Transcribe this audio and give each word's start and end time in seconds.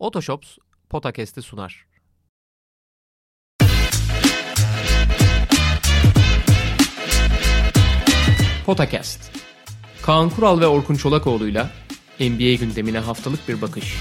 Otoshops 0.00 0.58
Potakest'i 0.88 1.42
sunar. 1.42 1.86
Potakest. 8.66 9.30
Kaan 10.02 10.30
Kural 10.30 10.60
ve 10.60 10.66
Orkun 10.66 10.94
Çolakoğlu'yla 10.94 11.70
NBA 12.20 12.54
gündemine 12.54 12.98
haftalık 12.98 13.48
bir 13.48 13.62
bakış. 13.62 13.96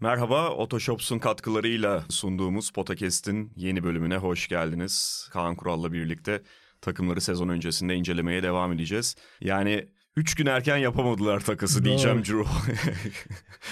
Merhaba, 0.00 0.50
Otoshops'un 0.50 1.18
katkılarıyla 1.18 2.04
sunduğumuz 2.08 2.70
Potakest'in 2.70 3.52
yeni 3.56 3.82
bölümüne 3.84 4.16
hoş 4.16 4.48
geldiniz. 4.48 5.28
Kaan 5.32 5.56
Kural'la 5.56 5.92
birlikte 5.92 6.42
takımları 6.80 7.20
sezon 7.20 7.48
öncesinde 7.48 7.94
incelemeye 7.94 8.42
devam 8.42 8.72
edeceğiz. 8.72 9.14
Yani 9.40 9.88
üç 10.16 10.34
gün 10.34 10.46
erken 10.46 10.76
yapamadılar 10.76 11.40
takası 11.40 11.84
diyeceğim 11.84 12.18
Drew. 12.18 12.44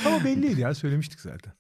Ama 0.07 0.25
belliydi 0.25 0.61
ya 0.61 0.75
söylemiştik 0.75 1.21
zaten. 1.21 1.53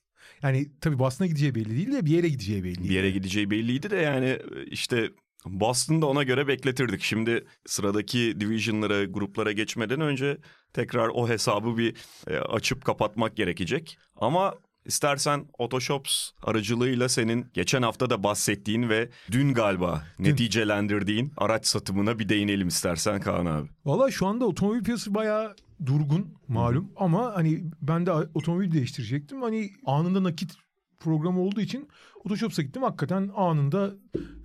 Yani 0.43 0.67
tabii 0.81 0.99
Boston'a 0.99 1.29
gideceği 1.29 1.55
belli 1.55 1.71
değil 1.71 1.93
de 1.93 2.07
bir 2.07 2.11
yere 2.11 2.29
gideceği 2.29 2.65
belliydi. 2.65 2.89
bir 2.89 2.95
yere 2.95 3.11
gideceği 3.11 3.51
belliydi 3.51 3.91
de 3.91 3.97
yani 3.97 4.39
işte 4.67 5.11
Boston'da 5.47 6.07
ona 6.07 6.23
göre 6.23 6.49
bekletirdik. 6.49 7.03
Şimdi 7.03 7.45
sıradaki 7.67 8.41
division'lara, 8.41 9.05
gruplara 9.05 9.53
geçmeden 9.53 10.01
önce 10.01 10.39
tekrar 10.73 11.09
o 11.09 11.29
hesabı 11.29 11.79
bir 11.79 11.95
e, 12.29 12.39
açıp 12.39 12.85
kapatmak 12.85 13.37
gerekecek. 13.37 13.99
Ama 14.17 14.55
istersen 14.87 15.47
Otoshops 15.59 16.31
aracılığıyla 16.43 17.09
senin 17.09 17.47
geçen 17.55 17.83
hafta 17.83 18.11
da 18.11 18.23
bahsettiğin 18.23 18.89
ve 18.89 19.09
dün 19.31 19.55
galiba 19.55 20.05
neticelendirdiğin 20.19 21.33
araç 21.37 21.67
satımına 21.67 22.19
bir 22.19 22.29
değinelim 22.29 22.69
istersen 22.69 23.21
Kaan 23.21 23.47
abi. 23.47 23.69
Valla 23.85 24.11
şu 24.11 24.27
anda 24.27 24.45
otomobil 24.45 24.85
piyasası 24.85 25.15
bayağı 25.15 25.57
durgun 25.87 26.35
malum 26.49 26.93
ama 26.97 27.33
hani 27.35 27.65
ben 27.83 28.07
de 28.07 28.13
otomobil 28.13 28.73
değiştirecektim. 28.73 29.43
Hani 29.43 29.71
anında 29.87 30.23
nakit 30.23 30.55
programı 31.01 31.41
olduğu 31.41 31.61
için 31.61 31.89
Otoshops'a 32.25 32.63
gittim. 32.63 32.83
Hakikaten 32.83 33.31
anında 33.37 33.95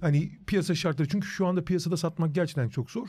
hani 0.02 0.31
piyasa 0.47 0.75
şartları 0.75 1.08
çünkü 1.08 1.28
şu 1.28 1.47
anda 1.47 1.64
piyasada 1.64 1.97
satmak 1.97 2.36
gerçekten 2.36 2.69
çok 2.69 2.92
zor. 2.92 3.08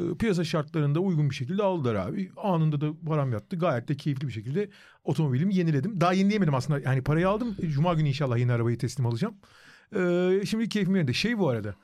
Ee, 0.00 0.14
piyasa 0.18 0.44
şartlarında 0.44 1.00
uygun 1.00 1.30
bir 1.30 1.34
şekilde 1.34 1.62
aldılar 1.62 1.94
abi. 1.94 2.30
Anında 2.36 2.80
da 2.80 2.86
param 3.06 3.32
yattı. 3.32 3.56
Gayet 3.56 3.88
de 3.88 3.96
keyifli 3.96 4.28
bir 4.28 4.32
şekilde 4.32 4.68
otomobilimi 5.04 5.54
yeniledim. 5.54 6.00
Daha 6.00 6.12
yenileyemedim 6.12 6.54
aslında. 6.54 6.80
Yani 6.80 7.02
parayı 7.02 7.28
aldım. 7.28 7.56
Cuma 7.68 7.94
günü 7.94 8.08
inşallah 8.08 8.38
yeni 8.38 8.52
arabayı 8.52 8.78
teslim 8.78 9.06
alacağım. 9.06 9.34
Ee, 9.96 10.42
şimdi 10.46 10.68
keyfim 10.68 10.96
yerinde. 10.96 11.12
Şey 11.12 11.38
bu 11.38 11.48
arada. 11.48 11.74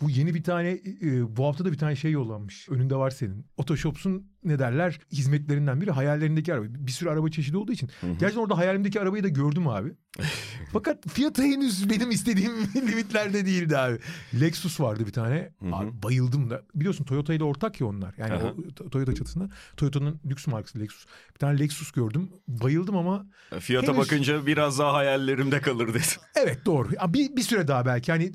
Bu 0.00 0.10
yeni 0.10 0.34
bir 0.34 0.42
tane 0.42 0.80
e, 1.02 1.36
bu 1.36 1.46
hafta 1.46 1.64
da 1.64 1.72
bir 1.72 1.78
tane 1.78 1.96
şey 1.96 2.10
yollanmış. 2.10 2.68
Önünde 2.68 2.96
var 2.96 3.10
senin. 3.10 3.46
Otoshops'un 3.56 4.26
ne 4.44 4.58
derler 4.58 4.98
hizmetlerinden 5.12 5.80
biri 5.80 5.90
hayallerindeki 5.90 6.54
araba. 6.54 6.66
Bir 6.68 6.92
sürü 6.92 7.10
araba 7.10 7.28
çeşidi 7.28 7.56
olduğu 7.56 7.72
için. 7.72 7.90
Hı 8.00 8.06
hı. 8.06 8.10
Gerçekten 8.10 8.42
orada 8.42 8.58
hayalimdeki 8.58 9.00
arabayı 9.00 9.24
da 9.24 9.28
gördüm 9.28 9.68
abi. 9.68 9.94
Fakat 10.72 11.08
fiyatı 11.08 11.42
henüz 11.42 11.90
benim 11.90 12.10
istediğim 12.10 12.52
limitlerde 12.76 13.46
değildi 13.46 13.78
abi. 13.78 13.98
Lexus 14.40 14.80
vardı 14.80 15.06
bir 15.06 15.12
tane. 15.12 15.52
Hı 15.60 15.66
hı. 15.66 15.74
Abi 15.74 16.02
bayıldım 16.02 16.50
da. 16.50 16.62
Biliyorsun 16.74 17.04
Toyota 17.04 17.34
ile 17.34 17.44
ortak 17.44 17.80
ya 17.80 17.86
onlar. 17.86 18.14
Yani 18.18 18.32
Aha. 18.32 18.54
o, 18.84 18.90
Toyota 18.90 19.14
çatısında. 19.14 19.48
Toyota'nın 19.76 20.20
lüks 20.26 20.46
markası 20.46 20.80
Lexus. 20.80 21.06
Bir 21.34 21.38
tane 21.38 21.58
Lexus 21.58 21.90
gördüm. 21.90 22.30
Bayıldım 22.48 22.96
ama 22.96 23.26
fiyata 23.58 23.86
henüz... 23.86 23.98
bakınca 23.98 24.46
biraz 24.46 24.78
daha 24.78 24.92
hayallerimde 24.92 25.60
kalır 25.60 25.88
dedim. 25.88 26.22
Evet 26.36 26.66
doğru. 26.66 26.88
Bir, 27.08 27.36
bir 27.36 27.42
süre 27.42 27.68
daha 27.68 27.86
belki. 27.86 28.10
Yani 28.10 28.32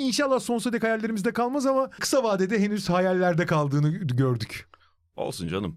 inşallah 0.00 0.40
sonsuza 0.40 0.72
dek 0.72 0.82
hayallerimizde 0.82 1.32
kalmaz 1.32 1.66
ama 1.66 1.90
kısa 1.90 2.24
vadede 2.24 2.60
henüz 2.60 2.88
hayallerde 2.90 3.46
kaldığını 3.46 3.90
gördük. 3.90 4.68
Olsun 5.16 5.48
canım. 5.48 5.76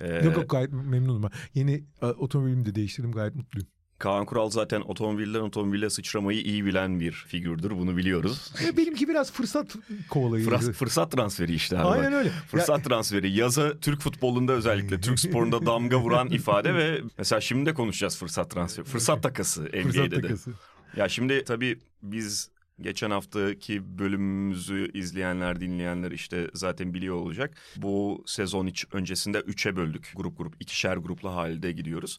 Ee, 0.00 0.14
yok 0.14 0.36
yok 0.36 0.50
gayet 0.50 0.72
memnunum 0.72 1.22
ben. 1.22 1.30
Yeni 1.54 1.84
e, 2.02 2.06
otomobilimi 2.06 2.64
de 2.66 2.74
değiştirdim 2.74 3.12
gayet 3.12 3.34
mutluyum. 3.34 3.68
Kaan 3.98 4.26
Kural 4.26 4.50
zaten 4.50 4.80
otomobilden 4.80 5.40
otomobile 5.40 5.90
sıçramayı 5.90 6.40
iyi 6.40 6.64
bilen 6.64 7.00
bir 7.00 7.12
figürdür. 7.12 7.70
Bunu 7.70 7.96
biliyoruz. 7.96 8.52
E, 8.64 8.76
benimki 8.76 9.08
biraz 9.08 9.32
fırsat 9.32 9.76
kovalayıcı. 10.10 10.50
Fırsat, 10.50 10.74
fırsat 10.74 11.12
transferi 11.12 11.54
işte. 11.54 11.78
Abi. 11.78 11.86
Aynen 11.86 12.12
öyle. 12.12 12.28
Fırsat 12.28 12.78
ya... 12.78 12.84
transferi. 12.84 13.30
Yaza 13.30 13.78
Türk 13.78 14.00
futbolunda 14.00 14.52
özellikle 14.52 15.00
Türk 15.00 15.20
sporunda 15.20 15.66
damga 15.66 16.00
vuran 16.00 16.28
ifade 16.28 16.74
ve 16.74 17.00
mesela 17.18 17.40
şimdi 17.40 17.66
de 17.66 17.74
konuşacağız 17.74 18.18
fırsat 18.18 18.50
transferi. 18.50 18.86
Fırsat 18.86 19.22
takası 19.22 19.62
NBA'de 19.62 19.82
fırsat 19.82 20.10
de. 20.10 20.20
Takası. 20.20 20.50
Ya 20.96 21.08
şimdi 21.08 21.44
tabii 21.44 21.78
biz 22.02 22.50
Geçen 22.80 23.10
haftaki 23.10 23.98
bölümümüzü 23.98 24.90
izleyenler, 24.94 25.60
dinleyenler 25.60 26.10
işte 26.10 26.50
zaten 26.54 26.94
biliyor 26.94 27.16
olacak. 27.16 27.56
Bu 27.76 28.24
sezon 28.26 28.66
hiç 28.66 28.86
öncesinde 28.92 29.40
üçe 29.40 29.76
böldük. 29.76 30.12
Grup 30.16 30.38
grup, 30.38 30.54
ikişer 30.60 30.96
gruplu 30.96 31.34
halde 31.34 31.72
gidiyoruz. 31.72 32.18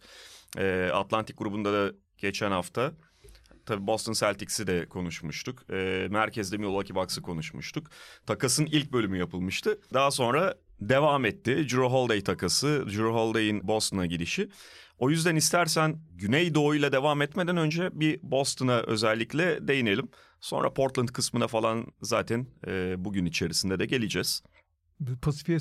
Ee, 0.57 0.89
Atlantik 0.93 1.37
grubunda 1.37 1.73
da 1.73 1.93
geçen 2.17 2.51
hafta 2.51 2.93
Tabii 3.65 3.87
Boston 3.87 4.13
Celtics'i 4.13 4.67
de 4.67 4.85
konuşmuştuk. 4.89 5.71
E, 5.71 6.07
merkezde 6.11 6.57
Milwaukee 6.57 6.95
Bucks'ı 6.95 7.21
konuşmuştuk. 7.21 7.87
Takasın 8.25 8.65
ilk 8.65 8.91
bölümü 8.91 9.17
yapılmıştı. 9.17 9.79
Daha 9.93 10.11
sonra 10.11 10.55
devam 10.81 11.25
etti. 11.25 11.55
Drew 11.55 11.83
Holiday 11.83 12.21
takası, 12.21 12.83
Drew 12.87 13.03
Holiday'in 13.03 13.67
Boston'a 13.67 14.05
gidişi. 14.05 14.49
O 14.99 15.09
yüzden 15.09 15.35
istersen 15.35 15.99
Güneydoğu 16.11 16.75
ile 16.75 16.91
devam 16.91 17.21
etmeden 17.21 17.57
önce 17.57 17.89
bir 17.93 18.19
Boston'a 18.23 18.81
özellikle 18.81 19.67
değinelim. 19.67 20.07
Sonra 20.45 20.73
Portland 20.73 21.09
kısmına 21.09 21.47
falan 21.47 21.85
zaten 22.01 22.47
e, 22.67 22.95
bugün 22.97 23.25
içerisinde 23.25 23.79
de 23.79 23.85
geleceğiz. 23.85 24.43
Pasifik'e 25.21 25.59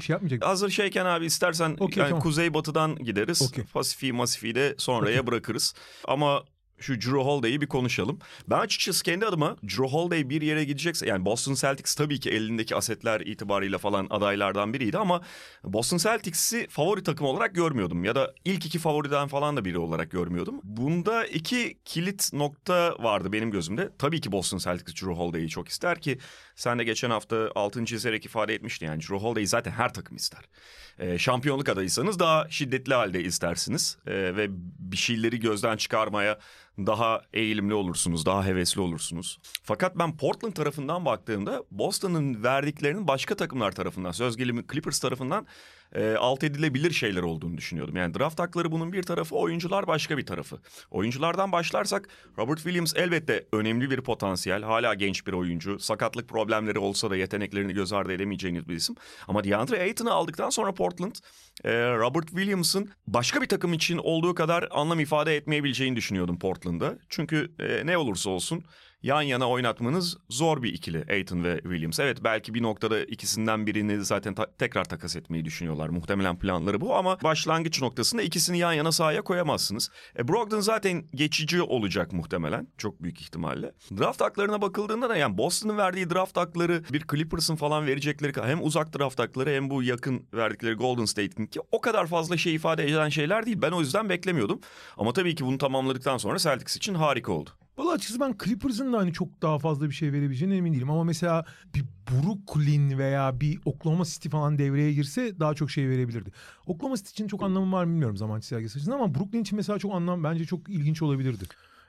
şey 0.00 0.14
yapmayacak. 0.14 0.46
Hazır 0.46 0.70
şeyken 0.70 1.04
abi 1.04 1.26
istersen 1.26 1.76
okay, 1.80 2.00
yani 2.00 2.08
tamam. 2.08 2.22
kuzey 2.22 2.54
batıdan 2.54 2.96
gideriz. 2.96 3.42
Okay. 3.42 3.64
Pasifik'i 3.64 4.12
Masifik'i 4.12 4.54
de 4.54 4.74
sonraya 4.78 5.20
okay. 5.20 5.26
bırakırız. 5.26 5.74
Ama 6.04 6.44
şu 6.80 7.00
Drew 7.00 7.18
Holiday'i 7.18 7.60
bir 7.60 7.66
konuşalım. 7.66 8.18
Ben 8.50 8.58
açıkçası 8.58 9.02
kendi 9.02 9.26
adıma 9.26 9.56
Drew 9.62 9.86
Holiday 9.86 10.30
bir 10.30 10.42
yere 10.42 10.64
gidecekse 10.64 11.06
yani 11.06 11.24
Boston 11.24 11.54
Celtics 11.54 11.94
tabii 11.94 12.20
ki 12.20 12.30
elindeki 12.30 12.76
asetler 12.76 13.20
itibarıyla 13.20 13.78
falan 13.78 14.06
adaylardan 14.10 14.74
biriydi 14.74 14.98
ama 14.98 15.20
Boston 15.64 15.98
Celtics'i 15.98 16.66
favori 16.70 17.02
takım 17.02 17.26
olarak 17.26 17.54
görmüyordum 17.54 18.04
ya 18.04 18.14
da 18.14 18.34
ilk 18.44 18.66
iki 18.66 18.78
favoriden 18.78 19.28
falan 19.28 19.56
da 19.56 19.64
biri 19.64 19.78
olarak 19.78 20.10
görmüyordum. 20.10 20.60
Bunda 20.64 21.26
iki 21.26 21.78
kilit 21.84 22.32
nokta 22.32 22.96
vardı 22.98 23.32
benim 23.32 23.50
gözümde. 23.50 23.90
Tabii 23.98 24.20
ki 24.20 24.32
Boston 24.32 24.58
Celtics 24.58 25.02
Drew 25.02 25.12
Holiday'i 25.12 25.48
çok 25.48 25.68
ister 25.68 26.00
ki 26.00 26.18
sen 26.60 26.78
de 26.78 26.84
geçen 26.84 27.10
hafta 27.10 27.50
altın 27.54 27.84
çizerek 27.84 28.24
ifade 28.24 28.54
etmiştin 28.54 28.86
yani 28.86 29.00
Drew 29.00 29.16
Holiday'i 29.16 29.46
zaten 29.46 29.70
her 29.70 29.94
takım 29.94 30.16
ister. 30.16 30.44
Ee, 30.98 31.18
şampiyonluk 31.18 31.68
adayıysanız 31.68 32.18
daha 32.18 32.48
şiddetli 32.48 32.94
halde 32.94 33.22
istersiniz 33.22 33.98
ee, 34.06 34.12
ve 34.12 34.46
bir 34.78 34.96
şeyleri 34.96 35.40
gözden 35.40 35.76
çıkarmaya 35.76 36.38
daha 36.78 37.22
eğilimli 37.32 37.74
olursunuz, 37.74 38.26
daha 38.26 38.44
hevesli 38.44 38.80
olursunuz. 38.80 39.38
Fakat 39.62 39.98
ben 39.98 40.16
Portland 40.16 40.52
tarafından 40.52 41.04
baktığımda 41.04 41.64
Boston'ın 41.70 42.44
verdiklerinin 42.44 43.08
başka 43.08 43.34
takımlar 43.36 43.72
tarafından, 43.72 44.12
söz 44.12 44.36
gelimi 44.36 44.64
Clippers 44.72 44.98
tarafından 44.98 45.46
e, 45.94 46.14
alt 46.14 46.44
edilebilir 46.44 46.90
şeyler 46.90 47.22
olduğunu 47.22 47.56
düşünüyordum. 47.56 47.96
Yani 47.96 48.14
draft 48.14 48.38
hakları 48.38 48.72
bunun 48.72 48.92
bir 48.92 49.02
tarafı, 49.02 49.36
oyuncular 49.36 49.86
başka 49.86 50.18
bir 50.18 50.26
tarafı. 50.26 50.58
Oyunculardan 50.90 51.52
başlarsak 51.52 52.08
Robert 52.38 52.58
Williams 52.58 52.96
elbette 52.96 53.46
önemli 53.52 53.90
bir 53.90 54.00
potansiyel. 54.00 54.62
Hala 54.62 54.94
genç 54.94 55.26
bir 55.26 55.32
oyuncu. 55.32 55.78
Sakatlık 55.78 56.28
problemleri 56.28 56.78
olsa 56.78 57.10
da 57.10 57.16
yeteneklerini 57.16 57.72
göz 57.72 57.92
ardı 57.92 58.12
edemeyeceğiniz 58.12 58.68
bir 58.68 58.74
isim. 58.74 58.96
Ama 59.28 59.44
DeAndre 59.44 59.82
Ayton'u 59.82 60.10
aldıktan 60.10 60.50
sonra 60.50 60.74
Portland 60.74 61.14
e, 61.64 61.70
Robert 61.94 62.26
Williams'ın 62.26 62.90
başka 63.06 63.42
bir 63.42 63.46
takım 63.46 63.72
için 63.72 63.98
olduğu 63.98 64.34
kadar 64.34 64.68
anlam 64.70 65.00
ifade 65.00 65.36
etmeyebileceğini 65.36 65.96
düşünüyordum 65.96 66.38
Portland'da. 66.38 66.98
Çünkü 67.08 67.52
e, 67.58 67.86
ne 67.86 67.98
olursa 67.98 68.30
olsun 68.30 68.64
yan 69.02 69.22
yana 69.22 69.48
oynatmanız 69.48 70.16
zor 70.28 70.62
bir 70.62 70.72
ikili 70.72 71.04
Aiton 71.10 71.44
ve 71.44 71.60
Williams. 71.62 72.00
Evet 72.00 72.18
belki 72.24 72.54
bir 72.54 72.62
noktada 72.62 73.04
ikisinden 73.04 73.66
birini 73.66 74.04
zaten 74.04 74.34
ta- 74.34 74.52
tekrar 74.58 74.84
takas 74.84 75.16
etmeyi 75.16 75.44
düşünüyorlar. 75.44 75.88
Muhtemelen 75.88 76.38
planları 76.38 76.80
bu 76.80 76.96
ama 76.96 77.18
başlangıç 77.22 77.82
noktasında 77.82 78.22
ikisini 78.22 78.58
yan 78.58 78.72
yana 78.72 78.92
sahaya 78.92 79.22
koyamazsınız. 79.22 79.90
E, 80.18 80.28
Brogdon 80.28 80.60
zaten 80.60 81.04
geçici 81.14 81.62
olacak 81.62 82.12
muhtemelen 82.12 82.68
çok 82.78 83.02
büyük 83.02 83.20
ihtimalle. 83.20 83.72
Draft 83.98 84.20
haklarına 84.20 84.62
bakıldığında 84.62 85.08
da 85.08 85.16
yani 85.16 85.38
Boston'ın 85.38 85.76
verdiği 85.78 86.10
draft 86.10 86.36
hakları 86.36 86.82
bir 86.92 87.04
Clippers'ın 87.10 87.56
falan 87.56 87.86
verecekleri 87.86 88.32
hem 88.42 88.64
uzak 88.64 88.98
draft 88.98 89.18
hakları 89.18 89.50
hem 89.50 89.70
bu 89.70 89.82
yakın 89.82 90.26
verdikleri 90.34 90.74
Golden 90.74 91.04
State'in 91.04 91.46
ki 91.46 91.60
o 91.72 91.80
kadar 91.80 92.06
fazla 92.06 92.36
şey 92.36 92.54
ifade 92.54 92.84
eden 92.90 93.08
şeyler 93.08 93.46
değil. 93.46 93.58
Ben 93.62 93.70
o 93.72 93.80
yüzden 93.80 94.08
beklemiyordum. 94.08 94.60
Ama 94.96 95.12
tabii 95.12 95.34
ki 95.34 95.44
bunu 95.44 95.58
tamamladıktan 95.58 96.18
sonra 96.18 96.38
Celtics 96.38 96.76
için 96.76 96.94
harika 96.94 97.32
oldu. 97.32 97.50
Valla 97.80 97.92
açıkçası 97.92 98.20
ben 98.20 98.34
Clippers'ın 98.44 98.92
da 98.92 98.98
hani 98.98 99.12
çok 99.12 99.42
daha 99.42 99.58
fazla 99.58 99.88
bir 99.88 99.94
şey 99.94 100.12
verebileceğine 100.12 100.56
emin 100.56 100.72
değilim. 100.72 100.90
Ama 100.90 101.04
mesela 101.04 101.44
bir 101.74 101.84
Brooklyn 102.10 102.98
veya 102.98 103.40
bir 103.40 103.58
Oklahoma 103.64 104.04
City 104.04 104.28
falan 104.28 104.58
devreye 104.58 104.92
girse 104.92 105.40
daha 105.40 105.54
çok 105.54 105.70
şey 105.70 105.88
verebilirdi. 105.88 106.30
Oklahoma 106.66 106.96
City 106.96 107.10
için 107.10 107.28
çok 107.28 107.42
anlamı 107.42 107.72
var 107.72 107.84
mı 107.84 107.90
bilmiyorum 107.90 108.16
zaman 108.16 108.40
çizelgesi 108.40 108.76
açısından 108.76 108.96
ama 108.96 109.14
Brooklyn 109.14 109.40
için 109.40 109.56
mesela 109.56 109.78
çok 109.78 109.94
anlam 109.94 110.24
bence 110.24 110.44
çok 110.44 110.68
ilginç 110.68 111.02
olabilirdi. 111.02 111.44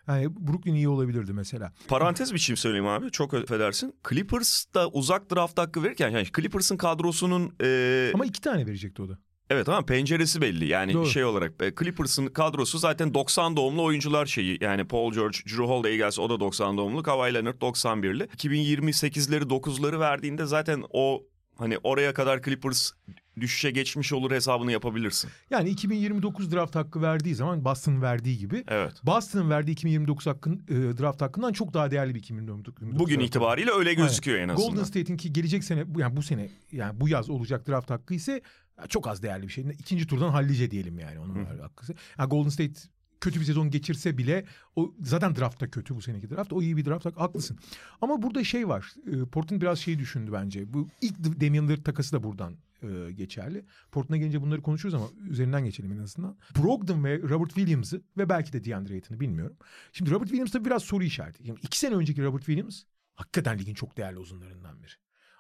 Yani 0.08 0.36
Brooklyn 0.36 0.76
iyi 0.76 0.90
olabilirdi 0.90 1.34
mesela. 1.34 1.74
Parantez 1.88 2.38
şey 2.40 2.56
söyleyeyim 2.56 2.88
abi. 2.88 3.12
Çok 3.12 3.34
affedersin. 3.34 3.96
Clippers 4.10 4.66
da 4.74 4.90
uzak 4.90 5.36
draft 5.36 5.58
hakkı 5.58 5.84
verirken 5.84 6.10
yani 6.10 6.28
Clippers'ın 6.36 6.78
kadrosunun... 6.78 7.54
E... 7.64 8.12
Ama 8.14 8.26
iki 8.26 8.42
tane 8.42 8.66
verecekti 8.68 9.02
o 9.02 9.10
da. 9.10 9.18
Evet 9.52 9.70
ama 9.70 9.82
penceresi 9.86 10.42
belli. 10.42 10.66
Yani 10.66 10.94
Doğru. 10.94 11.06
şey 11.06 11.26
olarak 11.26 11.54
e, 11.62 11.74
Clippers'ın 11.80 12.28
kadrosu 12.28 12.78
zaten 12.78 13.14
90 13.14 13.56
doğumlu 13.58 13.84
oyuncular 13.84 14.26
şeyi. 14.26 14.58
Yani 14.62 14.88
Paul 14.88 15.14
George, 15.14 15.38
Drew 15.38 15.64
Holiday 15.64 15.98
gelse 15.98 16.22
o 16.22 16.30
da 16.30 16.40
90 16.40 16.78
doğumlu. 16.78 17.04
Kawhi 17.04 17.34
Leonard 17.34 17.62
91'li. 17.62 18.24
2028'leri 18.24 19.44
9'ları 19.44 20.00
verdiğinde 20.00 20.46
zaten 20.46 20.84
o 20.90 21.24
hani 21.58 21.78
oraya 21.84 22.14
kadar 22.14 22.42
Clippers 22.42 22.92
düşüşe 23.40 23.72
geçmiş 23.72 24.14
olur 24.14 24.32
hesabını 24.32 24.72
yapabilirsin. 24.72 25.30
Yani 25.50 25.70
2029 25.70 26.52
draft 26.52 26.76
hakkı 26.76 27.02
verdiği 27.02 27.36
zaman 27.36 27.66
Boston 27.66 28.02
verdiği 28.02 28.38
gibi. 28.38 28.64
Evet. 28.68 28.94
Boston'ın 29.04 29.50
verdiği 29.50 29.72
2029 29.72 30.28
hakkın 30.28 30.64
e, 30.70 30.74
draft 30.74 31.22
hakkından 31.22 31.54
çok 31.54 31.74
daha 31.74 31.92
değerli 31.92 32.16
bir 32.16 32.20
2029. 32.20 33.00
Bugün 33.00 33.20
itibariyle 33.20 33.72
öyle 33.72 33.94
gözüküyor 33.94 34.38
Aynen. 34.38 34.50
en 34.50 34.54
azından. 34.54 34.72
Golden 34.72 34.84
State'in 34.84 35.18
ki 35.18 35.34
gelecek 35.34 35.64
sene 35.64 35.86
yani 35.98 36.16
bu 36.16 36.22
sene 36.22 36.50
yani 36.72 37.00
bu 37.00 37.10
yaz 37.10 37.30
olacak 37.30 37.68
draft 37.68 37.90
hakkı 37.90 38.14
ise 38.14 38.42
çok 38.90 39.08
az 39.08 39.24
değerli 39.24 39.44
bir 39.44 39.52
şey. 39.52 39.66
İkinci 39.80 40.08
turdan 40.08 40.30
hallice 40.30 40.72
diyelim 40.72 41.00
yani 41.00 41.20
onun 41.20 41.36
Hı. 41.36 41.62
hakkı. 41.62 41.94
Yani 42.18 42.30
Golden 42.30 42.50
State 42.50 42.80
kötü 43.22 43.40
bir 43.40 43.46
sezon 43.46 43.70
geçirse 43.70 44.18
bile 44.18 44.46
o 44.76 44.94
zaten 45.02 45.36
draftta 45.36 45.70
kötü 45.70 45.96
bu 45.96 46.02
seneki 46.02 46.30
draft. 46.30 46.54
O 46.54 46.62
iyi 46.62 46.78
bir 46.78 46.86
draft. 46.86 47.06
Haklısın. 47.06 47.58
Ama 48.02 48.22
burada 48.22 48.44
şey 48.44 48.68
var. 48.68 48.94
E, 49.08 49.26
Portland 49.26 49.62
biraz 49.62 49.80
şeyi 49.80 50.00
düşündü 50.00 50.32
bence. 50.34 50.74
Bu 50.74 50.88
ilk 51.02 51.42
Damian 51.42 51.68
Lillard 51.68 51.84
takası 51.84 52.14
da 52.14 52.24
buradan 52.24 52.58
e, 52.84 53.12
geçerli. 53.12 53.66
Portland'a 53.92 54.18
gelince 54.18 54.42
bunları 54.42 54.62
konuşuruz 54.62 54.94
ama 54.94 55.06
üzerinden 55.30 55.66
geçelim 55.66 55.92
en 55.92 55.98
azından. 55.98 56.38
Brogdon 56.58 57.04
ve 57.04 57.22
Robert 57.22 57.54
Williams'ı 57.54 58.02
ve 58.18 58.30
belki 58.30 58.54
de 58.54 58.66
DeAndre 58.66 58.94
Ayton'u 58.94 59.20
bilmiyorum. 59.20 59.58
Şimdi 59.94 60.12
Robert 60.12 60.30
Williams 60.30 60.52
tabii 60.52 60.66
biraz 60.66 60.84
soru 60.84 61.04
işareti. 61.04 61.46
Şimdi 61.46 61.60
iki 61.64 61.80
sene 61.80 61.96
önceki 61.96 62.24
Robert 62.24 62.46
Williams 62.46 62.84
hakikaten 63.16 63.60
ligin 63.60 63.74
çok 63.74 63.98
değerli 63.98 64.20
uzunlarından 64.20 64.84
biri. 64.84 64.92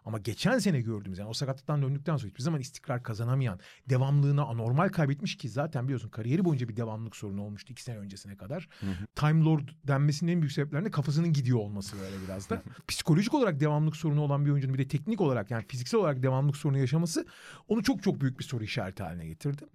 Ama 0.05 0.19
geçen 0.19 0.59
sene 0.59 0.81
gördüğümüz 0.81 1.19
yani 1.19 1.29
o 1.29 1.33
sakatlıktan 1.33 1.81
döndükten 1.81 2.17
sonra 2.17 2.29
hiçbir 2.29 2.43
zaman 2.43 2.59
istikrar 2.59 3.03
kazanamayan, 3.03 3.59
devamlılığını 3.89 4.45
anormal 4.45 4.89
kaybetmiş 4.89 5.37
ki 5.37 5.49
zaten 5.49 5.83
biliyorsun 5.83 6.09
kariyeri 6.09 6.45
boyunca 6.45 6.69
bir 6.69 6.75
devamlılık 6.75 7.15
sorunu 7.15 7.41
olmuştu 7.43 7.73
iki 7.73 7.83
sene 7.83 7.97
öncesine 7.97 8.37
kadar. 8.37 8.69
Hı 8.79 8.85
hı. 8.85 9.05
Time 9.15 9.43
Lord 9.43 9.69
denmesinin 9.87 10.31
en 10.31 10.41
büyük 10.41 10.51
sebeplerinden 10.51 10.91
kafasının 10.91 11.33
gidiyor 11.33 11.59
olması 11.59 11.99
böyle 11.99 12.15
biraz 12.25 12.49
da. 12.49 12.63
Psikolojik 12.87 13.33
olarak 13.33 13.59
devamlılık 13.59 13.95
sorunu 13.95 14.21
olan 14.21 14.45
bir 14.45 14.51
oyuncunun 14.51 14.73
bir 14.73 14.79
de 14.79 14.87
teknik 14.87 15.21
olarak 15.21 15.51
yani 15.51 15.65
fiziksel 15.67 15.99
olarak 15.99 16.23
devamlılık 16.23 16.57
sorunu 16.57 16.77
yaşaması 16.77 17.25
onu 17.67 17.83
çok 17.83 18.03
çok 18.03 18.21
büyük 18.21 18.39
bir 18.39 18.43
soru 18.43 18.63
işareti 18.63 19.03
haline 19.03 19.27
getirdi. 19.27 19.65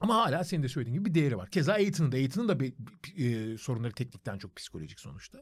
Ama 0.00 0.14
hala 0.14 0.44
senin 0.44 0.62
de 0.62 0.68
söylediğin 0.68 0.98
gibi 0.98 1.08
bir 1.08 1.14
değeri 1.14 1.36
var. 1.36 1.50
Keza 1.50 1.72
Aiton'un 1.72 2.12
da 2.12 2.16
Aiton'un 2.16 2.48
da 2.48 2.60
bir, 2.60 2.74
bir, 2.78 3.52
e, 3.52 3.58
sorunları 3.58 3.92
teknikten 3.92 4.38
çok 4.38 4.56
psikolojik 4.56 5.00
sonuçta. 5.00 5.40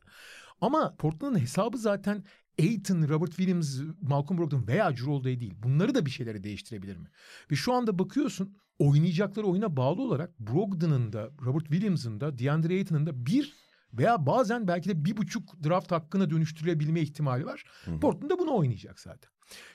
Ama 0.60 0.96
Portland'ın 0.96 1.40
hesabı 1.40 1.78
zaten 1.78 2.24
Aiton, 2.60 3.08
Robert 3.08 3.30
Williams, 3.30 3.80
Malcolm 4.02 4.38
Brogdon 4.38 4.66
veya 4.66 4.96
Holiday 4.96 5.40
değil. 5.40 5.54
Bunları 5.62 5.94
da 5.94 6.06
bir 6.06 6.10
şeyleri 6.10 6.44
değiştirebilir 6.44 6.96
mi? 6.96 7.08
Ve 7.50 7.56
şu 7.56 7.72
anda 7.72 7.98
bakıyorsun 7.98 8.56
oynayacakları 8.78 9.46
oyuna 9.46 9.76
bağlı 9.76 10.02
olarak 10.02 10.40
Brogdon'un 10.40 11.12
da, 11.12 11.30
Robert 11.44 11.64
Williams'ın 11.66 12.20
da, 12.20 12.38
DeAndre 12.38 12.74
Ayton'un 12.74 13.06
da 13.06 13.26
bir 13.26 13.54
veya 13.92 14.26
bazen 14.26 14.68
belki 14.68 14.88
de 14.88 15.04
bir 15.04 15.16
buçuk 15.16 15.64
draft 15.64 15.92
hakkına 15.92 16.30
dönüştürülebilme 16.30 17.00
ihtimali 17.00 17.46
var. 17.46 17.64
Portland 18.00 18.30
da 18.30 18.38
bunu 18.38 18.54
oynayacak 18.56 19.00
zaten. 19.00 19.30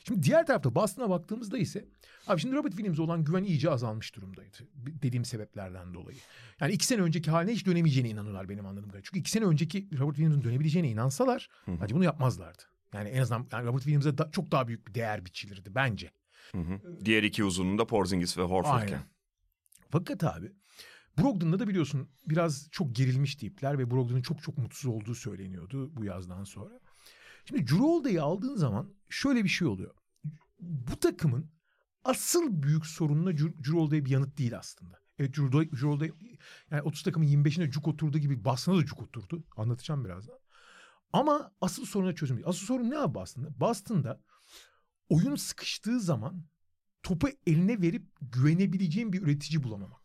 Şimdi 0.08 0.24
diğer 0.24 0.46
tarafta 0.46 0.76
Boston'a 0.76 1.10
baktığımızda 1.10 1.58
ise 1.58 1.86
abi 2.28 2.42
şimdi 2.42 2.56
Robert 2.56 2.72
Williams'e 2.72 3.02
olan 3.02 3.24
güven 3.24 3.44
iyice 3.44 3.70
azalmış 3.70 4.16
durumdaydı. 4.16 4.58
Dediğim 4.76 5.26
sebeplerden 5.26 5.94
dolayı. 5.94 6.18
Yani 6.60 6.74
iki 6.74 6.86
sene 6.86 7.02
önceki 7.02 7.32
haline 7.32 7.52
hiç 7.54 7.66
dönemeyeceğine 7.66 8.10
inanıyorlar 8.10 8.50
benim 8.50 8.66
anladığım 8.66 8.84
kadarıyla. 8.84 9.04
Çünkü 9.04 9.20
iki 9.20 9.32
sene 9.32 9.46
önceki 9.46 9.90
Robert 10.00 10.16
Williams'ın 10.16 10.44
dönebileceğine 10.44 10.90
inansalar 10.90 11.50
bence 11.68 11.96
bunu 11.96 12.04
yapmazlardı. 12.04 12.62
Yani 12.94 13.10
en 13.10 13.22
azından 13.22 13.48
yani 13.52 13.66
Robert 13.66 13.84
Williams'a 13.84 14.18
da, 14.18 14.32
çok 14.32 14.52
daha 14.52 14.68
büyük 14.68 14.88
bir 14.88 14.94
değer 14.94 15.26
biçilirdi 15.26 15.76
bence. 15.76 16.12
Hı 16.52 16.58
hı. 16.58 17.06
Diğer 17.06 17.24
iki 17.24 17.44
uzunun 17.44 17.78
da 17.78 17.88
Porzingis 17.88 18.38
ve 18.38 18.42
Horford'ken. 18.42 19.02
Fakat 19.90 20.24
abi 20.24 20.52
Brogdon'da 21.18 21.60
da 21.60 21.68
biliyorsun 21.68 22.10
biraz 22.30 22.68
çok 22.72 22.96
gerilmiş 22.96 23.36
tipler 23.36 23.80
ve 23.80 23.92
Brogdon'un 23.92 24.22
çok 24.22 24.42
çok 24.42 24.58
mutsuz 24.58 24.86
olduğu 24.86 25.16
söyleniyordu 25.16 25.96
bu 25.96 26.06
yazdan 26.06 26.44
sonra. 26.44 26.80
Şimdi 27.52 27.72
Holiday'i 27.72 28.22
aldığın 28.22 28.56
zaman 28.56 28.94
şöyle 29.10 29.44
bir 29.44 29.50
şey 29.50 29.68
oluyor. 29.68 29.96
Bu 30.60 31.00
takımın 31.00 31.52
asıl 32.04 32.64
büyük 32.64 32.86
sorununa 32.86 33.32
Holiday 33.68 34.06
bir 34.06 34.10
yanıt 34.10 34.38
değil 34.38 34.58
aslında. 34.58 35.00
Evet 35.20 35.38
Holiday 35.38 36.12
yani 36.72 36.82
30 36.82 37.04
takımın 37.04 37.28
25'ine 37.28 37.72
cuk 37.72 37.88
oturdu 37.88 38.18
gibi 38.18 38.46
Boston'a 38.46 38.78
da 38.78 38.86
cuk 38.86 39.02
oturdu. 39.02 39.44
Anlatacağım 39.58 40.06
birazdan. 40.06 40.40
Ama 41.14 41.52
asıl 41.62 41.86
soruna 41.86 42.16
çözüm 42.16 42.38
değil. 42.38 42.48
Asıl 42.48 42.66
sorun 42.66 42.90
ne 42.90 42.98
abi 42.98 43.14
Boston'da? 43.14 43.60
Boston'da 43.60 44.22
oyun 45.10 45.36
sıkıştığı 45.36 46.00
zaman 46.00 46.44
topu 47.04 47.28
eline 47.48 47.82
verip 47.82 48.08
güvenebileceğin 48.22 49.14
bir 49.14 49.22
üretici 49.22 49.64
bulamamak. 49.64 50.01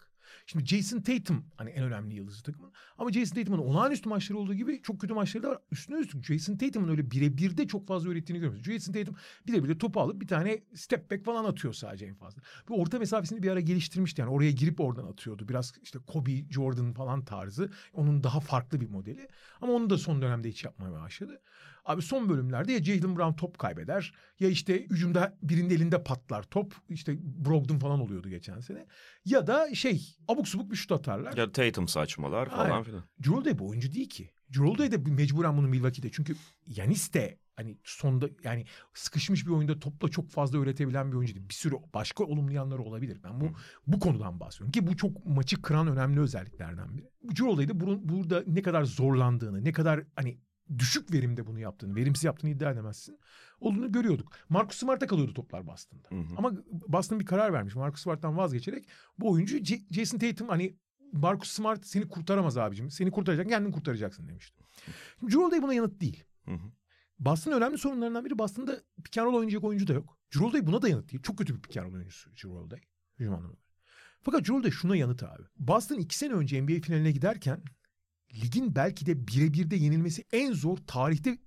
Şimdi 0.46 0.66
Jason 0.66 1.00
Tatum 1.00 1.44
hani 1.56 1.70
en 1.70 1.84
önemli 1.84 2.14
yıldızı 2.14 2.43
takımın. 2.43 2.72
Ama 2.98 3.12
Jason 3.12 3.34
Tatum'un 3.34 3.58
olağanüstü 3.58 4.08
maçları 4.08 4.38
olduğu 4.38 4.54
gibi 4.54 4.82
çok 4.82 5.00
kötü 5.00 5.14
maçları 5.14 5.43
da 5.43 5.50
var. 5.50 5.58
Üstüne 5.70 5.98
üstlük 5.98 6.25
Jason 6.25 6.56
Tatum'un 6.56 6.88
öyle 6.88 7.10
birebir 7.10 7.56
de 7.56 7.66
çok 7.66 7.87
fazla 7.87 8.10
ürettiğini 8.10 8.40
görüyoruz. 8.40 8.64
Jason 8.64 8.93
Tatum 8.93 9.16
birebir 9.46 9.69
de 9.69 9.78
topu 9.78 10.00
alıp 10.00 10.20
bir 10.20 10.28
tane 10.28 10.62
step 10.75 11.10
back 11.10 11.25
falan 11.25 11.44
atıyor 11.44 11.75
sadece 11.75 12.06
en 12.06 12.14
fazla. 12.14 12.43
Ve 12.70 12.75
orta 12.75 12.98
mesafesini 12.98 13.43
bir 13.43 13.50
ara 13.50 13.60
geliştirmişti 13.60 14.20
yani 14.20 14.31
oraya 14.31 14.50
girip 14.50 14.81
oradan 14.81 15.06
atıyordu. 15.06 15.48
Biraz 15.48 15.75
işte 15.82 15.98
Kobe, 16.06 16.50
Jordan 16.50 16.93
falan 16.93 17.25
tarzı. 17.25 17.70
Onun 17.93 18.25
daha 18.25 18.40
farklı 18.40 18.81
bir 18.81 18.88
modeli. 18.88 19.28
Ama 19.60 19.72
onu 19.72 19.90
da 19.90 19.98
son 19.98 20.22
dönemde 20.22 20.48
hiç 20.48 20.64
yapmaya 20.64 20.93
başladı. 20.93 21.40
Abi 21.87 22.03
son 22.03 22.29
bölümlerde 22.29 22.73
ya 22.73 22.85
Jalen 22.85 23.17
Brown 23.17 23.33
top 23.33 23.59
kaybeder 23.59 24.15
ya 24.41 24.49
işte 24.49 24.83
hücumda 24.85 25.37
birinin 25.43 25.71
elinde 25.71 26.03
patlar 26.03 26.43
top. 26.43 26.75
İşte 26.88 27.17
Brogdon 27.21 27.79
falan 27.79 28.00
oluyordu 28.00 28.29
geçen 28.29 28.61
sene. 28.61 28.87
Ya 29.25 29.47
da 29.47 29.75
şey 29.75 30.17
abuk 30.29 30.49
subuk 30.49 30.71
bir 30.71 30.77
şut 30.77 30.93
atarlar. 30.93 31.37
Ya 31.37 31.53
Tatum 31.53 31.88
saçmalar 31.88 32.50
falan 32.50 32.71
Aynen. 32.71 32.83
filan. 32.83 33.05
Drew 33.19 33.35
Holiday 33.35 33.59
bu 33.59 33.69
oyuncu 33.69 33.93
değil 33.93 34.09
ki. 34.09 34.31
Holiday 34.56 34.93
de 34.93 34.97
mecburen 35.11 35.56
bunu 35.56 35.69
Milwaukee'de. 35.69 36.11
Çünkü 36.11 36.37
Yanis 36.67 37.15
de 37.15 37.38
hani 37.56 37.79
sonda 37.85 38.29
yani 38.44 38.65
sıkışmış 38.94 39.47
bir 39.47 39.50
oyunda 39.50 39.79
topla 39.79 40.09
çok 40.09 40.31
fazla 40.31 40.59
üretebilen 40.59 41.12
bir 41.12 41.17
oyuncu 41.17 41.35
değil. 41.35 41.49
Bir 41.49 41.55
sürü 41.55 41.75
başka 41.94 42.25
olumlu 42.25 42.53
yanları 42.53 42.82
olabilir. 42.82 43.21
Ben 43.25 43.41
bu 43.41 43.49
bu 43.87 43.99
konudan 44.00 44.41
bahsediyorum 44.41 44.73
ki 44.73 44.87
bu 44.87 44.97
çok 44.97 45.27
maçı 45.27 45.62
kıran 45.62 45.87
önemli 45.87 46.21
özelliklerden 46.21 46.97
biri. 46.97 47.06
Drew 47.29 47.47
Holiday 47.47 47.69
de 47.69 47.81
burada 48.09 48.44
ne 48.47 48.62
kadar 48.62 48.85
zorlandığını, 48.85 49.65
ne 49.65 49.73
kadar 49.73 50.05
hani 50.17 50.39
düşük 50.79 51.13
verimde 51.13 51.47
bunu 51.47 51.59
yaptığını, 51.59 51.95
verimsiz 51.95 52.25
yaptığını 52.25 52.51
iddia 52.51 52.71
edemezsin. 52.71 53.19
Olduğunu 53.61 53.93
görüyorduk. 53.93 54.33
Marcus 54.49 54.79
Smart'a 54.79 55.06
kalıyordu 55.06 55.35
toplar 55.35 55.67
Boston'da. 55.67 56.08
Hı 56.08 56.15
hı. 56.15 56.35
Ama 56.37 56.53
Boston 56.70 57.20
bir 57.20 57.27
karar 57.27 57.53
vermiş. 57.53 57.75
Marcus 57.75 58.03
Smart'tan 58.03 58.37
vazgeçerek 58.37 58.89
bu 59.19 59.31
oyuncu 59.31 59.65
J- 59.65 59.87
Jason 59.91 60.19
Tatum 60.19 60.49
hani 60.49 60.77
Marcus 61.13 61.51
Smart 61.51 61.87
seni 61.87 62.08
kurtaramaz 62.08 62.56
abicim. 62.58 62.91
Seni 62.91 63.11
kurtaracak 63.11 63.49
kendin 63.49 63.73
kurtaracaksın 63.73 64.29
demişti. 64.29 64.63
Şimdi 65.20 65.32
Drew 65.32 65.43
Holiday 65.44 65.63
buna 65.63 65.75
yanıt 65.75 66.01
değil. 66.01 66.25
Hı 66.44 66.51
önemli 67.53 67.79
sorunlarından 67.79 68.25
biri 68.25 68.39
Boston'da 68.39 68.82
pick 69.05 69.19
and 69.19 69.27
roll 69.27 69.35
oynayacak 69.35 69.65
oyuncu 69.65 69.87
da 69.87 69.93
yok. 69.93 70.19
Drew 70.35 70.44
Holiday 70.44 70.67
buna 70.67 70.82
da 70.82 70.89
yanıt 70.89 71.13
değil. 71.13 71.23
Çok 71.23 71.39
kötü 71.39 71.55
bir 71.56 71.63
pick 71.63 71.77
and 71.77 71.87
roll 71.87 71.94
oyuncusu 71.94 72.31
Drew 72.31 72.49
Holiday. 72.49 72.81
Hücum 73.19 73.35
anlamında. 73.35 73.61
Fakat 74.23 74.41
Drew 74.41 74.55
Holiday 74.55 74.70
şuna 74.70 74.96
yanıt 74.96 75.23
abi. 75.23 75.43
Boston 75.58 75.96
iki 75.96 76.19
sene 76.19 76.32
önce 76.32 76.63
NBA 76.63 76.81
finaline 76.82 77.13
giderken 77.13 77.63
ligin 78.35 78.75
belki 78.75 79.06
de 79.06 79.29
birebir 79.29 79.71
de 79.71 79.77
yenilmesi 79.77 80.25
en 80.33 80.53
zor 80.53 80.77
tarihte 80.77 81.39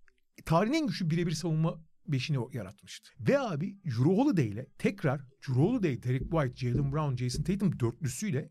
tarihin 0.46 0.74
en 0.74 0.88
güçlü 0.88 1.10
birebir 1.10 1.32
savunma 1.32 1.82
beşini 2.08 2.38
yaratmıştı. 2.54 3.10
Ve 3.20 3.40
abi 3.40 3.78
Drew 3.86 4.04
Holiday 4.04 4.48
ile 4.48 4.68
tekrar 4.78 5.22
Drew 5.22 5.62
Holiday, 5.62 6.04
Derek 6.04 6.22
White, 6.22 6.56
Jalen 6.56 6.92
Brown, 6.92 7.16
Jason 7.16 7.44
Tatum 7.44 7.80
dörtlüsüyle 7.80 8.50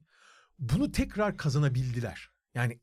bunu 0.59 0.93
tekrar 0.93 1.37
kazanabildiler. 1.37 2.31
Yani 2.55 2.81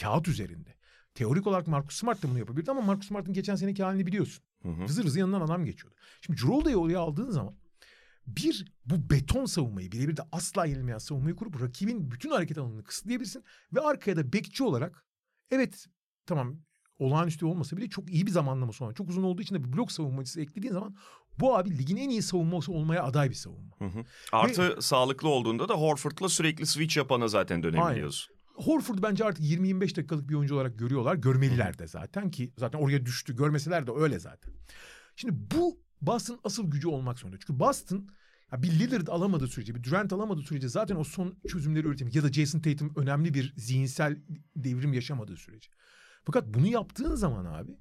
kağıt 0.00 0.28
üzerinde. 0.28 0.78
Teorik 1.14 1.46
olarak 1.46 1.66
Marcus 1.66 1.96
Smart 1.96 2.22
da 2.22 2.30
bunu 2.30 2.38
yapabilirdi 2.38 2.70
ama 2.70 2.80
Marcus 2.80 3.08
Smart'ın 3.08 3.32
geçen 3.34 3.56
seneki 3.56 3.82
halini 3.82 4.06
biliyorsun. 4.06 4.44
Hı 4.62 4.68
hı. 4.68 4.82
Hızır 4.84 5.04
hızır 5.04 5.20
yanından 5.20 5.40
adam 5.40 5.64
geçiyordu. 5.64 5.96
Şimdi 6.20 6.38
Drew 6.38 6.52
Holiday'i 6.52 6.76
oraya 6.76 6.98
aldığın 6.98 7.30
zaman 7.30 7.54
bir 8.36 8.72
bu 8.84 9.10
beton 9.10 9.44
savunmayı 9.44 9.92
birebir 9.92 10.16
de 10.16 10.22
asla 10.32 10.66
yenilmeyen 10.66 10.98
savunmayı 10.98 11.36
kurup 11.36 11.62
rakibin 11.62 12.10
bütün 12.10 12.30
hareket 12.30 12.58
alanını 12.58 12.84
kısıtlayabilirsin 12.84 13.44
ve 13.74 13.80
arkaya 13.80 14.16
da 14.16 14.32
bekçi 14.32 14.64
olarak 14.64 15.04
evet 15.50 15.86
tamam 16.26 16.60
olağanüstü 16.98 17.46
olmasa 17.46 17.76
bile 17.76 17.88
çok 17.88 18.10
iyi 18.10 18.26
bir 18.26 18.30
zamanlama 18.30 18.72
sonra 18.72 18.94
çok 18.94 19.08
uzun 19.08 19.22
olduğu 19.22 19.42
için 19.42 19.54
de 19.54 19.64
bir 19.64 19.72
blok 19.72 19.92
savunmacısı 19.92 20.40
eklediğin 20.40 20.72
zaman 20.72 20.96
bu 21.40 21.56
abi 21.56 21.78
ligin 21.78 21.96
en 21.96 22.08
iyi 22.08 22.22
savunması 22.22 22.72
olmaya 22.72 23.02
aday 23.02 23.30
bir 23.30 23.34
savunma. 23.34 23.76
Hı 23.78 23.84
hı. 23.84 24.04
Artı 24.32 24.76
Ve, 24.76 24.80
sağlıklı 24.80 25.28
olduğunda 25.28 25.68
da 25.68 25.74
Horford'la 25.74 26.28
sürekli 26.28 26.66
switch 26.66 26.96
yapana 26.96 27.28
zaten 27.28 27.62
dönebiliyorsun. 27.62 28.34
Horford 28.54 28.98
bence 29.02 29.24
artık 29.24 29.44
20-25 29.44 29.80
dakikalık 29.80 30.28
bir 30.28 30.34
oyuncu 30.34 30.54
olarak 30.54 30.78
görüyorlar. 30.78 31.14
Görmeliler 31.14 31.78
de 31.78 31.86
zaten 31.86 32.30
ki 32.30 32.52
zaten 32.58 32.78
oraya 32.78 33.06
düştü. 33.06 33.36
Görmeseler 33.36 33.86
de 33.86 33.90
öyle 33.92 34.18
zaten. 34.18 34.52
Şimdi 35.16 35.34
bu 35.54 35.80
Boston 36.02 36.40
asıl 36.44 36.70
gücü 36.70 36.88
olmak 36.88 37.18
zorunda. 37.18 37.38
Çünkü 37.38 37.60
Boston 37.60 38.08
Ya 38.52 38.62
bir 38.62 38.70
Lillard 38.70 39.06
alamadığı 39.06 39.48
sürece, 39.48 39.74
bir 39.74 39.82
Durant 39.82 40.12
alamadığı 40.12 40.42
sürece 40.42 40.68
zaten 40.68 40.96
o 40.96 41.04
son 41.04 41.38
çözümleri 41.48 41.86
üretemeyecek. 41.86 42.24
Ya 42.24 42.28
da 42.28 42.32
Jason 42.32 42.60
Tatum 42.60 42.92
önemli 42.96 43.34
bir 43.34 43.54
zihinsel 43.56 44.22
devrim 44.56 44.92
yaşamadığı 44.92 45.36
sürece. 45.36 45.70
Fakat 46.24 46.54
bunu 46.54 46.66
yaptığın 46.66 47.14
zaman 47.14 47.44
abi 47.44 47.78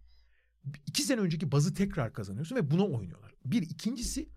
iki 0.86 1.04
sene 1.04 1.22
önceki 1.22 1.52
bazı 1.52 1.74
tekrar 1.74 2.14
kazanıyorsun 2.14 2.56
ve 2.56 2.72
buna 2.72 2.86
oynuyorlar. 2.86 3.34
Bir 3.46 3.62
ikincisi 3.62 4.30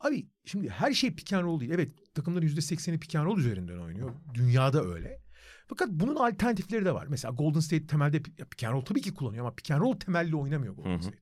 abi 0.00 0.28
şimdi 0.44 0.68
her 0.68 0.92
şey 0.92 1.14
pick 1.14 1.32
and 1.32 1.44
roll 1.44 1.60
değil. 1.60 1.70
Evet 1.74 2.14
takımların 2.14 2.42
yüzde 2.46 2.60
sekseni 2.60 3.00
pick 3.00 3.14
and 3.14 3.26
roll 3.26 3.38
üzerinden 3.38 3.78
oynuyor. 3.78 4.14
Dünyada 4.34 4.84
öyle. 4.84 5.22
Fakat 5.66 5.88
bunun 5.90 6.16
alternatifleri 6.16 6.84
de 6.84 6.94
var. 6.94 7.06
Mesela 7.06 7.34
Golden 7.34 7.60
State 7.60 7.86
temelde 7.86 8.22
pick 8.22 8.64
and 8.64 8.72
roll 8.72 8.84
tabii 8.84 9.00
ki 9.00 9.14
kullanıyor 9.14 9.44
ama 9.44 9.54
pick 9.54 9.70
and 9.70 9.80
roll 9.80 9.94
temelli 9.94 10.36
oynamıyor 10.36 10.74
Golden 10.74 10.90
State. 11.00 11.18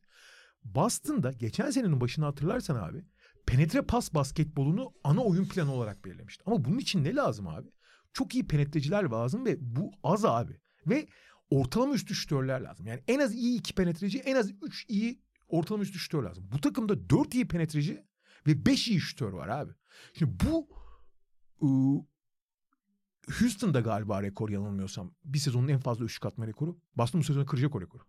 Boston'da 0.74 1.32
geçen 1.32 1.70
senenin 1.70 2.00
başını 2.00 2.24
hatırlarsan 2.24 2.76
abi 2.76 3.04
penetre 3.46 3.82
pas 3.82 4.14
basketbolunu 4.14 4.92
ana 5.04 5.24
oyun 5.24 5.44
planı 5.44 5.72
olarak 5.72 6.04
belirlemişti. 6.04 6.44
Ama 6.46 6.64
bunun 6.64 6.78
için 6.78 7.04
ne 7.04 7.14
lazım 7.14 7.48
abi? 7.48 7.68
Çok 8.12 8.34
iyi 8.34 8.46
penetreciler 8.46 9.04
lazım 9.04 9.46
ve 9.46 9.56
bu 9.60 9.90
az 10.02 10.24
abi. 10.24 10.60
Ve 10.86 11.08
ortalama 11.50 11.94
üstü 11.94 12.14
şütörler 12.14 12.60
lazım. 12.60 12.86
Yani 12.86 13.02
en 13.08 13.18
az 13.18 13.34
iyi 13.34 13.58
iki 13.58 13.74
penetreci, 13.74 14.18
en 14.18 14.36
az 14.36 14.50
üç 14.62 14.84
iyi 14.88 15.22
ortalama 15.48 15.82
üstü 15.82 15.98
şütör 15.98 16.22
lazım. 16.22 16.48
Bu 16.52 16.60
takımda 16.60 17.10
dört 17.10 17.34
iyi 17.34 17.48
penetreci 17.48 18.06
ve 18.46 18.66
beş 18.66 18.88
iyi 18.88 19.00
şütör 19.00 19.32
var 19.32 19.48
abi. 19.48 19.72
Şimdi 20.14 20.32
bu 20.44 20.68
ıı, 21.62 22.04
Houston'da 23.38 23.80
galiba 23.80 24.22
rekor 24.22 24.48
yanılmıyorsam 24.48 25.14
bir 25.24 25.38
sezonun 25.38 25.68
en 25.68 25.78
fazla 25.78 26.04
üçlük 26.04 26.26
atma 26.26 26.46
rekoru. 26.46 26.78
Boston 26.96 27.20
bu 27.20 27.24
sezonu 27.24 27.46
kıracak 27.46 27.74
o 27.74 27.80
rekoru. 27.80 28.02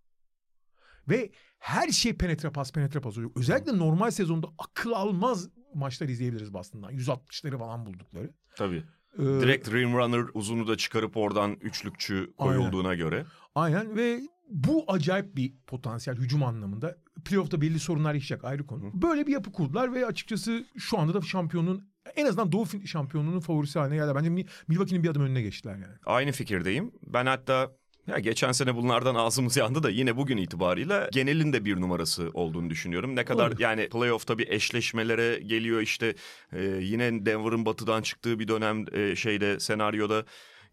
Ve 1.09 1.31
her 1.59 1.89
şey 1.89 2.13
penetre 2.13 2.49
pas 2.49 2.71
penetre 2.71 2.99
pas 2.99 3.17
oluyor. 3.17 3.31
Özellikle 3.35 3.77
normal 3.77 4.11
sezonda 4.11 4.47
akıl 4.57 4.91
almaz 4.91 5.49
maçlar 5.73 6.09
izleyebiliriz 6.09 6.53
Boston'dan. 6.53 6.93
160'ları 6.93 7.57
falan 7.57 7.85
buldukları. 7.85 8.33
Tabii. 8.55 8.83
Ee, 9.19 9.23
Direkt 9.23 9.71
rim 9.71 9.93
runner 9.93 10.25
uzunu 10.33 10.67
da 10.67 10.77
çıkarıp 10.77 11.17
oradan 11.17 11.51
üçlükçü 11.61 12.33
koyulduğuna 12.37 12.87
aynen. 12.87 13.03
göre. 13.03 13.25
Aynen 13.55 13.95
ve 13.95 14.21
bu 14.49 14.85
acayip 14.87 15.35
bir 15.35 15.53
potansiyel 15.67 16.17
hücum 16.19 16.43
anlamında. 16.43 16.97
Playoff'ta 17.25 17.61
belli 17.61 17.79
sorunlar 17.79 18.13
yaşayacak 18.13 18.43
ayrı 18.45 18.67
konu. 18.67 18.91
Böyle 18.93 19.27
bir 19.27 19.31
yapı 19.31 19.51
kurdular 19.51 19.93
ve 19.93 20.05
açıkçası 20.05 20.65
şu 20.77 20.99
anda 20.99 21.13
da 21.13 21.21
şampiyonun 21.21 21.89
en 22.15 22.25
azından 22.25 22.51
Doğu 22.51 22.65
şampiyonunun 22.85 23.39
favorisi 23.39 23.79
haline 23.79 23.95
geldi. 23.95 24.11
Bence 24.15 24.29
Milwaukee'nin 24.67 25.03
bir 25.03 25.09
adım 25.09 25.21
önüne 25.21 25.41
geçtiler 25.41 25.73
yani. 25.73 25.93
Aynı 26.05 26.31
fikirdeyim. 26.31 26.91
Ben 27.07 27.25
hatta 27.25 27.71
ya 28.07 28.19
geçen 28.19 28.51
sene 28.51 28.75
bunlardan 28.75 29.15
ağzımız 29.15 29.57
yandı 29.57 29.83
da 29.83 29.89
yine 29.89 30.17
bugün 30.17 30.37
itibarıyla 30.37 31.09
genelin 31.13 31.53
de 31.53 31.65
bir 31.65 31.81
numarası 31.81 32.29
olduğunu 32.33 32.69
düşünüyorum. 32.69 33.15
Ne 33.15 33.25
kadar 33.25 33.47
Olur. 33.51 33.59
yani 33.59 33.89
playoff'ta 33.89 34.37
bir 34.37 34.47
eşleşmelere 34.47 35.39
geliyor 35.39 35.81
işte 35.81 36.15
e, 36.53 36.63
yine 36.63 37.25
Denver'ın 37.25 37.65
batıdan 37.65 38.01
çıktığı 38.01 38.39
bir 38.39 38.47
dönem 38.47 38.85
e, 38.93 39.15
şeyde 39.15 39.59
senaryoda 39.59 40.25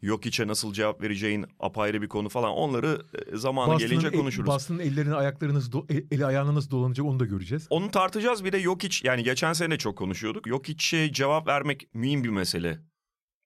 yok 0.03 0.27
içe 0.27 0.47
nasıl 0.47 0.73
cevap 0.73 1.03
vereceğin 1.03 1.47
apayrı 1.61 2.03
bir 2.03 2.09
konu 2.09 2.29
falan 2.29 2.51
onları 2.51 3.03
e, 3.33 3.37
zamanı 3.37 3.73
Boston'ın 3.73 3.91
gelince 3.91 4.17
konuşuruz. 4.17 4.47
Boston'ın 4.47 4.79
ellerini 4.79 5.15
ayakları 5.15 5.55
nasıl 5.55 5.73
do- 5.73 5.95
e, 5.95 6.15
eli 6.15 6.27
ayağına 6.27 6.55
nasıl 6.55 6.71
dolanacak 6.71 7.07
onu 7.07 7.21
da 7.21 7.25
göreceğiz. 7.25 7.67
Onu 7.71 7.91
tartacağız 7.91 8.45
bir 8.45 8.53
de 8.53 8.59
yok 8.59 8.85
iç 8.85 9.05
yani 9.05 9.23
geçen 9.23 9.53
sene 9.53 9.79
çok 9.79 9.99
konuşuyorduk. 9.99 10.47
Yok 10.47 10.69
içe 10.69 11.13
cevap 11.13 11.47
vermek 11.47 11.95
mühim 11.95 12.25
bir 12.25 12.29
mesele 12.29 12.79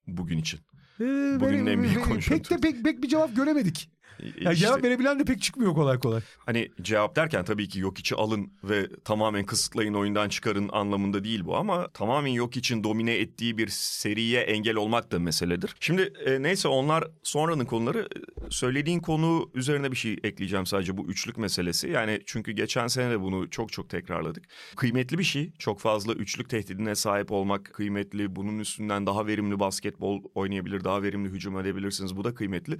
bugün 0.06 0.38
için. 0.38 0.60
Ee, 1.00 1.04
Bugün 1.40 1.66
en 1.66 1.82
büyük 1.82 2.28
Pek 2.28 2.50
de 2.50 2.56
pek, 2.56 2.84
pek 2.84 3.02
bir 3.02 3.08
cevap 3.08 3.36
göremedik. 3.36 3.90
Yani 4.20 4.54
işte, 4.54 4.54
cevap 4.66 4.84
verebilen 4.84 5.18
de 5.18 5.24
pek 5.24 5.42
çıkmıyor 5.42 5.74
kolay 5.74 5.98
kolay. 5.98 6.20
Hani 6.46 6.68
cevap 6.82 7.16
derken 7.16 7.44
tabii 7.44 7.68
ki 7.68 7.80
yok 7.80 7.98
içi 7.98 8.14
alın 8.14 8.52
ve 8.64 8.88
tamamen 9.04 9.44
kısıtlayın 9.44 9.94
oyundan 9.94 10.28
çıkarın 10.28 10.68
anlamında 10.72 11.24
değil 11.24 11.44
bu 11.44 11.56
ama 11.56 11.88
tamamen 11.88 12.30
yok 12.30 12.56
için 12.56 12.84
domine 12.84 13.14
ettiği 13.14 13.58
bir 13.58 13.68
seriye 13.68 14.40
engel 14.40 14.76
olmak 14.76 15.12
da 15.12 15.18
meseledir. 15.18 15.74
Şimdi 15.80 16.12
e, 16.26 16.42
neyse 16.42 16.68
onlar 16.68 17.04
sonranın 17.22 17.64
konuları 17.64 18.08
söylediğin 18.50 19.00
konu 19.00 19.50
üzerine 19.54 19.90
bir 19.90 19.96
şey 19.96 20.12
ekleyeceğim 20.12 20.66
sadece 20.66 20.96
bu 20.96 21.06
üçlük 21.06 21.38
meselesi. 21.38 21.88
Yani 21.88 22.20
çünkü 22.26 22.52
geçen 22.52 22.86
sene 22.86 23.10
de 23.10 23.20
bunu 23.20 23.50
çok 23.50 23.72
çok 23.72 23.90
tekrarladık. 23.90 24.44
Kıymetli 24.76 25.18
bir 25.18 25.24
şey. 25.24 25.52
Çok 25.58 25.80
fazla 25.80 26.12
üçlük 26.12 26.50
tehdidine 26.50 26.94
sahip 26.94 27.32
olmak 27.32 27.64
kıymetli. 27.64 28.36
Bunun 28.36 28.58
üstünden 28.58 29.06
daha 29.06 29.26
verimli 29.26 29.60
basketbol 29.60 30.22
oynayabilir, 30.34 30.84
daha 30.84 31.02
verimli 31.02 31.28
hücum 31.28 31.60
edebilirsiniz. 31.60 32.16
Bu 32.16 32.24
da 32.24 32.34
kıymetli. 32.34 32.78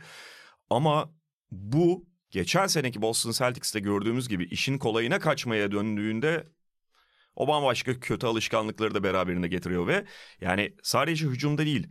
Ama 0.71 1.11
bu 1.51 2.07
geçen 2.31 2.67
seneki 2.67 3.03
Boston 3.03 3.33
Celtics'te 3.33 3.81
gördüğümüz 3.81 4.29
gibi 4.29 4.45
işin 4.45 4.79
kolayına 4.79 5.19
kaçmaya 5.19 5.73
döndüğünde 5.73 6.47
o 7.37 7.49
bambaşka 7.49 8.01
kötü 8.01 8.27
alışkanlıkları 8.27 8.95
da 8.95 9.03
beraberinde 9.03 9.49
getiriyor 9.49 9.87
ve 9.87 10.05
yani 10.41 10.75
sadece 10.83 11.27
hücumda 11.27 11.67
değil 11.67 11.87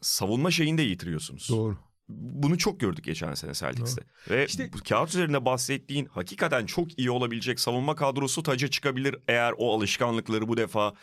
savunma 0.00 0.50
şeyini 0.50 0.78
de 0.78 0.82
yitiriyorsunuz. 0.82 1.48
Doğru. 1.50 1.78
Bunu 2.08 2.58
çok 2.58 2.80
gördük 2.80 3.04
geçen 3.04 3.34
sene 3.34 3.54
Celtics'te. 3.54 4.02
Doğru. 4.02 4.36
Ve 4.36 4.46
işte, 4.46 4.72
bu 4.72 4.78
kağıt 4.88 5.08
üzerinde 5.08 5.44
bahsettiğin 5.44 6.06
hakikaten 6.06 6.66
çok 6.66 6.98
iyi 6.98 7.10
olabilecek 7.10 7.60
savunma 7.60 7.96
kadrosu 7.96 8.42
taca 8.42 8.68
çıkabilir 8.68 9.16
eğer 9.28 9.54
o 9.56 9.76
alışkanlıkları 9.76 10.48
bu 10.48 10.56
defa 10.56 10.94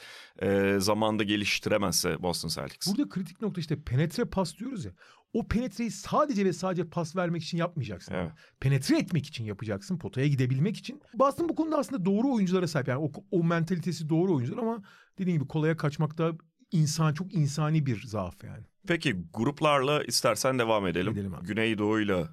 e, 0.41 0.75
zamanda 0.79 1.23
geliştiremezse 1.23 2.23
Boston 2.23 2.49
Celtics. 2.49 2.87
Burada 2.87 3.09
kritik 3.09 3.41
nokta 3.41 3.61
işte 3.61 3.83
penetre 3.83 4.25
pas 4.25 4.57
diyoruz 4.57 4.85
ya 4.85 4.91
o 5.37 5.47
penetreyi 5.47 5.91
sadece 5.91 6.45
ve 6.45 6.53
sadece 6.53 6.89
pas 6.89 7.15
vermek 7.15 7.43
için 7.43 7.57
yapmayacaksın. 7.57 8.13
Evet. 8.13 8.31
Penetre 8.59 8.97
etmek 8.97 9.25
için 9.25 9.45
yapacaksın. 9.45 9.97
Potaya 9.97 10.27
gidebilmek 10.27 10.77
için. 10.77 11.01
Boston 11.13 11.49
bu 11.49 11.55
konuda 11.55 11.77
aslında 11.77 12.05
doğru 12.05 12.33
oyunculara 12.33 12.67
sahip. 12.67 12.87
Yani 12.87 12.99
o, 12.99 13.11
o 13.31 13.43
mentalitesi 13.43 14.09
doğru 14.09 14.35
oyuncular 14.35 14.57
ama 14.57 14.83
dediğim 15.17 15.39
gibi 15.39 15.47
kolaya 15.47 15.77
kaçmakta 15.77 16.31
insan 16.71 17.13
çok 17.13 17.33
insani 17.33 17.85
bir 17.85 18.01
zaaf 18.01 18.43
yani. 18.43 18.63
Peki 18.87 19.15
gruplarla 19.33 20.03
istersen 20.03 20.59
devam 20.59 20.87
edelim. 20.87 21.13
edelim 21.13 21.33
Güneydoğu'yla 21.41 22.29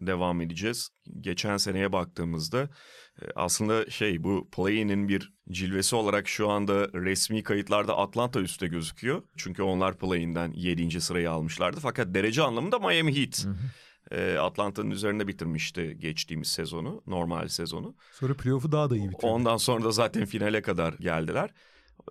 devam 0.00 0.40
edeceğiz. 0.40 0.88
Geçen 1.20 1.56
seneye 1.56 1.92
baktığımızda 1.92 2.68
e, 3.22 3.24
aslında 3.36 3.90
şey 3.90 4.24
bu 4.24 4.48
play-in'in 4.52 5.08
bir 5.08 5.32
cilvesi 5.50 5.96
olarak 5.96 6.28
şu 6.28 6.48
anda 6.48 6.88
resmi 6.92 7.42
kayıtlarda 7.42 7.98
Atlanta 7.98 8.40
üstte 8.40 8.66
gözüküyor. 8.66 9.22
Çünkü 9.36 9.62
onlar 9.62 9.98
play-in'den 9.98 10.52
7. 10.52 11.00
sırayı 11.00 11.30
almışlardı. 11.30 11.80
Fakat 11.80 12.14
derece 12.14 12.42
anlamında 12.42 12.78
Miami 12.78 13.16
Heat. 13.16 13.44
Hı 13.44 13.50
hı. 13.50 13.56
E, 14.10 14.38
Atlanta'nın 14.38 14.90
üzerinde 14.90 15.26
bitirmişti 15.26 15.96
geçtiğimiz 15.98 16.48
sezonu, 16.48 17.02
normal 17.06 17.48
sezonu. 17.48 17.94
Sonra 18.12 18.34
playoff'u 18.34 18.72
daha 18.72 18.90
da 18.90 18.96
iyi 18.96 19.10
bitirdi. 19.10 19.26
Ondan 19.26 19.56
sonra 19.56 19.84
da 19.84 19.90
zaten 19.90 20.24
finale 20.24 20.62
kadar 20.62 20.92
geldiler. 20.92 21.50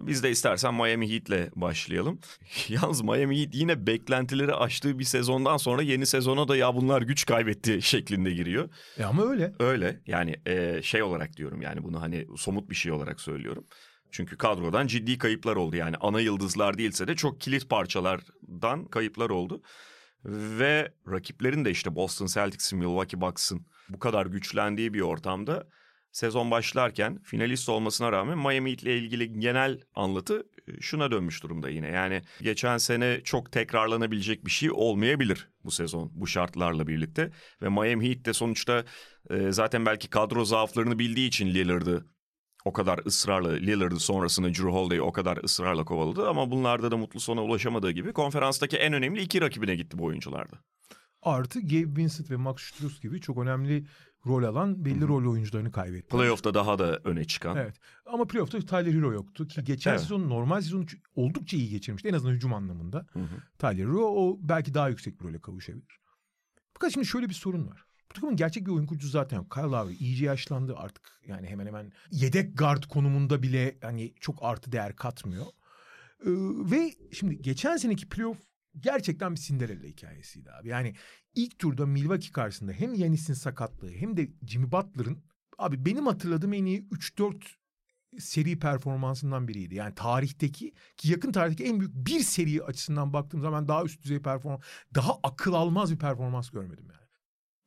Biz 0.02 0.24
de 0.24 0.32
istersen 0.32 0.74
Miami 0.74 1.14
Heat'le 1.14 1.56
başlayalım. 1.56 2.20
Yalnız 2.70 3.02
Miami 3.02 3.42
Heat 3.42 3.56
yine 3.56 3.88
beklentileri 3.88 4.54
aştığı 4.56 5.00
bir 5.00 5.04
sezondan 5.04 5.58
sonra 5.58 5.82
yeni 5.82 6.06
sezona 6.06 6.48
da 6.48 6.58
ya 6.58 6.76
bunlar 6.76 7.02
güç 7.02 7.26
kaybetti 7.26 7.82
şeklinde 7.82 8.32
giriyor. 8.32 8.70
E 8.98 9.04
ama 9.04 9.24
öyle. 9.24 9.54
Öyle 9.60 10.02
yani 10.08 10.36
e, 10.46 10.82
şey 10.82 11.04
olarak 11.04 11.38
diyorum 11.38 11.62
yani 11.62 11.84
bunu 11.84 12.02
hani 12.02 12.28
somut 12.38 12.70
bir 12.70 12.76
şey 12.76 12.92
olarak 12.92 13.22
söylüyorum. 13.22 13.66
Çünkü 14.12 14.38
kadrodan 14.38 14.88
ciddi 14.88 15.18
kayıplar 15.18 15.56
oldu 15.56 15.76
yani 15.76 15.96
ana 16.00 16.20
yıldızlar 16.20 16.78
değilse 16.78 17.08
de 17.08 17.16
çok 17.16 17.42
kilit 17.42 17.70
parçalardan 17.70 18.86
kayıplar 18.86 19.30
oldu. 19.30 19.62
Ve 20.26 20.94
rakiplerin 21.12 21.66
de 21.66 21.72
işte 21.72 21.96
Boston 21.96 22.26
Celtics'in, 22.26 22.80
Milwaukee 22.80 23.22
Bucks'ın 23.22 23.66
bu 23.90 24.00
kadar 24.00 24.26
güçlendiği 24.26 24.94
bir 24.94 25.02
ortamda 25.02 25.68
sezon 26.12 26.52
başlarken 26.52 27.20
finalist 27.24 27.70
olmasına 27.70 28.12
rağmen 28.12 28.38
Miami 28.38 28.72
ile 28.72 28.98
ilgili 28.98 29.40
genel 29.40 29.80
anlatı 29.96 30.48
e, 30.68 30.82
şuna 30.82 31.12
dönmüş 31.12 31.44
durumda 31.44 31.70
yine. 31.70 31.88
Yani 31.88 32.22
geçen 32.42 32.78
sene 32.78 33.22
çok 33.24 33.52
tekrarlanabilecek 33.52 34.46
bir 34.46 34.52
şey 34.52 34.72
olmayabilir 34.72 35.50
bu 35.64 35.72
sezon 35.72 36.12
bu 36.14 36.28
şartlarla 36.28 36.88
birlikte. 36.88 37.32
Ve 37.62 37.70
Miami 37.70 38.10
Heat 38.10 38.26
de 38.26 38.34
sonuçta 38.34 38.86
e, 39.30 39.52
zaten 39.52 39.86
belki 39.86 40.10
kadro 40.10 40.46
zaaflarını 40.46 41.00
bildiği 41.00 41.28
için 41.28 41.48
Lillard'ı 41.48 42.06
o 42.66 42.74
kadar 42.74 43.00
ısrarla 43.06 43.52
Lillard'ı 43.52 44.00
sonrasında 44.00 44.48
Drew 44.48 44.70
Holiday'i 44.70 45.02
o 45.02 45.12
kadar 45.12 45.44
ısrarla 45.44 45.86
kovaladı. 45.86 46.30
Ama 46.30 46.52
bunlarda 46.52 46.92
da 46.92 46.98
mutlu 46.98 47.20
sona 47.20 47.44
ulaşamadığı 47.44 47.92
gibi 47.92 48.14
konferanstaki 48.14 48.78
en 48.78 48.94
önemli 48.94 49.22
iki 49.22 49.42
rakibine 49.42 49.76
gitti 49.76 49.98
bu 49.98 50.06
oyuncularda. 50.06 50.58
Artı 51.22 51.62
Gabe 51.62 52.02
Vincent 52.02 52.32
ve 52.32 52.36
Max 52.36 52.62
Struz 52.62 53.02
gibi 53.02 53.22
çok 53.22 53.38
önemli 53.38 53.86
rol 54.26 54.44
alan 54.44 54.86
belli 54.86 55.00
Hı-hı. 55.02 55.08
rol 55.08 55.32
oyuncularını 55.32 55.72
kaybetti. 55.72 56.08
Playoff'ta 56.08 56.54
daha 56.54 56.80
da 56.80 57.00
öne 57.04 57.26
çıkan. 57.26 57.58
Evet. 57.58 57.76
Ama 58.06 58.26
playoff'ta 58.26 58.60
Tyler 58.60 58.94
Hero 58.94 59.14
yoktu 59.14 59.48
ki 59.48 59.64
geçen 59.64 59.92
evet. 59.92 60.02
sezon 60.02 60.30
normal 60.30 60.62
sezonu 60.62 60.86
oldukça 61.16 61.58
iyi 61.58 61.70
geçirmişti 61.70 62.10
en 62.10 62.14
azından 62.14 62.34
hücum 62.34 62.54
anlamında. 62.54 63.06
Hı-hı. 63.14 63.28
Tyler 63.60 63.84
Hero 63.84 64.02
o 64.02 64.38
belki 64.42 64.74
daha 64.74 64.90
yüksek 64.90 65.22
bir 65.22 65.26
role 65.26 65.40
kavuşabilir. 65.40 66.00
Fakat 66.74 66.94
şimdi 66.94 67.06
şöyle 67.06 67.30
bir 67.30 67.34
sorun 67.34 67.68
var. 67.68 67.86
Bu 68.10 68.14
takımın 68.14 68.36
gerçek 68.36 68.66
bir 68.66 68.72
oyun 68.72 68.86
kurucusu 68.86 69.12
zaten 69.12 69.38
yok. 69.38 69.52
Kyle 69.52 69.64
Lowry 69.64 69.96
iyice 69.96 70.26
yaşlandı 70.26 70.76
artık. 70.78 71.22
Yani 71.28 71.48
hemen 71.48 71.66
hemen 71.66 71.92
yedek 72.12 72.58
guard 72.58 72.84
konumunda 72.84 73.44
bile 73.44 73.78
hani 73.82 74.14
çok 74.20 74.38
artı 74.42 74.72
değer 74.72 74.96
katmıyor. 74.96 75.46
Ee, 75.46 76.30
ve 76.72 76.94
şimdi 77.12 77.42
geçen 77.42 77.78
seneki 77.78 78.10
playoff 78.10 78.38
gerçekten 78.80 79.36
bir 79.36 79.40
Cinderella 79.40 79.88
hikayesiydi 79.88 80.52
abi. 80.52 80.70
Yani 80.70 80.96
ilk 81.36 81.60
turda 81.60 81.86
Milwaukee 81.86 82.32
karşısında 82.32 82.72
hem 82.72 82.94
Yanis'in 82.94 83.34
sakatlığı 83.34 83.92
hem 83.92 84.18
de 84.18 84.30
Jimmy 84.48 84.72
Butler'ın 84.72 85.24
abi 85.58 85.86
benim 85.86 86.08
hatırladığım 86.08 86.54
en 86.54 86.66
iyi 86.66 86.88
3-4 86.90 87.44
seri 88.20 88.60
performansından 88.60 89.48
biriydi. 89.48 89.76
Yani 89.76 89.96
tarihteki 89.96 90.74
ki 90.98 91.12
yakın 91.12 91.32
tarihteki 91.32 91.70
en 91.70 91.80
büyük 91.80 91.94
bir 91.96 92.20
seri 92.20 92.64
açısından 92.64 93.14
baktığım 93.14 93.42
zaman 93.42 93.68
daha 93.68 93.84
üst 93.84 94.04
düzey 94.04 94.22
performans, 94.22 94.62
daha 94.96 95.20
akıl 95.24 95.54
almaz 95.54 95.92
bir 95.92 96.00
performans 96.00 96.50
görmedim 96.50 96.86
yani. 96.90 97.08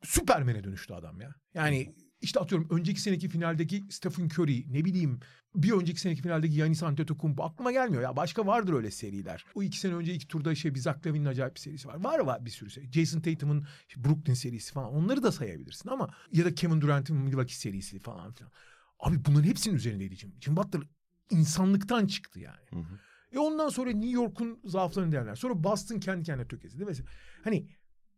Süpermen'e 0.03 0.63
dönüştü 0.63 0.93
adam 0.93 1.21
ya. 1.21 1.35
Yani 1.53 1.95
işte 2.21 2.39
atıyorum 2.39 2.67
önceki 2.71 3.01
seneki 3.01 3.29
finaldeki 3.29 3.83
Stephen 3.89 4.25
Curry 4.25 4.73
ne 4.73 4.85
bileyim 4.85 5.19
bir 5.55 5.71
önceki 5.71 6.01
seneki 6.01 6.21
finaldeki 6.21 6.53
Yanis 6.53 6.83
Antetokounmpo 6.83 7.43
aklıma 7.43 7.71
gelmiyor 7.71 8.03
ya. 8.03 8.15
Başka 8.15 8.45
vardır 8.45 8.73
öyle 8.73 8.91
seriler. 8.91 9.45
O 9.55 9.63
iki 9.63 9.79
sene 9.79 9.93
önce 9.93 10.13
iki 10.13 10.27
turda 10.27 10.55
şey 10.55 10.75
bir 10.75 10.79
Zach 10.79 11.07
Lavin'in 11.07 11.25
acayip 11.25 11.55
bir 11.55 11.59
serisi 11.59 11.87
var. 11.87 12.03
Var 12.03 12.19
var 12.19 12.45
bir 12.45 12.49
sürü 12.49 12.69
seri. 12.69 12.91
Jason 12.91 13.19
Tatum'un 13.19 13.67
Brooklyn 13.97 14.33
serisi 14.33 14.73
falan 14.73 14.93
onları 14.93 15.23
da 15.23 15.31
sayabilirsin 15.31 15.89
ama 15.89 16.09
ya 16.31 16.45
da 16.45 16.55
Kevin 16.55 16.81
Durant'in 16.81 17.15
Milwaukee 17.15 17.55
serisi 17.55 17.99
falan 17.99 18.33
filan. 18.33 18.51
Abi 18.99 19.25
bunların 19.25 19.47
hepsinin 19.47 19.75
üzerindeydi 19.75 20.15
Jim. 20.15 20.33
Jim 20.41 20.55
Butler 20.55 20.81
insanlıktan 21.29 22.07
çıktı 22.07 22.39
yani. 22.39 22.67
Hı 22.69 22.79
hı. 22.79 22.99
E 23.31 23.39
ondan 23.39 23.69
sonra 23.69 23.91
New 23.91 24.09
York'un 24.09 24.59
zaaflarını 24.65 25.11
değerler. 25.11 25.35
Sonra 25.35 25.63
Boston 25.63 25.99
kendi 25.99 26.23
kendine 26.23 26.47
tökezledi. 26.47 26.85
Mesela 26.85 27.09
hani 27.43 27.67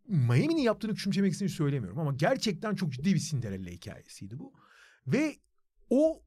Miami'nin 0.07 0.61
yaptığını 0.61 0.93
küçümsemek 0.93 1.33
için 1.33 1.47
söylemiyorum 1.47 1.99
ama 1.99 2.13
gerçekten 2.13 2.75
çok 2.75 2.93
ciddi 2.93 3.13
bir 3.13 3.19
Cinderella 3.19 3.69
hikayesiydi 3.69 4.39
bu. 4.39 4.53
Ve 5.07 5.35
o 5.89 6.21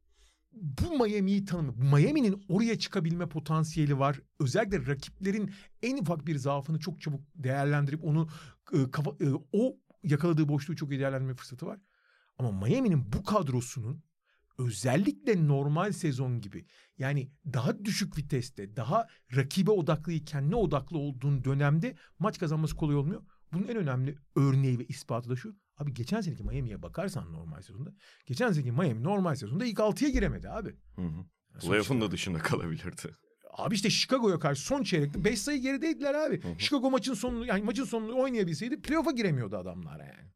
bu 0.52 1.04
Miami'yi 1.04 1.44
tanımı, 1.44 1.96
Miami'nin 1.96 2.44
oraya 2.48 2.78
çıkabilme 2.78 3.28
potansiyeli 3.28 3.98
var. 3.98 4.20
Özellikle 4.40 4.86
rakiplerin 4.86 5.50
en 5.82 5.96
ufak 5.96 6.26
bir 6.26 6.36
zaafını 6.36 6.78
çok 6.78 7.00
çabuk 7.00 7.20
değerlendirip 7.34 8.04
onu 8.04 8.28
e, 8.72 8.90
kafa, 8.90 9.10
e, 9.10 9.26
o 9.52 9.76
yakaladığı 10.02 10.48
boşluğu 10.48 10.76
çok 10.76 10.90
iyi 10.90 11.00
değerlendirme 11.00 11.34
fırsatı 11.34 11.66
var. 11.66 11.80
Ama 12.38 12.52
Miami'nin 12.52 13.12
bu 13.12 13.24
kadrosunun 13.24 14.02
özellikle 14.58 15.48
normal 15.48 15.92
sezon 15.92 16.40
gibi 16.40 16.66
yani 16.98 17.30
daha 17.52 17.84
düşük 17.84 18.18
viteste, 18.18 18.76
daha 18.76 19.06
rakibe 19.36 19.70
odaklıyken 19.70 20.50
ne 20.50 20.56
odaklı 20.56 20.98
olduğun 20.98 21.44
dönemde 21.44 21.96
maç 22.18 22.38
kazanması 22.38 22.76
kolay 22.76 22.96
olmuyor. 22.96 23.22
Bunun 23.52 23.68
en 23.68 23.76
önemli 23.76 24.18
örneği 24.36 24.78
ve 24.78 24.84
ispatı 24.84 25.30
da 25.30 25.36
şu. 25.36 25.56
Abi 25.78 25.94
geçen 25.94 26.20
seneki 26.20 26.44
Miami'ye 26.44 26.82
bakarsan 26.82 27.32
normal 27.32 27.62
sezonda. 27.62 27.90
Geçen 28.26 28.52
seneki 28.52 28.72
Miami 28.72 29.02
normal 29.02 29.34
sezonda 29.34 29.64
ilk 29.64 29.80
altıya 29.80 30.10
giremedi 30.10 30.48
abi. 30.48 30.76
Hı 30.96 31.02
hı. 31.02 31.24
Playoff'un 31.60 32.00
da 32.00 32.10
dışında 32.10 32.38
kalabilirdi. 32.38 33.14
Abi 33.56 33.74
işte 33.74 33.90
Chicago'ya 33.90 34.38
karşı 34.38 34.62
son 34.62 34.82
çeyrekte 34.82 35.24
5 35.24 35.40
sayı 35.40 35.60
gerideydiler 35.60 36.14
abi. 36.14 36.42
Hı 36.42 36.48
hı. 36.48 36.58
Chicago 36.58 36.90
maçın 36.90 37.14
sonunu 37.14 37.46
yani 37.46 37.62
maçın 37.62 37.84
sonunu 37.84 38.18
oynayabilseydi 38.18 38.82
playoff'a 38.82 39.10
giremiyordu 39.10 39.56
adamlar 39.56 40.00
yani. 40.00 40.30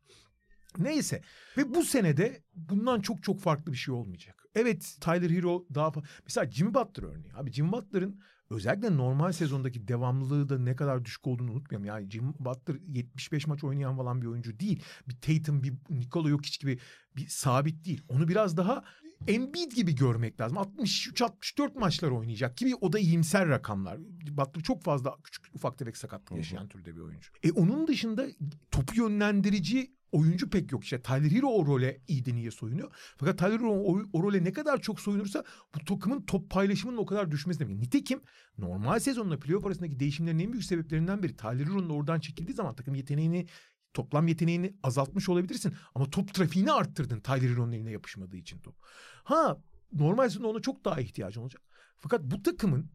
Neyse 0.78 1.22
ve 1.56 1.74
bu 1.74 1.84
senede 1.84 2.42
bundan 2.54 3.00
çok 3.00 3.22
çok 3.22 3.40
farklı 3.40 3.72
bir 3.72 3.76
şey 3.76 3.94
olmayacak. 3.94 4.44
Evet 4.54 4.96
Tyler 5.00 5.30
Hero 5.30 5.66
daha 5.74 5.92
mesela 6.24 6.50
Jimmy 6.50 6.74
Butler 6.74 7.04
örneği. 7.04 7.34
Abi 7.34 7.52
Jimmy 7.52 7.72
Butler'ın 7.72 8.20
özellikle 8.50 8.96
normal 8.96 9.32
sezondaki 9.32 9.88
devamlılığı 9.88 10.48
da 10.48 10.58
ne 10.58 10.76
kadar 10.76 11.04
düşük 11.04 11.26
olduğunu 11.26 11.52
unutmayalım. 11.52 11.84
Yani 11.84 12.10
Jim 12.10 12.34
Butler 12.38 12.76
75 12.88 13.46
maç 13.46 13.64
oynayan 13.64 13.96
falan 13.96 14.22
bir 14.22 14.26
oyuncu 14.26 14.60
değil. 14.60 14.82
Bir 15.08 15.16
Tatum, 15.20 15.62
bir 15.62 15.72
Nikola 15.90 16.28
Jokic 16.28 16.58
gibi 16.60 16.78
bir 17.16 17.26
sabit 17.28 17.84
değil. 17.84 18.02
Onu 18.08 18.28
biraz 18.28 18.56
daha 18.56 18.84
Embiid 19.28 19.72
gibi 19.72 19.94
görmek 19.94 20.40
lazım. 20.40 20.58
63-64 20.58 21.78
maçlar 21.78 22.10
oynayacak 22.10 22.56
gibi 22.56 22.74
o 22.74 22.92
da 22.92 22.98
iyimser 22.98 23.48
rakamlar. 23.48 23.98
Butler 24.30 24.62
çok 24.62 24.82
fazla 24.82 25.16
küçük 25.24 25.44
ufak 25.54 25.78
tefek 25.78 25.96
sakatlık 25.96 26.38
yaşayan 26.38 26.68
türde 26.68 26.96
bir 26.96 27.00
oyuncu. 27.00 27.30
E 27.42 27.52
onun 27.52 27.86
dışında 27.86 28.26
topu 28.70 28.96
yönlendirici 28.96 29.92
oyuncu 30.12 30.50
pek 30.50 30.72
yok. 30.72 30.84
İşte 30.84 31.02
Tyler 31.02 31.30
Hero 31.30 31.46
o 31.46 31.66
role 31.66 32.00
iyiden 32.08 32.34
iyiye 32.34 32.50
soyunuyor. 32.50 32.90
Fakat 33.16 33.38
Tyler 33.38 33.58
Hero 33.58 33.72
o, 33.72 34.02
o 34.12 34.22
role 34.22 34.44
ne 34.44 34.52
kadar 34.52 34.80
çok 34.80 35.00
soyunursa 35.00 35.44
bu 35.74 35.84
takımın 35.84 36.22
top 36.22 36.50
paylaşımının 36.50 36.96
o 36.96 37.06
kadar 37.06 37.30
düşmesi 37.30 37.60
demek. 37.60 37.78
Nitekim 37.78 38.20
normal 38.58 38.98
sezonla 38.98 39.38
playoff 39.38 39.66
arasındaki 39.66 40.00
değişimlerin 40.00 40.38
en 40.38 40.52
büyük 40.52 40.64
sebeplerinden 40.64 41.22
biri 41.22 41.36
Tyler 41.36 41.66
Hero'nun 41.66 41.90
oradan 41.90 42.20
çekildiği 42.20 42.54
zaman 42.54 42.74
takım 42.74 42.94
yeteneğini 42.94 43.46
toplam 43.94 44.28
yeteneğini 44.28 44.74
azaltmış 44.82 45.28
olabilirsin. 45.28 45.74
Ama 45.94 46.10
top 46.10 46.34
trafiğini 46.34 46.72
arttırdın 46.72 47.20
Tyler 47.20 47.50
Hero'nun 47.50 47.72
eline 47.72 47.90
yapışmadığı 47.90 48.36
için 48.36 48.58
top. 48.58 48.76
Ha 49.24 49.62
normal 49.92 50.28
sezonda 50.28 50.48
ona 50.48 50.60
çok 50.60 50.84
daha 50.84 51.00
ihtiyacın 51.00 51.40
olacak. 51.40 51.62
Fakat 51.98 52.22
bu 52.22 52.42
takımın 52.42 52.90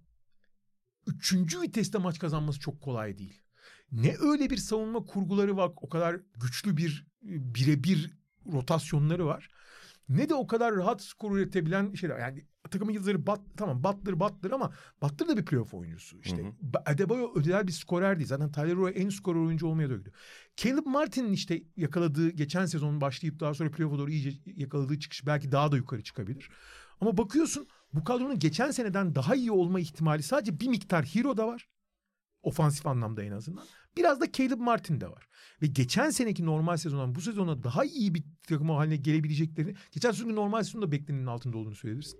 üçüncü 1.07 1.61
viteste 1.61 1.97
maç 1.97 2.19
kazanması 2.19 2.59
çok 2.59 2.81
kolay 2.81 3.17
değil 3.17 3.44
ne 3.91 4.15
öyle 4.19 4.49
bir 4.49 4.57
savunma 4.57 5.05
kurguları 5.05 5.57
var 5.57 5.71
o 5.75 5.89
kadar 5.89 6.19
güçlü 6.41 6.77
bir 6.77 7.07
birebir 7.21 8.11
rotasyonları 8.51 9.25
var. 9.25 9.49
Ne 10.09 10.29
de 10.29 10.35
o 10.35 10.47
kadar 10.47 10.75
rahat 10.75 11.01
skor 11.01 11.37
üretebilen 11.37 11.93
şeyler. 11.93 12.19
Yani 12.19 12.45
takımın 12.71 12.93
yıldızları 12.93 13.27
bat, 13.27 13.41
tamam 13.57 13.83
Butler 13.83 14.19
Butler 14.19 14.51
ama 14.51 14.71
Butler 15.01 15.27
da 15.27 15.37
bir 15.37 15.45
playoff 15.45 15.73
oyuncusu. 15.73 16.19
İşte 16.19 16.37
hı 16.37 16.47
hı. 16.47 16.51
Adebayo 16.85 17.31
ödel 17.35 17.67
bir 17.67 17.71
skorer 17.71 18.17
değil. 18.17 18.27
Zaten 18.27 18.51
Tyler 18.51 18.75
Roy 18.75 18.93
en 18.95 19.09
skorer 19.09 19.39
oyuncu 19.39 19.67
olmaya 19.67 19.83
gidiyor. 19.83 20.15
Caleb 20.57 20.85
Martin'in 20.85 21.33
işte 21.33 21.63
yakaladığı 21.77 22.29
geçen 22.29 22.65
sezon 22.65 23.01
başlayıp 23.01 23.39
daha 23.39 23.53
sonra 23.53 23.71
playoff'a 23.71 23.97
doğru 23.97 24.11
iyice 24.11 24.33
yakaladığı 24.55 24.99
çıkış 24.99 25.25
belki 25.25 25.51
daha 25.51 25.71
da 25.71 25.77
yukarı 25.77 26.03
çıkabilir. 26.03 26.49
Ama 27.01 27.17
bakıyorsun 27.17 27.67
bu 27.93 28.03
kadronun 28.03 28.39
geçen 28.39 28.71
seneden 28.71 29.15
daha 29.15 29.35
iyi 29.35 29.51
olma 29.51 29.79
ihtimali 29.79 30.23
sadece 30.23 30.59
bir 30.59 30.67
miktar 30.67 31.05
hero 31.05 31.37
da 31.37 31.47
var. 31.47 31.67
Ofansif 32.45 32.87
anlamda 32.87 33.23
en 33.23 33.31
azından. 33.31 33.65
Biraz 33.97 34.21
da 34.21 34.31
Caleb 34.31 34.59
Martin 34.59 35.01
de 35.01 35.07
var. 35.07 35.27
Ve 35.61 35.67
geçen 35.67 36.09
seneki 36.09 36.45
normal 36.45 36.77
sezondan 36.77 37.15
bu 37.15 37.21
sezona 37.21 37.63
daha 37.63 37.85
iyi 37.85 38.13
bir 38.13 38.23
takım 38.47 38.69
haline 38.69 38.95
gelebileceklerini 38.95 39.75
geçen 39.91 40.11
sezonun 40.11 40.35
normal 40.35 40.63
sezonda 40.63 40.91
beklenenin 40.91 41.25
altında 41.25 41.57
olduğunu 41.57 41.75
söyleyebilirsin. 41.75 42.19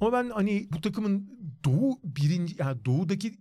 Ama 0.00 0.12
ben 0.12 0.30
hani 0.30 0.68
bu 0.72 0.80
takımın 0.80 1.30
doğu 1.64 2.00
birinci 2.04 2.56
yani 2.58 2.84
doğudaki 2.84 3.34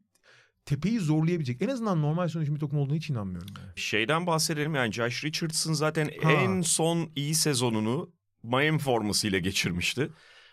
tepeyi 0.66 1.00
zorlayabilecek 1.00 1.62
en 1.62 1.68
azından 1.68 2.02
normal 2.02 2.28
sezon 2.28 2.56
bir 2.56 2.60
takım 2.60 2.80
olduğunu 2.80 2.96
hiç 2.96 3.10
inanmıyorum. 3.10 3.54
Yani. 3.58 3.72
Şeyden 3.76 4.28
bahsedelim 4.28 4.76
yani 4.76 4.92
Josh 4.92 5.26
Richardson 5.26 5.74
zaten 5.74 6.10
ha. 6.24 6.32
en 6.32 6.62
son 6.62 7.10
iyi 7.16 7.36
sezonunu 7.36 8.12
Miami 8.44 8.80
formasıyla 8.80 9.40
geçirmişti. 9.40 10.10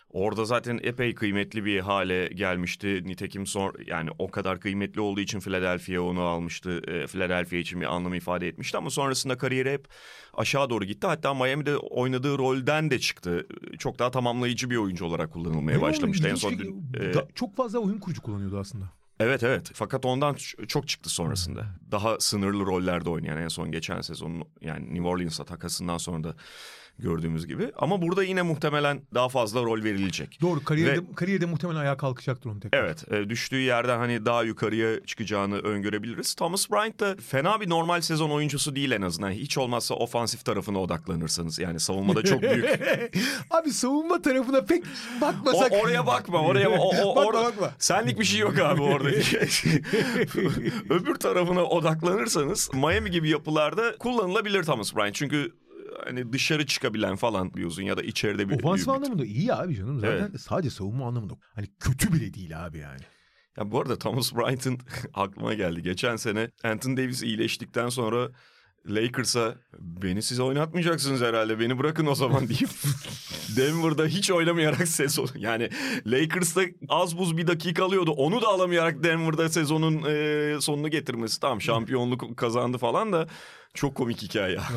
Orada 0.09 0.45
zaten 0.45 0.79
epey 0.83 1.15
kıymetli 1.15 1.65
bir 1.65 1.79
hale 1.79 2.27
gelmişti. 2.27 3.01
Nitekim 3.05 3.47
son 3.47 3.73
yani 3.87 4.09
o 4.19 4.31
kadar 4.31 4.59
kıymetli 4.59 5.01
olduğu 5.01 5.19
için 5.19 5.39
Philadelphia 5.39 6.01
onu 6.01 6.21
almıştı. 6.21 6.81
E, 6.87 7.07
Philadelphia 7.07 7.55
için 7.55 7.81
bir 7.81 7.85
anlam 7.85 8.13
ifade 8.13 8.47
etmişti 8.47 8.77
ama 8.77 8.89
sonrasında 8.89 9.37
kariyeri 9.37 9.71
hep 9.71 9.87
aşağı 10.33 10.69
doğru 10.69 10.85
gitti. 10.85 11.07
Hatta 11.07 11.33
Miami'de 11.33 11.77
oynadığı 11.77 12.37
rolden 12.37 12.91
de 12.91 12.99
çıktı. 12.99 13.47
Çok 13.79 13.99
daha 13.99 14.11
tamamlayıcı 14.11 14.69
bir 14.69 14.77
oyuncu 14.77 15.05
olarak 15.05 15.33
kullanılmaya 15.33 15.77
ne 15.77 15.81
başlamıştı 15.81 16.27
en 16.27 16.35
son. 16.35 16.59
Dün, 16.59 16.93
e, 16.99 17.13
çok 17.35 17.55
fazla 17.55 17.79
oyun 17.79 17.99
kurucu 17.99 18.21
kullanıyordu 18.21 18.59
aslında. 18.59 18.85
Evet 19.19 19.43
evet 19.43 19.71
fakat 19.73 20.05
ondan 20.05 20.35
çok 20.67 20.87
çıktı 20.87 21.09
sonrasında. 21.09 21.65
Daha 21.91 22.19
sınırlı 22.19 22.65
rollerde 22.65 23.09
oynayan 23.09 23.37
en 23.37 23.47
son 23.47 23.71
geçen 23.71 24.01
sezon 24.01 24.43
yani 24.61 24.93
New 24.93 25.07
Orleans'a 25.07 25.45
takasından 25.45 25.97
sonra 25.97 26.23
da 26.23 26.35
gördüğümüz 26.99 27.47
gibi. 27.47 27.71
Ama 27.77 28.01
burada 28.01 28.23
yine 28.23 28.41
muhtemelen 28.41 29.01
daha 29.13 29.29
fazla 29.29 29.63
rol 29.63 29.83
verilecek. 29.83 30.37
Doğru 30.41 30.63
kariyerde, 30.63 30.97
Ve, 30.97 31.15
kariyerde 31.15 31.45
muhtemelen 31.45 31.79
ayağa 31.79 31.97
kalkacaktır 31.97 32.49
onun 32.49 32.59
tekrar. 32.59 32.83
Evet 32.83 33.11
e, 33.11 33.29
düştüğü 33.29 33.59
yerden 33.59 33.97
hani 33.97 34.25
daha 34.25 34.43
yukarıya 34.43 35.05
çıkacağını 35.05 35.59
öngörebiliriz. 35.59 36.33
Thomas 36.33 36.71
Bryant 36.71 36.99
da 36.99 37.15
fena 37.27 37.61
bir 37.61 37.69
normal 37.69 38.01
sezon 38.01 38.29
oyuncusu 38.29 38.75
değil 38.75 38.91
en 38.91 39.01
azından. 39.01 39.31
Hiç 39.31 39.57
olmazsa 39.57 39.95
ofansif 39.95 40.45
tarafına 40.45 40.81
odaklanırsanız. 40.81 41.59
Yani 41.59 41.79
savunmada 41.79 42.23
çok 42.23 42.41
büyük. 42.41 42.65
abi 43.51 43.71
savunma 43.71 44.21
tarafına 44.21 44.65
pek 44.65 44.83
bakmasak. 45.21 45.71
O, 45.71 45.75
oraya 45.75 46.07
bakma 46.07 46.41
oraya. 46.41 46.69
O, 46.69 46.89
o, 46.89 47.15
bakma, 47.15 47.25
orada, 47.25 47.43
bakma. 47.43 47.71
Senlik 47.79 48.19
bir 48.19 48.25
şey 48.25 48.39
yok 48.39 48.59
abi 48.59 48.81
orada. 48.81 49.09
Öbür 50.89 51.15
tarafına 51.15 51.63
odaklanırsanız 51.63 52.69
Miami 52.73 53.11
gibi 53.11 53.29
yapılarda 53.29 53.97
kullanılabilir 53.97 54.63
Thomas 54.63 54.95
Bryant. 54.95 55.15
Çünkü 55.15 55.51
hani 56.05 56.33
dışarı 56.33 56.65
çıkabilen 56.65 57.15
falan 57.15 57.53
diyorsun 57.53 57.83
ya 57.83 57.97
da 57.97 58.01
içeride 58.01 58.49
bir... 58.49 58.55
Ofansif 58.55 58.89
anlamında 58.89 59.25
iyi 59.25 59.53
abi 59.53 59.75
canım. 59.75 59.99
Zaten 59.99 60.29
evet. 60.29 60.41
sadece 60.41 60.69
savunma 60.69 61.07
anlamında. 61.07 61.33
Hani 61.55 61.67
kötü 61.79 62.13
bile 62.13 62.33
değil 62.33 62.65
abi 62.65 62.77
yani. 62.77 63.01
Ya 63.57 63.71
bu 63.71 63.81
arada 63.81 63.97
Thomas 63.97 64.35
Bryant'ın 64.35 64.79
aklıma 65.13 65.53
geldi. 65.53 65.81
Geçen 65.81 66.15
sene 66.15 66.51
Anthony 66.63 66.97
Davis 66.97 67.23
iyileştikten 67.23 67.89
sonra 67.89 68.29
Lakers'a 68.87 69.55
beni 69.79 70.21
size 70.21 70.43
oynatmayacaksınız 70.43 71.21
herhalde 71.21 71.59
beni 71.59 71.79
bırakın 71.79 72.05
o 72.05 72.15
zaman 72.15 72.47
deyip 72.49 72.69
Denver'da 73.57 74.05
hiç 74.05 74.31
oynamayarak 74.31 74.87
sezon 74.87 75.29
yani 75.35 75.69
Lakers'ta 76.05 76.61
az 76.89 77.17
buz 77.17 77.37
bir 77.37 77.47
dakika 77.47 77.85
alıyordu 77.85 78.11
onu 78.11 78.41
da 78.41 78.47
alamayarak 78.47 79.03
Denver'da 79.03 79.49
sezonun 79.49 80.03
e, 80.07 80.61
sonunu 80.61 80.89
getirmesi 80.89 81.39
tamam 81.39 81.61
şampiyonluk 81.61 82.37
kazandı 82.37 82.77
falan 82.77 83.13
da 83.13 83.27
çok 83.73 83.95
komik 83.95 84.21
hikaye. 84.21 84.59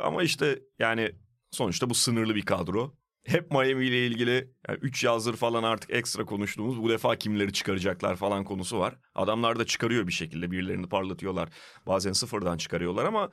Ama 0.00 0.22
işte 0.22 0.58
yani 0.78 1.12
sonuçta 1.50 1.90
bu 1.90 1.94
sınırlı 1.94 2.34
bir 2.34 2.42
kadro. 2.42 2.94
Hep 3.24 3.50
Miami 3.50 3.84
ile 3.86 4.06
ilgili 4.06 4.50
3 4.68 5.04
yani 5.04 5.12
yazdır 5.12 5.36
falan 5.36 5.62
artık 5.62 5.90
ekstra 5.90 6.24
konuştuğumuz 6.24 6.82
bu 6.82 6.88
defa 6.88 7.16
kimleri 7.16 7.52
çıkaracaklar 7.52 8.16
falan 8.16 8.44
konusu 8.44 8.78
var. 8.78 8.96
Adamlar 9.14 9.58
da 9.58 9.66
çıkarıyor 9.66 10.06
bir 10.06 10.12
şekilde 10.12 10.50
birilerini 10.50 10.88
parlatıyorlar. 10.88 11.48
Bazen 11.86 12.12
sıfırdan 12.12 12.56
çıkarıyorlar 12.56 13.04
ama 13.04 13.30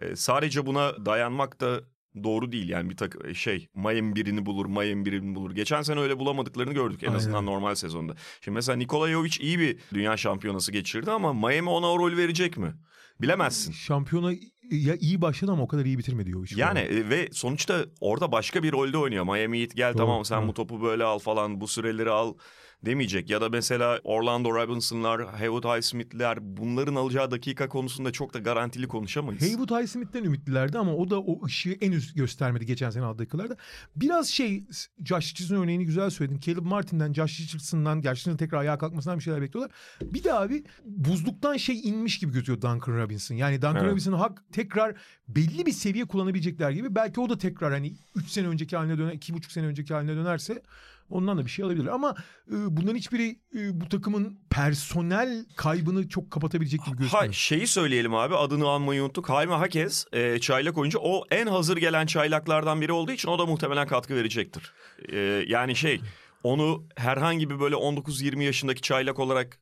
e, 0.00 0.16
sadece 0.16 0.66
buna 0.66 1.06
dayanmak 1.06 1.60
da 1.60 1.80
doğru 2.24 2.52
değil. 2.52 2.68
Yani 2.68 2.90
bir 2.90 2.96
tak 2.96 3.16
şey 3.34 3.68
Miami 3.74 4.16
birini 4.16 4.46
bulur, 4.46 4.66
Miami 4.66 5.04
birini 5.04 5.34
bulur. 5.34 5.50
Geçen 5.50 5.82
sene 5.82 6.00
öyle 6.00 6.18
bulamadıklarını 6.18 6.72
gördük 6.72 7.02
en 7.02 7.06
Aynen. 7.06 7.18
azından 7.18 7.46
normal 7.46 7.74
sezonda. 7.74 8.14
Şimdi 8.40 8.54
mesela 8.54 8.76
Nikola 8.76 9.10
Jovic 9.10 9.36
iyi 9.40 9.58
bir 9.58 9.78
dünya 9.94 10.16
şampiyonası 10.16 10.72
geçirdi 10.72 11.10
ama 11.10 11.32
Miami 11.32 11.70
ona 11.70 11.92
o 11.92 11.98
rol 11.98 12.16
verecek 12.16 12.56
mi? 12.56 12.74
Bilemezsin. 13.20 13.72
Şampiyona 13.72 14.32
ya 14.70 14.96
iyi 15.00 15.20
başladı 15.20 15.52
ama 15.52 15.62
o 15.62 15.68
kadar 15.68 15.84
iyi 15.84 15.98
bitirmedi 15.98 16.30
Jovic. 16.30 16.54
Yani 16.56 16.78
e, 16.78 17.08
ve 17.08 17.28
sonuçta 17.32 17.84
orada 18.00 18.32
başka 18.32 18.62
bir 18.62 18.72
rolde 18.72 18.98
oynuyor. 18.98 19.24
Miami 19.24 19.60
Heat 19.60 19.76
gel 19.76 19.92
Doğru, 19.92 19.98
tamam 19.98 20.24
sen 20.24 20.38
evet. 20.38 20.48
bu 20.48 20.54
topu 20.54 20.82
böyle 20.82 21.04
al 21.04 21.18
falan 21.18 21.60
bu 21.60 21.68
süreleri 21.68 22.10
al 22.10 22.34
demeyecek. 22.82 23.30
Ya 23.30 23.40
da 23.40 23.48
mesela 23.48 24.00
Orlando 24.04 24.54
Robinson'lar, 24.54 25.26
Haywood 25.26 25.64
Highsmith'ler 25.64 26.38
bunların 26.40 26.94
alacağı 26.94 27.30
dakika 27.30 27.68
konusunda 27.68 28.12
çok 28.12 28.34
da 28.34 28.38
garantili 28.38 28.88
konuşamayız. 28.88 29.42
Haywood 29.42 29.80
Highsmith'ten 29.80 30.24
ümitlilerdi 30.24 30.78
ama 30.78 30.94
o 30.94 31.10
da 31.10 31.20
o 31.20 31.46
ışığı 31.46 31.76
en 31.80 31.92
üst 31.92 32.16
göstermedi 32.16 32.66
geçen 32.66 32.90
sene 32.90 33.04
aldığı 33.04 33.18
dakikalarda. 33.18 33.56
Biraz 33.96 34.28
şey 34.28 34.64
Josh 35.04 35.30
Richardson 35.30 35.56
örneğini 35.56 35.84
güzel 35.84 36.10
söyledin. 36.10 36.40
Caleb 36.40 36.62
Martin'den, 36.62 37.12
Josh 37.12 37.40
Richardson'dan 37.40 38.00
gerçekten 38.00 38.36
tekrar 38.36 38.58
ayağa 38.58 38.78
kalkmasından 38.78 39.18
bir 39.18 39.24
şeyler 39.24 39.42
bekliyorlar. 39.42 39.76
Bir 40.02 40.24
de 40.24 40.32
abi 40.32 40.64
buzluktan 40.84 41.56
şey 41.56 41.80
inmiş 41.84 42.18
gibi 42.18 42.32
gözüküyor 42.32 42.60
Duncan 42.60 42.98
Robinson. 42.98 43.36
Yani 43.36 43.56
Duncan 43.56 43.76
evet. 43.76 43.90
Robinson'ı 43.90 44.16
hak 44.16 44.44
tekrar 44.52 44.94
belli 45.28 45.66
bir 45.66 45.72
seviye 45.72 46.04
kullanabilecekler 46.04 46.70
gibi. 46.70 46.94
Belki 46.94 47.20
o 47.20 47.28
da 47.28 47.38
tekrar 47.38 47.72
hani 47.72 47.94
3 48.14 48.28
sene 48.28 48.48
önceki 48.48 48.76
haline 48.76 48.98
döner, 48.98 49.12
2,5 49.12 49.52
sene 49.52 49.66
önceki 49.66 49.94
haline 49.94 50.16
dönerse 50.16 50.62
Ondan 51.10 51.38
da 51.38 51.44
bir 51.44 51.50
şey 51.50 51.64
alabilirler. 51.64 51.92
Ama 51.92 52.14
e, 52.48 52.52
bunların 52.52 52.96
hiçbiri 52.96 53.40
e, 53.54 53.80
bu 53.80 53.88
takımın 53.88 54.38
personel 54.50 55.44
kaybını 55.56 56.08
çok 56.08 56.30
kapatabilecek 56.30 56.84
gibi 56.84 56.96
gözükmüyor. 56.96 57.26
Ha, 57.26 57.32
şeyi 57.32 57.66
söyleyelim 57.66 58.14
abi 58.14 58.36
adını 58.36 58.66
almayı 58.68 59.02
unuttuk. 59.02 59.26
Jaime 59.28 59.54
Hakez 59.54 60.06
e, 60.12 60.38
çaylak 60.38 60.78
oyuncu. 60.78 60.98
O 61.02 61.24
en 61.30 61.46
hazır 61.46 61.76
gelen 61.76 62.06
çaylaklardan 62.06 62.80
biri 62.80 62.92
olduğu 62.92 63.12
için 63.12 63.28
o 63.28 63.38
da 63.38 63.46
muhtemelen 63.46 63.86
katkı 63.86 64.14
verecektir. 64.14 64.72
E, 65.08 65.18
yani 65.46 65.76
şey 65.76 66.00
onu 66.42 66.84
herhangi 66.96 67.50
bir 67.50 67.60
böyle 67.60 67.74
19-20 67.74 68.42
yaşındaki 68.42 68.82
çaylak 68.82 69.18
olarak 69.18 69.58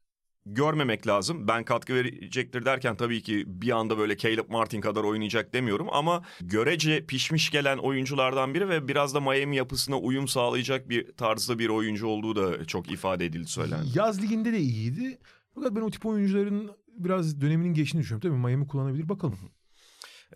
görmemek 0.47 1.07
lazım. 1.07 1.49
Ben 1.49 1.65
katkı 1.65 1.95
verecektir 1.95 2.65
derken 2.65 2.97
tabii 2.97 3.23
ki 3.23 3.45
bir 3.47 3.71
anda 3.71 3.99
böyle 3.99 4.17
Caleb 4.17 4.51
Martin 4.51 4.81
kadar 4.81 5.05
oynayacak 5.05 5.53
demiyorum 5.53 5.89
ama 5.93 6.23
görece 6.41 7.07
pişmiş 7.07 7.51
gelen 7.51 7.79
oyunculardan 7.79 8.55
biri 8.55 8.69
ve 8.69 8.89
biraz 8.89 9.15
da 9.15 9.21
Miami 9.21 9.57
yapısına 9.57 9.99
uyum 9.99 10.29
sağlayacak 10.29 10.89
bir 10.89 11.13
tarzda 11.13 11.59
bir 11.59 11.69
oyuncu 11.69 12.07
olduğu 12.07 12.37
da 12.37 12.65
çok 12.65 12.93
ifade 12.93 13.25
edildi 13.25 13.49
söylendi. 13.49 13.87
Yaz 13.95 14.23
liginde 14.23 14.53
de 14.53 14.59
iyiydi. 14.59 15.19
Fakat 15.55 15.77
ben 15.77 15.81
o 15.81 15.91
tip 15.91 16.07
oyuncuların 16.07 16.71
biraz 16.89 17.41
döneminin 17.41 17.75
geçtiğini 17.75 18.03
düşünüyorum. 18.03 18.31
Tabii 18.31 18.47
Miami 18.47 18.67
kullanabilir 18.67 19.09
bakalım. 19.09 19.39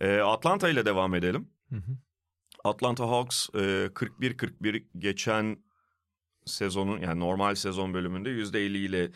Ee, 0.01 0.17
Atlanta 0.17 0.69
ile 0.69 0.85
devam 0.85 1.15
edelim. 1.15 1.49
Hı 1.69 1.75
hı. 1.75 1.97
Atlanta 2.63 3.09
Hawks 3.09 3.49
e, 3.53 3.57
41-41 3.57 4.83
geçen 4.97 5.57
sezonun 6.45 7.01
yani 7.01 7.19
normal 7.19 7.55
sezon 7.55 7.93
bölümünde 7.93 8.29
%50 8.29 8.77
ile 8.77 9.11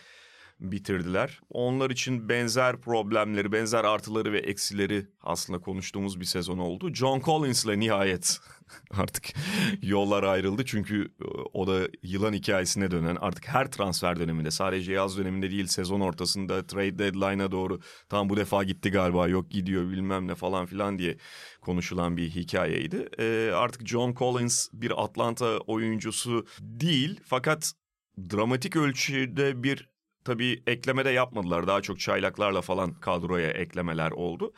bitirdiler. 0.63 1.39
Onlar 1.49 1.89
için 1.89 2.29
benzer 2.29 2.81
problemleri, 2.81 3.51
benzer 3.51 3.83
artıları 3.83 4.33
ve 4.33 4.39
eksileri 4.39 5.07
aslında 5.21 5.59
konuştuğumuz 5.59 6.19
bir 6.19 6.25
sezon 6.25 6.57
oldu. 6.57 6.93
John 6.93 7.19
Collins'le 7.19 7.79
nihayet 7.79 8.39
artık 8.91 9.33
yollar 9.81 10.23
ayrıldı. 10.23 10.65
Çünkü 10.65 11.11
e, 11.21 11.25
o 11.53 11.67
da 11.67 11.87
yılan 12.03 12.33
hikayesine 12.33 12.91
dönen 12.91 13.17
artık 13.21 13.47
her 13.47 13.71
transfer 13.71 14.19
döneminde 14.19 14.51
sadece 14.51 14.93
yaz 14.93 15.17
döneminde 15.17 15.51
değil 15.51 15.67
sezon 15.67 15.99
ortasında 15.99 16.67
trade 16.67 16.99
deadline'a 16.99 17.51
doğru 17.51 17.79
tam 18.09 18.29
bu 18.29 18.37
defa 18.37 18.63
gitti 18.63 18.91
galiba 18.91 19.27
yok 19.27 19.51
gidiyor 19.51 19.89
bilmem 19.89 20.27
ne 20.27 20.35
falan 20.35 20.65
filan 20.65 20.99
diye 20.99 21.17
konuşulan 21.61 22.17
bir 22.17 22.29
hikayeydi. 22.29 23.09
Ee, 23.19 23.51
artık 23.55 23.87
John 23.87 24.13
Collins 24.13 24.69
bir 24.73 25.03
Atlanta 25.03 25.57
oyuncusu 25.57 26.45
değil 26.59 27.19
fakat 27.25 27.73
dramatik 28.17 28.75
ölçüde 28.75 29.63
bir 29.63 29.92
tabii 30.25 30.63
ekleme 30.67 31.05
de 31.05 31.09
yapmadılar. 31.09 31.67
Daha 31.67 31.81
çok 31.81 31.99
çaylaklarla 31.99 32.61
falan 32.61 32.93
kadroya 32.93 33.49
eklemeler 33.49 34.11
oldu. 34.11 34.53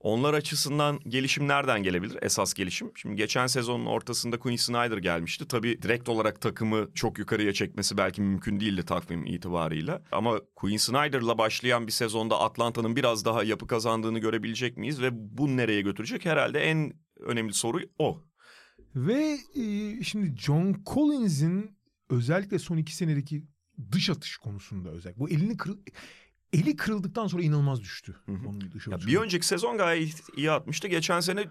Onlar 0.00 0.34
açısından 0.34 1.00
gelişim 1.08 1.48
nereden 1.48 1.82
gelebilir? 1.82 2.18
Esas 2.22 2.54
gelişim. 2.54 2.90
Şimdi 2.94 3.16
geçen 3.16 3.46
sezonun 3.46 3.86
ortasında 3.86 4.38
Quinn 4.38 4.56
Snyder 4.56 4.98
gelmişti. 4.98 5.48
Tabii 5.48 5.82
direkt 5.82 6.08
olarak 6.08 6.40
takımı 6.40 6.88
çok 6.94 7.18
yukarıya 7.18 7.52
çekmesi 7.52 7.96
belki 7.96 8.22
mümkün 8.22 8.60
değildi 8.60 8.84
takvim 8.84 9.26
itibarıyla. 9.26 10.02
Ama 10.12 10.40
Quinn 10.56 10.76
Snyder'la 10.76 11.38
başlayan 11.38 11.86
bir 11.86 11.92
sezonda 11.92 12.40
Atlanta'nın 12.40 12.96
biraz 12.96 13.24
daha 13.24 13.44
yapı 13.44 13.66
kazandığını 13.66 14.18
görebilecek 14.18 14.76
miyiz? 14.76 15.02
Ve 15.02 15.08
bu 15.12 15.56
nereye 15.56 15.80
götürecek? 15.80 16.24
Herhalde 16.24 16.60
en 16.60 16.92
önemli 17.20 17.52
soru 17.52 17.78
o. 17.98 18.22
Ve 18.94 19.38
e, 19.54 20.02
şimdi 20.02 20.36
John 20.36 20.76
Collins'in 20.94 21.76
özellikle 22.10 22.58
son 22.58 22.76
iki 22.76 22.96
senedeki 22.96 23.44
dış 23.92 24.10
atış 24.10 24.36
konusunda 24.36 24.90
özellikle. 24.90 25.20
Bu 25.20 25.30
elini 25.30 25.56
kır, 25.56 25.78
eli 26.52 26.76
kırıldıktan 26.76 27.26
sonra 27.26 27.42
inanılmaz 27.42 27.80
düştü. 27.80 28.16
Hı 28.26 28.32
hı. 28.32 28.48
Onun 28.48 28.72
dış 28.72 28.86
ya 28.86 28.98
bir 28.98 29.16
önceki 29.16 29.46
sezon 29.46 29.76
gayet 29.76 30.22
iyi 30.36 30.50
atmıştı. 30.50 30.88
Geçen 30.88 31.20
sene 31.20 31.44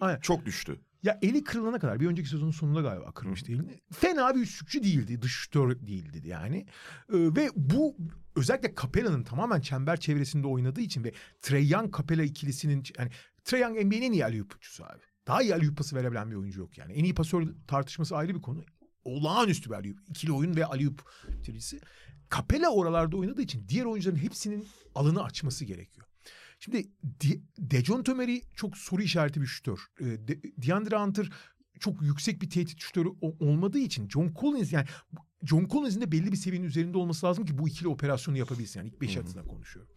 Aynen. 0.00 0.20
çok 0.20 0.46
düştü. 0.46 0.80
Ya 1.02 1.18
eli 1.22 1.44
kırılana 1.44 1.78
kadar 1.78 2.00
bir 2.00 2.06
önceki 2.06 2.28
sezonun 2.28 2.50
sonunda 2.50 2.80
galiba 2.80 3.12
kırmıştı 3.12 3.52
elini. 3.52 3.80
Fena 3.92 4.34
bir 4.34 4.40
üçlükçü 4.40 4.82
değildi. 4.82 5.22
Dış 5.22 5.32
şutör 5.32 5.80
değildi 5.86 6.28
yani. 6.28 6.66
Ee, 7.12 7.14
ve 7.14 7.50
bu 7.56 7.96
özellikle 8.36 8.74
Capella'nın 8.82 9.22
tamamen 9.22 9.60
çember 9.60 10.00
çevresinde 10.00 10.46
oynadığı 10.46 10.80
için 10.80 11.04
ve 11.04 11.12
Trey 11.40 11.68
Young 11.68 11.96
Capella 11.96 12.22
ikilisinin 12.22 12.82
yani 12.98 13.10
Trey 13.44 13.60
Young 13.60 13.76
NBA'nin 13.76 14.02
en 14.02 14.12
iyi 14.12 14.24
alley 14.24 14.40
abi. 14.40 15.02
Daha 15.26 15.42
iyi 15.42 15.54
alley 15.54 15.68
verebilen 15.92 16.30
bir 16.30 16.36
oyuncu 16.36 16.60
yok 16.60 16.78
yani. 16.78 16.92
En 16.92 17.04
iyi 17.04 17.14
pasör 17.14 17.48
tartışması 17.66 18.16
ayrı 18.16 18.34
bir 18.34 18.42
konu 18.42 18.64
olağanüstü 19.04 19.70
bir 19.70 19.74
Aliyup. 19.74 19.98
İkili 20.08 20.32
oyun 20.32 20.56
ve 20.56 20.66
Aliyup 20.66 21.02
bitiricisi. 21.28 21.80
Capella 22.36 22.70
oralarda 22.70 23.16
oynadığı 23.16 23.42
için 23.42 23.68
diğer 23.68 23.84
oyuncuların 23.84 24.18
hepsinin 24.18 24.68
alını 24.94 25.22
açması 25.22 25.64
gerekiyor. 25.64 26.06
Şimdi 26.60 26.86
Dejon 27.58 28.02
Tömeri 28.02 28.42
çok 28.54 28.76
soru 28.76 29.02
işareti 29.02 29.40
bir 29.40 29.46
şutör. 29.46 29.78
Ee, 30.00 30.04
De, 30.04 30.42
DeAndre 30.42 30.96
Hunter 30.96 31.30
çok 31.82 32.02
yüksek 32.02 32.42
bir 32.42 32.50
tehdit 32.50 32.80
şutörü 32.80 33.08
olmadığı 33.40 33.78
için 33.78 34.08
John 34.08 34.34
Collins 34.40 34.72
yani 34.72 34.86
John 35.42 35.68
Collins'in 35.68 36.00
de 36.00 36.12
belli 36.12 36.32
bir 36.32 36.36
seviyenin 36.36 36.66
üzerinde 36.66 36.98
olması 36.98 37.26
lazım 37.26 37.44
ki 37.46 37.58
bu 37.58 37.68
ikili 37.68 37.88
operasyonu 37.88 38.38
yapabilsin. 38.38 38.80
Yani 38.80 38.88
ilk 38.88 39.00
beş 39.00 39.16
adına 39.16 39.44
konuşuyorum. 39.44 39.92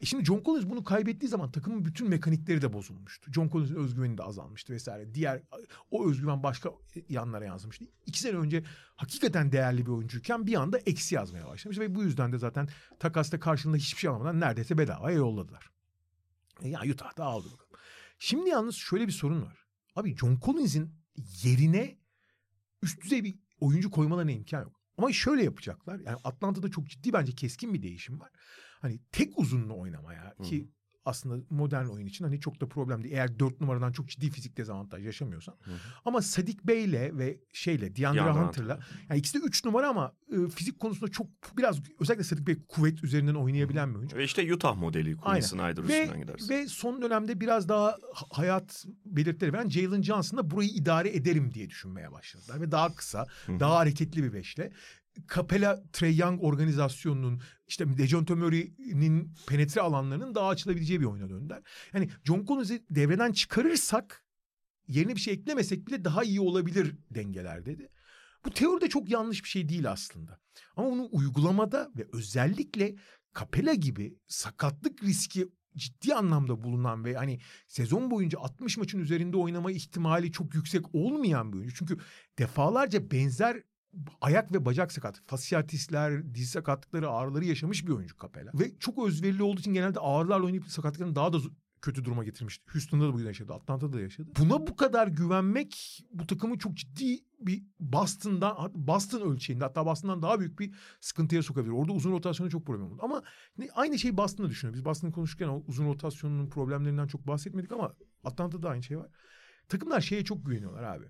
E 0.00 0.06
şimdi 0.06 0.24
John 0.24 0.42
Collins 0.44 0.70
bunu 0.70 0.84
kaybettiği 0.84 1.28
zaman 1.28 1.52
takımın 1.52 1.84
bütün 1.84 2.08
mekanikleri 2.08 2.62
de 2.62 2.72
bozulmuştu. 2.72 3.32
John 3.32 3.48
Collins'in 3.48 3.74
özgüveni 3.74 4.18
de 4.18 4.22
azalmıştı 4.22 4.72
vesaire. 4.72 5.14
Diğer 5.14 5.42
o 5.90 6.10
özgüven 6.10 6.42
başka 6.42 6.70
yanlara 7.08 7.44
yansımıştı. 7.44 7.84
İki 8.06 8.20
sene 8.20 8.36
önce 8.36 8.64
hakikaten 8.96 9.52
değerli 9.52 9.86
bir 9.86 9.90
oyuncuyken 9.90 10.46
bir 10.46 10.54
anda 10.54 10.78
eksi 10.78 11.14
yazmaya 11.14 11.46
başlamış 11.46 11.78
ve 11.78 11.94
bu 11.94 12.02
yüzden 12.02 12.32
de 12.32 12.38
zaten 12.38 12.68
takasta 12.98 13.40
karşılığında 13.40 13.76
hiçbir 13.76 14.00
şey 14.00 14.10
almadan 14.10 14.40
neredeyse 14.40 14.78
bedavaya 14.78 15.16
yolladılar. 15.16 15.70
E 16.62 16.68
ya 16.68 16.80
Utah 16.92 17.16
da 17.16 17.24
aldı 17.24 17.46
bakalım. 17.52 17.72
Şimdi 18.18 18.50
yalnız 18.50 18.74
şöyle 18.74 19.06
bir 19.06 19.12
sorun 19.12 19.42
var. 19.42 19.58
Abi 19.96 20.16
John 20.16 20.38
Collins'in 20.44 20.97
yerine 21.42 21.98
üst 22.82 23.02
düzey 23.02 23.24
bir 23.24 23.38
oyuncu 23.60 23.90
koymalarına 23.90 24.30
imkan 24.30 24.62
yok. 24.62 24.80
Ama 24.98 25.12
şöyle 25.12 25.44
yapacaklar. 25.44 26.00
Yani 26.00 26.18
Atlanta'da 26.24 26.70
çok 26.70 26.88
ciddi 26.88 27.12
bence 27.12 27.32
keskin 27.32 27.74
bir 27.74 27.82
değişim 27.82 28.20
var 28.20 28.30
hani 28.80 29.00
tek 29.12 29.38
uzunlu 29.38 29.80
oynamaya 29.80 30.34
ki 30.42 30.70
aslında 31.08 31.44
modern 31.50 31.86
oyun 31.86 32.06
için 32.06 32.24
hani 32.24 32.40
çok 32.40 32.60
da 32.60 32.68
problem 32.68 33.02
değil. 33.02 33.14
Eğer 33.14 33.38
dört 33.38 33.60
numaradan 33.60 33.92
çok 33.92 34.08
ciddi 34.08 34.30
fizik 34.30 34.56
dezavantaj 34.56 35.06
yaşamıyorsan. 35.06 35.54
Hı 35.64 35.70
hı. 35.70 35.74
Ama 36.04 36.22
Sadik 36.22 36.64
Bey'le 36.64 37.18
ve 37.18 37.38
şeyle 37.52 37.96
Deandre 37.96 38.30
Hunter'la 38.30 38.78
yani 39.10 39.18
ikisi 39.18 39.42
de 39.42 39.46
üç 39.46 39.64
numara 39.64 39.88
ama 39.88 40.12
e, 40.32 40.48
fizik 40.48 40.80
konusunda 40.80 41.10
çok 41.10 41.26
biraz 41.56 41.78
özellikle 42.00 42.24
Sadik 42.24 42.46
Bey 42.46 42.56
kuvvet 42.68 43.04
üzerinden 43.04 43.34
oynayabilen 43.34 43.90
bir 43.90 43.98
oyuncu. 43.98 44.16
Ve 44.16 44.24
işte 44.24 44.54
Utah 44.54 44.76
modeli 44.76 45.16
Quinn 45.16 45.40
Snyder 45.40 45.82
üstünden 45.82 46.20
gidersin. 46.20 46.48
Ve 46.48 46.66
son 46.66 47.02
dönemde 47.02 47.40
biraz 47.40 47.68
daha 47.68 47.96
hayat 48.30 48.84
belirtileri 49.04 49.52
veren 49.52 49.68
Jalen 49.68 50.02
Johnson'da 50.02 50.50
burayı 50.50 50.68
idare 50.68 51.16
ederim 51.16 51.54
diye 51.54 51.70
düşünmeye 51.70 52.12
başladılar. 52.12 52.60
Ve 52.60 52.72
daha 52.72 52.94
kısa, 52.94 53.26
hı. 53.46 53.60
daha 53.60 53.76
hareketli 53.76 54.22
bir 54.22 54.32
beşle. 54.32 54.72
Capella 55.34 55.82
Trey 55.92 56.16
Young 56.16 56.44
organizasyonunun 56.44 57.40
işte 57.68 57.98
Dejounte 57.98 58.34
Murray'nin 58.34 59.34
penetre 59.46 59.80
alanlarının 59.80 60.34
daha 60.34 60.48
açılabileceği 60.48 61.00
bir 61.00 61.06
oyuna 61.06 61.30
döndüler. 61.30 61.62
Yani 61.94 62.10
John 62.24 62.44
Collins'i 62.44 62.84
devreden 62.90 63.32
çıkarırsak 63.32 64.24
yerine 64.88 65.16
bir 65.16 65.20
şey 65.20 65.34
eklemesek 65.34 65.86
bile 65.86 66.04
daha 66.04 66.24
iyi 66.24 66.40
olabilir 66.40 66.96
dengeler 67.10 67.66
dedi. 67.66 67.88
Bu 68.44 68.50
teoride 68.50 68.88
çok 68.88 69.10
yanlış 69.10 69.44
bir 69.44 69.48
şey 69.48 69.68
değil 69.68 69.90
aslında. 69.90 70.40
Ama 70.76 70.88
onu 70.88 71.08
uygulamada 71.12 71.90
ve 71.96 72.06
özellikle 72.12 72.96
Capella 73.38 73.74
gibi 73.74 74.18
sakatlık 74.26 75.02
riski 75.02 75.48
ciddi 75.76 76.14
anlamda 76.14 76.62
bulunan 76.62 77.04
ve 77.04 77.14
hani 77.14 77.40
sezon 77.68 78.10
boyunca 78.10 78.38
60 78.38 78.76
maçın 78.76 78.98
üzerinde 78.98 79.36
oynama 79.36 79.72
ihtimali 79.72 80.32
çok 80.32 80.54
yüksek 80.54 80.94
olmayan 80.94 81.52
bir 81.52 81.58
oyuncu. 81.58 81.74
Çünkü 81.74 81.98
defalarca 82.38 83.10
benzer 83.10 83.62
ayak 84.20 84.52
ve 84.54 84.64
bacak 84.64 84.92
sakat, 84.92 85.22
fasiyatistler, 85.26 86.34
diz 86.34 86.50
sakatlıkları, 86.50 87.10
ağrıları 87.10 87.44
yaşamış 87.44 87.86
bir 87.86 87.92
oyuncu 87.92 88.14
Capella. 88.22 88.50
Ve 88.54 88.78
çok 88.78 89.06
özverili 89.06 89.42
olduğu 89.42 89.60
için 89.60 89.72
genelde 89.72 90.00
ağrılarla 90.00 90.44
oynayıp 90.44 90.66
sakatlıkların 90.66 91.14
daha 91.14 91.32
da 91.32 91.38
kötü 91.82 92.04
duruma 92.04 92.24
getirmişti. 92.24 92.64
Houston'da 92.72 93.08
da 93.08 93.14
bu 93.14 93.20
yaşadı. 93.20 93.54
Atlanta'da 93.54 93.92
da 93.92 94.00
yaşadı. 94.00 94.28
Buna 94.38 94.66
bu 94.66 94.76
kadar 94.76 95.08
güvenmek 95.08 96.02
bu 96.10 96.26
takımı 96.26 96.58
çok 96.58 96.74
ciddi 96.74 97.24
bir 97.40 97.62
Boston'dan 97.80 98.72
Boston 98.74 99.20
ölçeğinde 99.20 99.64
hatta 99.64 99.86
Boston'dan 99.86 100.22
daha 100.22 100.40
büyük 100.40 100.58
bir 100.58 100.74
sıkıntıya 101.00 101.42
sokabilir. 101.42 101.72
Orada 101.72 101.92
uzun 101.92 102.12
rotasyonu 102.12 102.50
çok 102.50 102.66
problem 102.66 102.86
oldu. 102.86 102.98
Ama 103.02 103.22
aynı 103.74 103.98
şeyi 103.98 104.16
Boston'da 104.16 104.50
düşünüyor. 104.50 104.74
Biz 104.74 104.84
Boston'ı 104.84 105.12
konuşurken 105.12 105.62
uzun 105.66 105.86
rotasyonunun 105.86 106.50
problemlerinden 106.50 107.06
çok 107.06 107.26
bahsetmedik 107.26 107.72
ama 107.72 107.94
Atlanta'da 108.24 108.68
aynı 108.68 108.82
şey 108.82 108.98
var. 108.98 109.08
Takımlar 109.68 110.00
şeye 110.00 110.24
çok 110.24 110.46
güveniyorlar 110.46 110.82
abi. 110.82 111.04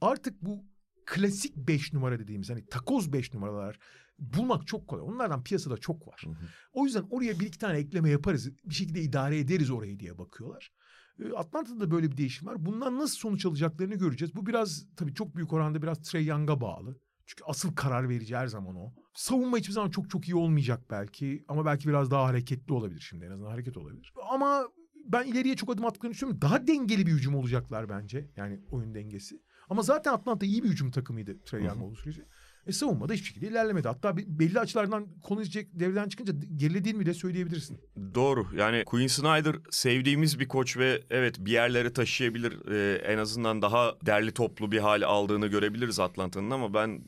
Artık 0.00 0.42
bu 0.42 0.64
klasik 1.10 1.56
5 1.56 1.92
numara 1.92 2.18
dediğimiz 2.18 2.50
hani 2.50 2.66
takoz 2.66 3.12
5 3.12 3.34
numaralar 3.34 3.78
bulmak 4.18 4.66
çok 4.66 4.88
kolay. 4.88 5.04
Onlardan 5.04 5.42
piyasada 5.42 5.76
çok 5.76 6.08
var. 6.08 6.22
Hı 6.24 6.30
hı. 6.30 6.46
O 6.72 6.84
yüzden 6.84 7.04
oraya 7.10 7.40
bir 7.40 7.46
iki 7.46 7.58
tane 7.58 7.78
ekleme 7.78 8.10
yaparız. 8.10 8.50
Bir 8.64 8.74
şekilde 8.74 9.00
idare 9.02 9.38
ederiz 9.38 9.70
orayı 9.70 10.00
diye 10.00 10.18
bakıyorlar. 10.18 10.72
Ee, 11.20 11.32
Atlanta'da 11.32 11.80
da 11.80 11.90
böyle 11.90 12.10
bir 12.10 12.16
değişim 12.16 12.48
var. 12.48 12.66
Bundan 12.66 12.98
nasıl 12.98 13.16
sonuç 13.16 13.46
alacaklarını 13.46 13.94
göreceğiz. 13.94 14.34
Bu 14.34 14.46
biraz 14.46 14.86
tabii 14.96 15.14
çok 15.14 15.36
büyük 15.36 15.52
oranda 15.52 15.82
biraz 15.82 16.02
Trey 16.02 16.26
Young'a 16.26 16.60
bağlı. 16.60 17.00
Çünkü 17.26 17.44
asıl 17.44 17.74
karar 17.74 18.08
verici 18.08 18.36
her 18.36 18.46
zaman 18.46 18.76
o. 18.76 18.92
Savunma 19.14 19.58
hiçbir 19.58 19.72
zaman 19.72 19.90
çok 19.90 20.10
çok 20.10 20.28
iyi 20.28 20.34
olmayacak 20.34 20.80
belki. 20.90 21.44
Ama 21.48 21.64
belki 21.64 21.88
biraz 21.88 22.10
daha 22.10 22.24
hareketli 22.24 22.72
olabilir 22.72 23.00
şimdi. 23.00 23.24
En 23.24 23.30
azından 23.30 23.50
hareket 23.50 23.76
olabilir. 23.76 24.12
Ama 24.30 24.68
ben 25.04 25.26
ileriye 25.26 25.56
çok 25.56 25.70
adım 25.70 25.84
attıklarını 25.86 26.14
düşünüyorum. 26.14 26.42
Daha 26.42 26.66
dengeli 26.66 27.06
bir 27.06 27.12
hücum 27.12 27.34
olacaklar 27.34 27.88
bence. 27.88 28.30
Yani 28.36 28.60
oyun 28.70 28.94
dengesi. 28.94 29.42
Ama 29.70 29.82
zaten 29.82 30.12
Atlanta 30.12 30.46
iyi 30.46 30.62
bir 30.64 30.68
hücum 30.68 30.90
takımıydı 30.90 31.38
Trey 31.44 31.64
Young 31.64 31.82
olduğu 31.82 31.96
sürece. 31.96 32.22
E 32.66 32.72
savunmada 32.72 33.12
hiçbir 33.12 33.26
şekilde 33.26 33.46
ilerlemedi. 33.46 33.88
Hatta 33.88 34.16
belli 34.16 34.60
açılardan 34.60 35.06
konuşacak 35.22 35.66
devreden 35.72 36.08
çıkınca 36.08 36.32
gerilediğini 36.56 37.00
bile 37.00 37.14
söyleyebilirsin. 37.14 37.80
Doğru. 38.14 38.46
Yani 38.56 38.84
Quinn 38.84 39.06
Snyder 39.06 39.56
sevdiğimiz 39.70 40.40
bir 40.40 40.48
koç 40.48 40.76
ve 40.76 41.02
evet 41.10 41.36
bir 41.38 41.52
yerlere 41.52 41.92
taşıyabilir. 41.92 42.70
Ee, 42.70 42.98
en 42.98 43.18
azından 43.18 43.62
daha 43.62 43.94
derli 44.06 44.32
toplu 44.32 44.72
bir 44.72 44.78
hal 44.78 45.02
aldığını 45.02 45.46
görebiliriz 45.46 46.00
Atlanta'nın 46.00 46.50
ama 46.50 46.74
ben 46.74 47.04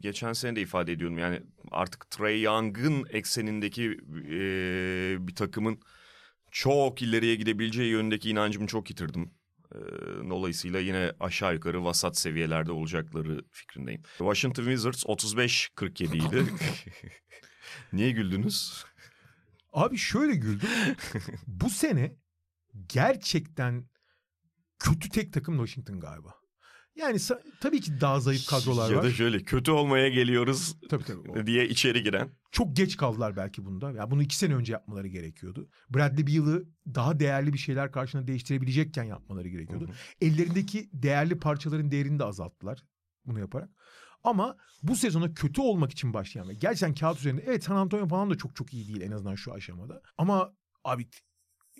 geçen 0.00 0.32
sene 0.32 0.56
de 0.56 0.60
ifade 0.60 0.92
ediyorum. 0.92 1.18
Yani 1.18 1.42
artık 1.70 2.10
Trey 2.10 2.42
Young'ın 2.42 3.04
eksenindeki 3.10 3.84
e, 4.30 5.16
bir 5.28 5.34
takımın 5.34 5.78
çok 6.50 7.02
ileriye 7.02 7.34
gidebileceği 7.34 7.90
yönündeki 7.90 8.30
inancımı 8.30 8.66
çok 8.66 8.90
yitirdim. 8.90 9.30
Dolayısıyla 10.30 10.80
yine 10.80 11.12
aşağı 11.20 11.54
yukarı 11.54 11.84
vasat 11.84 12.18
seviyelerde 12.18 12.72
olacakları 12.72 13.44
fikrindeyim. 13.50 14.02
Washington 14.18 14.64
Wizards 14.64 15.04
35-47 15.04 16.16
idi. 16.28 16.44
Niye 17.92 18.10
güldünüz? 18.10 18.84
Abi 19.72 19.96
şöyle 19.96 20.34
güldüm. 20.34 20.68
Bu 21.46 21.70
sene 21.70 22.16
gerçekten 22.86 23.88
kötü 24.78 25.08
tek 25.08 25.32
takım 25.32 25.56
Washington 25.56 26.00
galiba. 26.00 26.39
Yani 26.96 27.18
tabii 27.60 27.80
ki 27.80 28.00
daha 28.00 28.20
zayıf 28.20 28.46
kadrolar 28.46 28.90
ya 28.90 28.96
var. 28.96 29.04
Ya 29.04 29.10
da 29.10 29.14
şöyle 29.14 29.42
kötü 29.42 29.70
olmaya 29.70 30.08
geliyoruz 30.08 30.76
tabii, 30.88 31.04
tabii, 31.04 31.46
diye 31.46 31.68
içeri 31.68 32.02
giren. 32.02 32.30
Çok 32.52 32.76
geç 32.76 32.96
kaldılar 32.96 33.36
belki 33.36 33.64
bunda. 33.64 33.90
Ya 33.90 34.10
bunu 34.10 34.22
iki 34.22 34.36
sene 34.36 34.54
önce 34.54 34.72
yapmaları 34.72 35.08
gerekiyordu. 35.08 35.68
Bradley 35.90 36.26
Beal'ı 36.26 36.64
daha 36.94 37.20
değerli 37.20 37.52
bir 37.52 37.58
şeyler 37.58 37.92
karşına 37.92 38.26
değiştirebilecekken 38.26 39.04
yapmaları 39.04 39.48
gerekiyordu. 39.48 39.84
Hı 39.86 39.92
hı. 39.92 39.96
Ellerindeki 40.20 40.90
değerli 40.92 41.38
parçaların 41.38 41.90
değerini 41.90 42.18
de 42.18 42.24
azalttılar 42.24 42.84
bunu 43.26 43.38
yaparak. 43.38 43.70
Ama 44.24 44.56
bu 44.82 44.96
sezona 44.96 45.34
kötü 45.34 45.60
olmak 45.60 45.92
için 45.92 46.14
başlayan 46.14 46.48
ve 46.48 46.54
gerçekten 46.54 46.94
kağıt 46.94 47.18
üzerinde 47.18 47.44
evet 47.46 47.64
San 47.64 47.76
Antonio 47.76 48.08
falan 48.08 48.30
da 48.30 48.34
çok 48.34 48.56
çok 48.56 48.74
iyi 48.74 48.88
değil 48.88 49.00
en 49.00 49.10
azından 49.10 49.34
şu 49.34 49.52
aşamada. 49.52 50.02
Ama 50.18 50.52
abi 50.84 51.06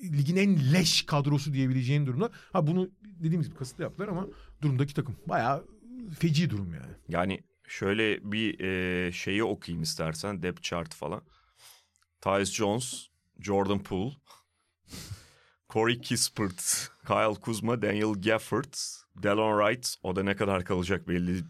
ligin 0.02 0.36
en 0.36 0.72
leş 0.72 1.02
kadrosu 1.02 1.52
diyebileceğin 1.52 2.06
durumda. 2.06 2.30
Ha 2.52 2.66
bunu 2.66 2.90
dediğimiz 3.02 3.48
gibi 3.48 3.58
kasıtlı 3.58 3.84
yaptılar 3.84 4.08
ama 4.08 4.26
durumdaki 4.62 4.94
takım 4.94 5.16
bayağı 5.26 5.66
feci 6.18 6.50
durum 6.50 6.74
yani. 6.74 6.92
Yani 7.08 7.40
şöyle 7.68 8.32
bir 8.32 8.60
e, 8.60 9.12
şeyi 9.12 9.44
okuyayım 9.44 9.82
istersen 9.82 10.42
depth 10.42 10.62
chart 10.62 10.94
falan. 10.94 11.22
Tyus 12.20 12.52
Jones, 12.52 13.06
Jordan 13.38 13.82
Poole, 13.82 14.14
Corey 15.70 16.00
Kispert, 16.00 16.90
Kyle 17.06 17.34
Kuzma, 17.40 17.82
Daniel 17.82 18.22
Gafford, 18.22 18.74
Delon 19.22 19.60
Wright. 19.60 19.94
O 20.02 20.16
da 20.16 20.22
ne 20.22 20.36
kadar 20.36 20.64
kalacak 20.64 21.08
belli 21.08 21.44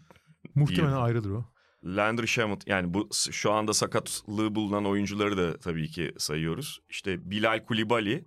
Muhtemelen 0.55 0.93
değil. 0.93 1.03
ayrıdır 1.03 1.31
o. 1.31 1.45
Landry 1.83 2.27
Shamet 2.27 2.67
yani 2.67 2.93
bu 2.93 3.09
şu 3.31 3.51
anda 3.51 3.73
sakatlığı 3.73 4.55
bulunan 4.55 4.85
oyuncuları 4.85 5.37
da 5.37 5.57
tabii 5.59 5.87
ki 5.87 6.13
sayıyoruz. 6.17 6.81
İşte 6.89 7.31
Bilal 7.31 7.65
Kulibali, 7.65 8.25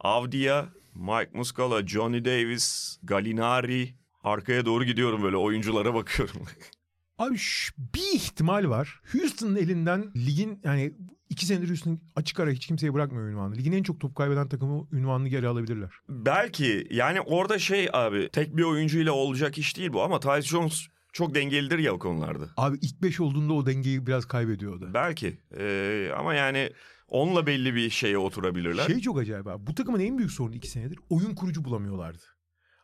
Avdia, 0.00 0.66
Mike 0.94 1.30
Muscala, 1.34 1.86
Johnny 1.86 2.24
Davis, 2.24 2.98
Galinari. 3.02 3.94
Arkaya 4.22 4.66
doğru 4.66 4.84
gidiyorum 4.84 5.22
böyle 5.22 5.36
oyunculara 5.36 5.94
bakıyorum. 5.94 6.36
Abi 7.18 7.36
bir 7.78 8.14
ihtimal 8.14 8.68
var. 8.68 9.00
Houston'ın 9.12 9.56
elinden 9.56 10.12
ligin 10.16 10.60
yani 10.64 10.92
iki 11.30 11.46
senedir 11.46 11.68
Houston 11.68 12.00
açık 12.16 12.40
ara 12.40 12.50
hiç 12.50 12.66
kimseye 12.66 12.94
bırakmıyor 12.94 13.28
ünvanı. 13.28 13.56
Ligin 13.56 13.72
en 13.72 13.82
çok 13.82 14.00
top 14.00 14.16
kaybeden 14.16 14.48
takımı 14.48 14.88
ünvanını 14.92 15.28
geri 15.28 15.48
alabilirler. 15.48 15.90
Belki 16.08 16.86
yani 16.90 17.20
orada 17.20 17.58
şey 17.58 17.88
abi 17.92 18.28
tek 18.32 18.56
bir 18.56 18.62
oyuncuyla 18.62 19.12
olacak 19.12 19.58
iş 19.58 19.76
değil 19.76 19.92
bu 19.92 20.02
ama 20.02 20.20
Tyus 20.20 20.46
Jones 20.46 20.86
çok 21.12 21.34
dengelidir 21.34 21.78
ya 21.78 21.92
o 21.92 21.98
konularda. 21.98 22.44
Abi 22.56 22.78
ilk 22.82 23.02
beş 23.02 23.20
olduğunda 23.20 23.52
o 23.52 23.66
dengeyi 23.66 24.06
biraz 24.06 24.26
kaybediyor 24.26 24.76
o 24.76 24.80
da. 24.80 24.94
Belki 24.94 25.38
ee, 25.58 26.10
ama 26.18 26.34
yani 26.34 26.70
onunla 27.08 27.46
belli 27.46 27.74
bir 27.74 27.90
şeye 27.90 28.18
oturabilirler. 28.18 28.86
Şey 28.86 29.00
çok 29.00 29.18
acayip 29.18 29.46
abi. 29.46 29.66
Bu 29.66 29.74
takımın 29.74 30.00
en 30.00 30.18
büyük 30.18 30.32
sorunu 30.32 30.54
iki 30.54 30.68
senedir 30.68 30.98
oyun 31.10 31.34
kurucu 31.34 31.64
bulamıyorlardı. 31.64 32.22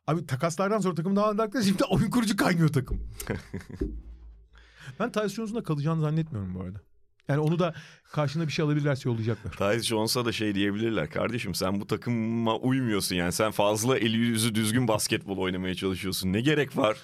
Abi 0.07 0.27
takaslardan 0.27 0.79
sonra 0.79 0.95
takım 0.95 1.17
daha 1.17 1.29
anladıkları 1.29 1.65
şimdi 1.65 1.85
oyun 1.91 2.11
kurucu 2.11 2.37
kaymıyor 2.37 2.69
takım. 2.69 3.09
ben 5.01 5.13
Tyus 5.13 5.35
Jones'un 5.35 5.57
da 5.57 5.63
kalacağını 5.63 6.01
zannetmiyorum 6.01 6.55
bu 6.55 6.61
arada. 6.61 6.81
Yani 7.29 7.41
onu 7.41 7.59
da 7.59 7.75
karşında 8.13 8.47
bir 8.47 8.53
şey 8.53 8.65
alabilirlerse 8.65 9.09
yollayacaklar. 9.09 9.53
Tyus 9.53 9.87
Jones'a 9.87 10.25
da 10.25 10.33
şey 10.33 10.55
diyebilirler. 10.55 11.11
Kardeşim 11.11 11.55
sen 11.55 11.81
bu 11.81 11.87
takıma 11.87 12.57
uymuyorsun 12.57 13.17
yani. 13.17 13.33
Sen 13.33 13.51
fazla 13.51 13.99
eli 13.99 14.17
yüzü 14.17 14.55
düzgün 14.55 14.89
basketbol 14.89 15.39
oynamaya 15.39 15.75
çalışıyorsun. 15.75 16.33
Ne 16.33 16.41
gerek 16.41 16.77
var 16.77 16.99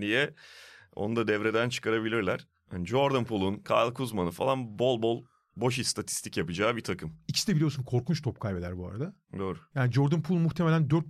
diye 0.00 0.34
onu 0.96 1.16
da 1.16 1.28
devreden 1.28 1.68
çıkarabilirler. 1.68 2.46
Yani 2.72 2.86
Jordan 2.86 3.24
Poole'un, 3.24 3.56
Kyle 3.56 3.94
Kuzma'nın 3.94 4.30
falan 4.30 4.78
bol 4.78 5.02
bol 5.02 5.24
boş 5.56 5.78
istatistik 5.78 6.36
yapacağı 6.36 6.76
bir 6.76 6.80
takım. 6.80 7.12
İkisi 7.28 7.48
de 7.48 7.54
biliyorsun 7.54 7.82
korkunç 7.82 8.22
top 8.22 8.40
kaybeder 8.40 8.78
bu 8.78 8.88
arada. 8.88 9.14
Doğru. 9.38 9.58
Yani 9.74 9.92
Jordan 9.92 10.22
Poole 10.22 10.40
muhtemelen 10.40 10.90
4 10.90 11.04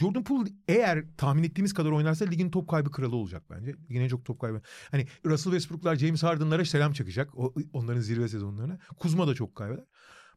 Jordan 0.00 0.24
Poole 0.24 0.50
eğer 0.68 1.04
tahmin 1.16 1.42
ettiğimiz 1.42 1.74
kadar 1.74 1.90
oynarsa 1.90 2.24
ligin 2.24 2.50
top 2.50 2.68
kaybı 2.68 2.90
kralı 2.90 3.16
olacak 3.16 3.42
bence. 3.50 3.74
Ligin 3.90 4.00
en 4.00 4.08
çok 4.08 4.24
top 4.24 4.40
kaybı. 4.40 4.62
Hani 4.90 5.06
Russell 5.26 5.52
Westbrook'lar 5.52 5.96
James 5.96 6.22
Harden'lara 6.22 6.64
selam 6.64 6.92
çakacak. 6.92 7.38
O, 7.38 7.54
onların 7.72 8.00
zirve 8.00 8.28
sezonlarına. 8.28 8.78
Kuzma 8.98 9.28
da 9.28 9.34
çok 9.34 9.54
kaybeder. 9.54 9.84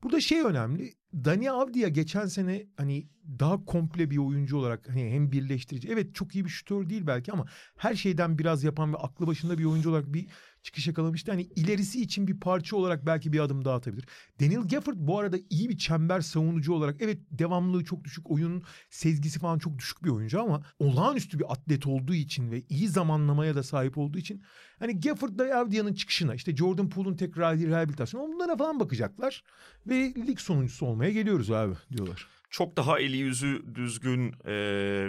Burada 0.03 0.21
şey 0.21 0.41
önemli. 0.41 0.93
Dani 1.13 1.51
Avdia 1.51 1.87
geçen 1.87 2.25
sene 2.25 2.67
hani 2.77 3.07
daha 3.39 3.65
komple 3.65 4.09
bir 4.09 4.17
oyuncu 4.17 4.57
olarak 4.57 4.89
hani 4.89 5.11
hem 5.11 5.31
birleştirici. 5.31 5.89
Evet 5.91 6.15
çok 6.15 6.35
iyi 6.35 6.45
bir 6.45 6.49
şutör 6.49 6.89
değil 6.89 7.07
belki 7.07 7.31
ama 7.31 7.45
her 7.77 7.95
şeyden 7.95 8.39
biraz 8.39 8.63
yapan 8.63 8.93
ve 8.93 8.97
aklı 8.97 9.27
başında 9.27 9.57
bir 9.57 9.65
oyuncu 9.65 9.89
olarak 9.89 10.13
bir 10.13 10.27
çıkış 10.63 10.87
yakalamıştı. 10.87 11.31
Hani 11.31 11.41
ilerisi 11.41 12.01
için 12.01 12.27
bir 12.27 12.39
parça 12.39 12.75
olarak 12.75 13.05
belki 13.05 13.33
bir 13.33 13.39
adım 13.39 13.65
daha 13.65 13.75
atabilir. 13.75 14.05
Daniel 14.41 14.67
Gafford 14.67 14.95
bu 14.97 15.19
arada 15.19 15.37
iyi 15.49 15.69
bir 15.69 15.77
çember 15.77 16.21
savunucu 16.21 16.73
olarak 16.73 16.95
evet 16.99 17.19
devamlılığı 17.31 17.83
çok 17.83 18.03
düşük, 18.03 18.31
oyun 18.31 18.63
sezgisi 18.89 19.39
falan 19.39 19.59
çok 19.59 19.79
düşük 19.79 20.03
bir 20.03 20.09
oyuncu 20.09 20.41
ama 20.41 20.63
olağanüstü 20.79 21.39
bir 21.39 21.51
atlet 21.51 21.87
olduğu 21.87 22.13
için 22.13 22.51
ve 22.51 22.63
iyi 22.69 22.87
zamanlamaya 22.87 23.55
da 23.55 23.63
sahip 23.63 23.97
olduğu 23.97 24.17
için 24.17 24.43
hani 24.79 24.99
Gafford 24.99 25.39
da 25.39 25.55
Avdia'nın 25.55 25.93
çıkışına 25.93 26.35
işte 26.35 26.55
Jordan 26.55 26.89
Poole'un 26.89 27.15
tekrar 27.15 27.57
rehabilitasyonu 27.57 28.33
bunlara 28.33 28.57
falan 28.57 28.79
bakacaklar 28.79 29.43
ve 29.87 30.13
lig 30.27 30.39
sonuncusu 30.39 30.85
olmaya 30.85 31.11
geliyoruz 31.11 31.51
abi 31.51 31.73
diyorlar 31.91 32.27
çok 32.51 32.77
daha 32.77 32.99
eli 32.99 33.17
yüzü 33.17 33.63
düzgün 33.75 34.33
e, 34.45 34.53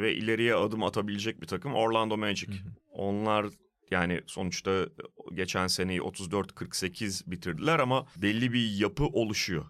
ve 0.01 0.15
ileriye 0.15 0.55
adım 0.55 0.83
atabilecek 0.83 1.43
bir 1.43 1.47
takım 1.47 1.75
Orlando 1.75 2.17
Magic. 2.17 2.47
Hı 2.47 2.53
hı. 2.53 2.73
Onlar 2.91 3.47
yani 3.93 4.21
sonuçta 4.27 4.87
geçen 5.35 5.67
seneyi 5.67 6.01
34-48 6.01 7.31
bitirdiler 7.31 7.79
ama 7.79 8.07
belli 8.17 8.53
bir 8.53 8.71
yapı 8.71 9.05
oluşuyor. 9.07 9.65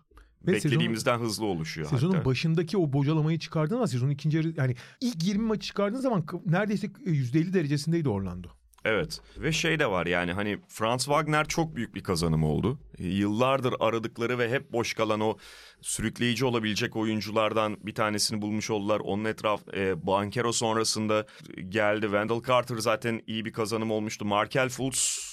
Ve 0.47 0.53
Beklediğimizden 0.53 1.13
sezonun, 1.13 1.29
hızlı 1.29 1.45
oluşuyor. 1.47 1.89
Sezonun 1.89 2.13
hatta. 2.13 2.25
başındaki 2.25 2.79
o 2.79 2.93
bocalamayı 2.93 3.39
çıkardığın 3.39 3.75
zaman 3.75 3.87
sezonun 3.87 4.11
ikinci 4.11 4.37
yarı 4.37 4.55
yani 4.57 4.77
ilk 5.01 5.25
20 5.25 5.47
maçı 5.47 5.67
çıkardığın 5.67 6.01
zaman 6.01 6.25
neredeyse 6.47 6.87
%50 6.87 7.53
derecesindeydi 7.53 8.09
Orlando. 8.09 8.49
Evet 8.85 9.21
ve 9.37 9.53
şey 9.53 9.79
de 9.79 9.90
var 9.90 10.07
yani 10.07 10.33
hani 10.33 10.59
Franz 10.68 11.05
Wagner 11.05 11.49
çok 11.49 11.77
büyük 11.77 11.95
bir 11.95 12.03
kazanım 12.03 12.45
oldu. 12.45 12.79
Yıllardır 12.99 13.75
aradıkları 13.81 14.38
ve 14.38 14.51
hep 14.51 14.73
boş 14.73 14.95
kalan 14.95 15.21
o 15.21 15.37
sürükleyici 15.81 16.45
olabilecek 16.45 16.97
oyunculardan 16.97 17.77
bir 17.83 17.95
tanesini 17.95 18.42
bulmuş 18.42 18.71
oldular. 18.71 19.01
Onun 19.01 19.25
etraf 19.25 19.75
e, 19.75 20.07
Bankero 20.07 20.53
sonrasında 20.53 21.27
geldi. 21.68 22.03
Wendell 22.03 22.42
Carter 22.49 22.77
zaten 22.77 23.23
iyi 23.27 23.45
bir 23.45 23.53
kazanım 23.53 23.90
olmuştu. 23.90 24.25
Markel 24.25 24.68
Fultz 24.68 25.33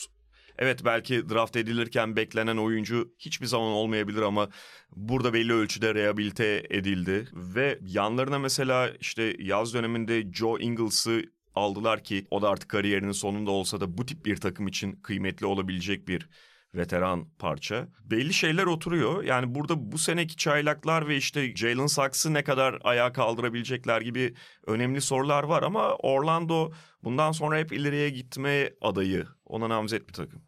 Evet 0.62 0.85
belki 0.85 1.29
draft 1.29 1.55
edilirken 1.55 2.15
beklenen 2.15 2.57
oyuncu 2.57 3.13
hiçbir 3.19 3.45
zaman 3.45 3.71
olmayabilir 3.71 4.21
ama 4.21 4.49
burada 4.95 5.33
belli 5.33 5.53
ölçüde 5.53 5.95
rehabilite 5.95 6.67
edildi. 6.69 7.27
Ve 7.33 7.79
yanlarına 7.81 8.39
mesela 8.39 8.89
işte 8.99 9.35
yaz 9.39 9.73
döneminde 9.73 10.31
Joe 10.31 10.59
Ingles'ı 10.59 11.23
aldılar 11.55 12.03
ki 12.03 12.27
o 12.31 12.41
da 12.41 12.49
artık 12.49 12.69
kariyerinin 12.69 13.12
sonunda 13.12 13.51
olsa 13.51 13.81
da 13.81 13.97
bu 13.97 14.05
tip 14.05 14.25
bir 14.25 14.38
takım 14.38 14.67
için 14.67 14.91
kıymetli 14.91 15.45
olabilecek 15.45 16.07
bir 16.07 16.29
veteran 16.75 17.29
parça. 17.39 17.88
Belli 18.03 18.33
şeyler 18.33 18.65
oturuyor. 18.65 19.23
Yani 19.23 19.55
burada 19.55 19.91
bu 19.91 19.97
seneki 19.97 20.35
çaylaklar 20.35 21.07
ve 21.07 21.17
işte 21.17 21.55
Jalen 21.55 21.88
Saks'ı 21.88 22.33
ne 22.33 22.43
kadar 22.43 22.79
ayağa 22.83 23.13
kaldırabilecekler 23.13 24.01
gibi 24.01 24.33
önemli 24.65 25.01
sorular 25.01 25.43
var 25.43 25.63
ama 25.63 25.95
Orlando 25.95 26.71
bundan 27.03 27.31
sonra 27.31 27.57
hep 27.57 27.71
ileriye 27.71 28.09
gitme 28.09 28.73
adayı. 28.81 29.27
Ona 29.45 29.69
namzet 29.69 30.07
bir 30.07 30.13
takım. 30.13 30.43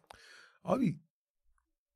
Abi 0.64 0.96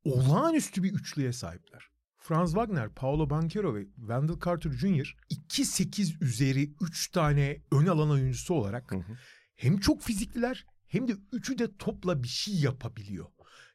olağanüstü 0.05 0.83
bir 0.83 0.92
üçlüye 0.92 1.33
sahipler. 1.33 1.96
Franz 2.27 2.55
Wagner, 2.55 2.89
Paolo 2.89 3.31
Banchero 3.31 3.75
ve 3.75 3.85
Wendell 3.97 4.37
Carter 4.45 4.71
Jr. 4.71 5.17
2-8 5.31 6.25
üzeri 6.25 6.75
3 6.81 7.11
tane 7.11 7.62
ön 7.73 7.87
alan 7.87 8.11
oyuncusu 8.11 8.55
olarak 8.55 8.93
hı 8.93 8.97
hı. 8.97 9.19
hem 9.57 9.79
çok 9.79 10.03
fizikliler 10.03 10.67
hem 10.87 11.09
de 11.09 11.17
üçü 11.33 11.59
de 11.59 11.77
topla 11.77 12.23
bir 12.23 12.29
şey 12.29 12.55
yapabiliyor. 12.55 13.27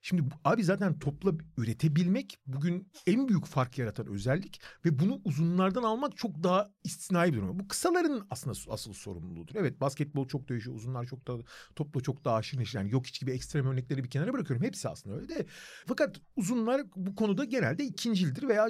Şimdi 0.01 0.23
abi 0.43 0.63
zaten 0.63 0.99
topla 0.99 1.31
üretebilmek 1.57 2.37
bugün 2.47 2.91
en 3.07 3.27
büyük 3.27 3.45
fark 3.45 3.77
yaratan 3.77 4.07
özellik 4.07 4.61
ve 4.85 4.99
bunu 4.99 5.21
uzunlardan 5.25 5.83
almak 5.83 6.17
çok 6.17 6.43
daha 6.43 6.71
istisnai 6.83 7.33
bir 7.33 7.37
durum. 7.37 7.59
Bu 7.59 7.67
kısaların 7.67 8.27
aslında 8.29 8.73
asıl 8.73 8.93
sorumluluğudur. 8.93 9.55
Evet 9.55 9.81
basketbol 9.81 10.27
çok 10.27 10.49
değişiyor. 10.49 10.75
Uzunlar 10.75 11.05
çok 11.05 11.27
da 11.27 11.37
topla 11.75 12.01
çok 12.01 12.25
daha 12.25 12.35
aşırı 12.35 12.61
neşir. 12.61 12.77
Yani 12.79 12.91
yok 12.91 13.07
hiç 13.07 13.19
gibi 13.19 13.31
ekstrem 13.31 13.67
örnekleri 13.67 14.03
bir 14.03 14.09
kenara 14.09 14.33
bırakıyorum. 14.33 14.65
Hepsi 14.65 14.89
aslında 14.89 15.15
öyle 15.15 15.29
de. 15.29 15.45
Fakat 15.87 16.15
uzunlar 16.35 16.81
bu 16.95 17.15
konuda 17.15 17.45
genelde 17.45 17.83
ikincildir 17.83 18.47
veya 18.47 18.63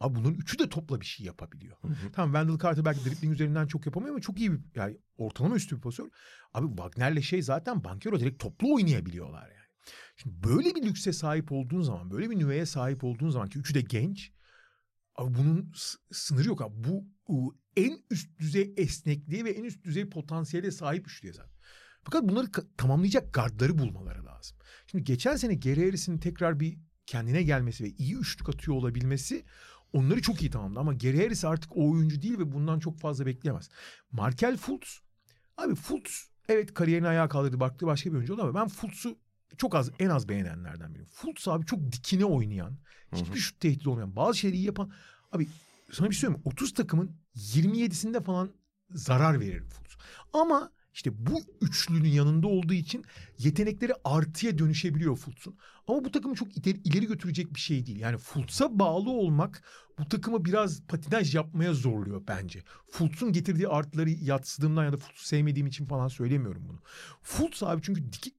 abi 0.00 0.14
bunların 0.14 0.34
üçü 0.34 0.58
de 0.58 0.68
topla 0.68 1.00
bir 1.00 1.06
şey 1.06 1.26
yapabiliyor. 1.26 1.76
Hı 1.82 1.88
hı. 1.88 2.12
Tamam 2.12 2.32
Wendell 2.32 2.68
Carter 2.68 2.84
belki 2.84 3.04
dribbling 3.04 3.32
üzerinden 3.34 3.66
çok 3.66 3.86
yapamıyor 3.86 4.14
ama 4.14 4.20
çok 4.20 4.40
iyi 4.40 4.52
bir 4.52 4.60
yani 4.74 4.98
ortalama 5.18 5.56
üstü 5.56 5.76
bir 5.76 5.80
pozisyon. 5.80 6.10
Abi 6.54 6.66
Wagner'le 6.66 7.22
şey 7.22 7.42
zaten 7.42 7.84
Bankero 7.84 8.20
direkt 8.20 8.42
toplu 8.42 8.74
oynayabiliyorlar 8.74 9.42
yani. 9.42 9.61
Şimdi 10.16 10.42
böyle 10.44 10.74
bir 10.74 10.82
lükse 10.82 11.12
sahip 11.12 11.52
olduğun 11.52 11.82
zaman, 11.82 12.10
böyle 12.10 12.30
bir 12.30 12.38
nüveye 12.38 12.66
sahip 12.66 13.04
olduğun 13.04 13.30
zaman 13.30 13.48
ki 13.48 13.58
üçü 13.58 13.74
de 13.74 13.80
genç. 13.80 14.32
Abi 15.16 15.34
bunun 15.34 15.72
sınırı 16.12 16.48
yok 16.48 16.62
abi. 16.62 16.74
Bu 17.28 17.56
en 17.76 17.98
üst 18.10 18.38
düzey 18.38 18.74
esnekliğe 18.76 19.44
ve 19.44 19.50
en 19.50 19.64
üst 19.64 19.84
düzey 19.84 20.08
potansiyele 20.08 20.70
sahip 20.70 21.06
üçlüye 21.08 21.32
zaten. 21.32 21.52
Fakat 22.04 22.28
bunları 22.28 22.46
tamamlayacak 22.76 23.34
gardları 23.34 23.78
bulmaları 23.78 24.24
lazım. 24.26 24.56
Şimdi 24.86 25.04
geçen 25.04 25.36
sene 25.36 25.54
Harris'in 25.54 26.18
tekrar 26.18 26.60
bir 26.60 26.78
kendine 27.06 27.42
gelmesi 27.42 27.84
ve 27.84 27.88
iyi 27.88 28.16
üçlük 28.16 28.48
atıyor 28.48 28.76
olabilmesi 28.76 29.44
onları 29.92 30.22
çok 30.22 30.42
iyi 30.42 30.50
tamamladı. 30.50 30.80
Ama 30.80 30.92
Harris 30.92 31.44
artık 31.44 31.76
o 31.76 31.90
oyuncu 31.90 32.22
değil 32.22 32.38
ve 32.38 32.52
bundan 32.52 32.78
çok 32.78 32.98
fazla 32.98 33.26
bekleyemez. 33.26 33.70
Markel 34.12 34.56
Fultz, 34.56 35.00
abi 35.56 35.74
Fultz 35.74 36.30
evet 36.48 36.74
kariyerini 36.74 37.08
ayağa 37.08 37.28
kaldırdı 37.28 37.60
baktı 37.60 37.86
başka 37.86 38.10
bir 38.10 38.16
oyuncu 38.16 38.34
oldu 38.34 38.42
ama 38.42 38.54
ben 38.54 38.68
Fultz'u 38.68 39.18
çok 39.58 39.74
az 39.74 39.90
en 39.98 40.08
az 40.08 40.28
beğenenlerden 40.28 40.94
biri. 40.94 41.04
Fultz 41.04 41.48
abi 41.48 41.66
çok 41.66 41.92
dikine 41.92 42.24
oynayan, 42.24 42.78
hiçbir 43.12 43.38
şut 43.38 43.60
tehdidi 43.60 43.88
olmayan, 43.88 44.16
bazı 44.16 44.38
şeyleri 44.38 44.58
iyi 44.58 44.66
yapan. 44.66 44.92
Abi 45.32 45.48
sana 45.92 46.10
bir 46.10 46.14
şey 46.14 46.20
söyleyeyim 46.20 46.42
30 46.44 46.74
takımın 46.74 47.16
27'sinde 47.36 48.22
falan 48.22 48.52
zarar 48.90 49.40
verir 49.40 49.62
Fultz. 49.62 49.96
Ama 50.32 50.72
işte 50.94 51.26
bu 51.26 51.40
üçlünün 51.60 52.08
yanında 52.08 52.46
olduğu 52.46 52.72
için 52.72 53.04
yetenekleri 53.38 53.92
artıya 54.04 54.58
dönüşebiliyor 54.58 55.16
Fultz'un. 55.16 55.56
Ama 55.88 56.04
bu 56.04 56.10
takımı 56.10 56.34
çok 56.34 56.56
ileri, 56.56 56.78
ileri 56.84 57.06
götürecek 57.06 57.54
bir 57.54 57.60
şey 57.60 57.86
değil. 57.86 58.00
Yani 58.00 58.18
Fultz'a 58.18 58.78
bağlı 58.78 59.10
olmak 59.10 59.62
bu 59.98 60.08
takımı 60.08 60.44
biraz 60.44 60.82
patinaj 60.86 61.34
yapmaya 61.34 61.74
zorluyor 61.74 62.22
bence. 62.28 62.62
Fultz'un 62.90 63.32
getirdiği 63.32 63.68
artıları 63.68 64.10
yatsıdığımdan 64.10 64.84
ya 64.84 64.92
da 64.92 64.96
Fultz'u 64.96 65.26
sevmediğim 65.26 65.66
için 65.66 65.86
falan 65.86 66.08
söylemiyorum 66.08 66.68
bunu. 66.68 66.80
Fultz 67.22 67.62
abi 67.62 67.82
çünkü 67.82 68.12
dik, 68.12 68.34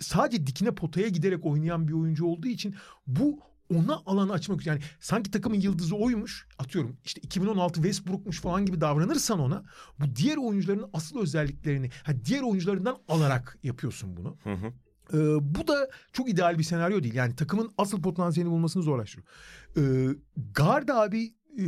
sadece 0.00 0.46
dikine 0.46 0.70
potaya 0.70 1.08
giderek 1.08 1.46
oynayan 1.46 1.88
bir 1.88 1.92
oyuncu 1.92 2.26
olduğu 2.26 2.48
için 2.48 2.74
bu 3.06 3.40
ona 3.74 4.02
alanı 4.06 4.32
açmak 4.32 4.66
yani 4.66 4.80
sanki 5.00 5.30
takımın 5.30 5.60
yıldızı 5.60 5.96
oymuş 5.96 6.46
atıyorum 6.58 6.96
işte 7.04 7.20
2016 7.20 7.74
Westbrook'muş 7.74 8.40
falan 8.40 8.66
gibi 8.66 8.80
davranırsan 8.80 9.40
ona 9.40 9.64
bu 10.00 10.16
diğer 10.16 10.36
oyuncuların 10.36 10.90
asıl 10.92 11.20
özelliklerini 11.20 11.90
ha, 12.04 12.12
diğer 12.24 12.42
oyuncularından 12.42 12.96
alarak 13.08 13.58
yapıyorsun 13.62 14.16
bunu. 14.16 14.36
Hı 14.42 14.52
hı. 14.52 14.72
Ee, 15.12 15.18
bu 15.54 15.68
da 15.68 15.88
çok 16.12 16.30
ideal 16.30 16.58
bir 16.58 16.62
senaryo 16.62 17.02
değil. 17.02 17.14
Yani 17.14 17.36
takımın 17.36 17.72
asıl 17.78 18.02
potansiyelini 18.02 18.52
bulmasını 18.52 18.82
zorlaştırıyor. 18.82 19.28
Ee, 19.76 20.16
guard 20.54 20.88
abi 20.88 21.34
e, 21.58 21.64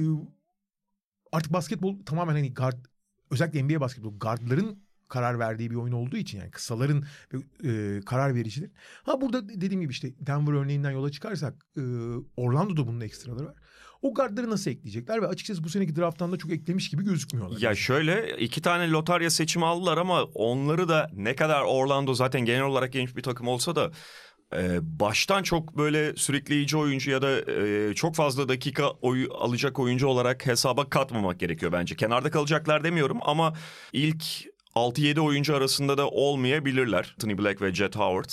artık 1.32 1.52
basketbol 1.52 2.04
tamamen 2.06 2.34
hani 2.34 2.54
guard 2.54 2.84
özellikle 3.30 3.62
NBA 3.64 3.80
basketbol 3.80 4.18
guardların 4.18 4.82
karar 5.08 5.38
verdiği 5.38 5.70
bir 5.70 5.74
oyun 5.74 5.92
olduğu 5.92 6.16
için 6.16 6.38
yani 6.38 6.50
kısaların 6.50 7.04
e, 7.64 8.00
karar 8.06 8.34
vericidir. 8.34 8.70
Ha 9.02 9.20
burada 9.20 9.48
dediğim 9.48 9.80
gibi 9.80 9.90
işte 9.90 10.14
Denver 10.20 10.52
örneğinden 10.52 10.90
yola 10.90 11.10
çıkarsak 11.10 11.66
e, 11.76 11.82
Orlando'da 12.36 12.86
bunun 12.86 13.00
ekstraları 13.00 13.46
var. 13.46 13.54
O 14.02 14.14
gardları 14.14 14.50
nasıl 14.50 14.70
ekleyecekler 14.70 15.22
ve 15.22 15.26
açıkçası 15.26 15.64
bu 15.64 15.68
seneki 15.68 15.96
drafttan 15.96 16.32
da 16.32 16.36
çok 16.36 16.52
eklemiş 16.52 16.90
gibi 16.90 17.04
gözükmüyorlar. 17.04 17.60
Ya 17.60 17.74
şöyle 17.74 18.36
iki 18.38 18.62
tane 18.62 18.90
lotarya 18.90 19.30
seçimi 19.30 19.66
aldılar 19.66 19.98
ama 19.98 20.22
onları 20.22 20.88
da 20.88 21.10
ne 21.12 21.34
kadar 21.34 21.62
Orlando 21.62 22.14
zaten 22.14 22.40
genel 22.40 22.62
olarak 22.62 22.92
genç 22.92 23.16
bir 23.16 23.22
takım 23.22 23.48
olsa 23.48 23.76
da 23.76 23.90
e, 24.56 24.78
baştan 24.82 25.42
çok 25.42 25.76
böyle 25.76 26.16
sürükleyici 26.16 26.76
oyuncu 26.76 27.10
ya 27.10 27.22
da 27.22 27.52
e, 27.52 27.94
çok 27.94 28.14
fazla 28.14 28.48
dakika 28.48 28.90
oyu 28.90 29.34
alacak 29.34 29.78
oyuncu 29.78 30.06
olarak 30.06 30.46
hesaba 30.46 30.88
katmamak 30.88 31.40
gerekiyor 31.40 31.72
bence. 31.72 31.96
Kenarda 31.96 32.30
kalacaklar 32.30 32.84
demiyorum 32.84 33.18
ama 33.22 33.52
ilk 33.92 34.24
6-7 34.78 35.20
oyuncu 35.20 35.54
arasında 35.54 35.98
da 35.98 36.08
olmayabilirler. 36.08 37.14
Anthony 37.14 37.38
Black 37.38 37.62
ve 37.62 37.74
Jet 37.74 37.96
Howard. 37.96 38.30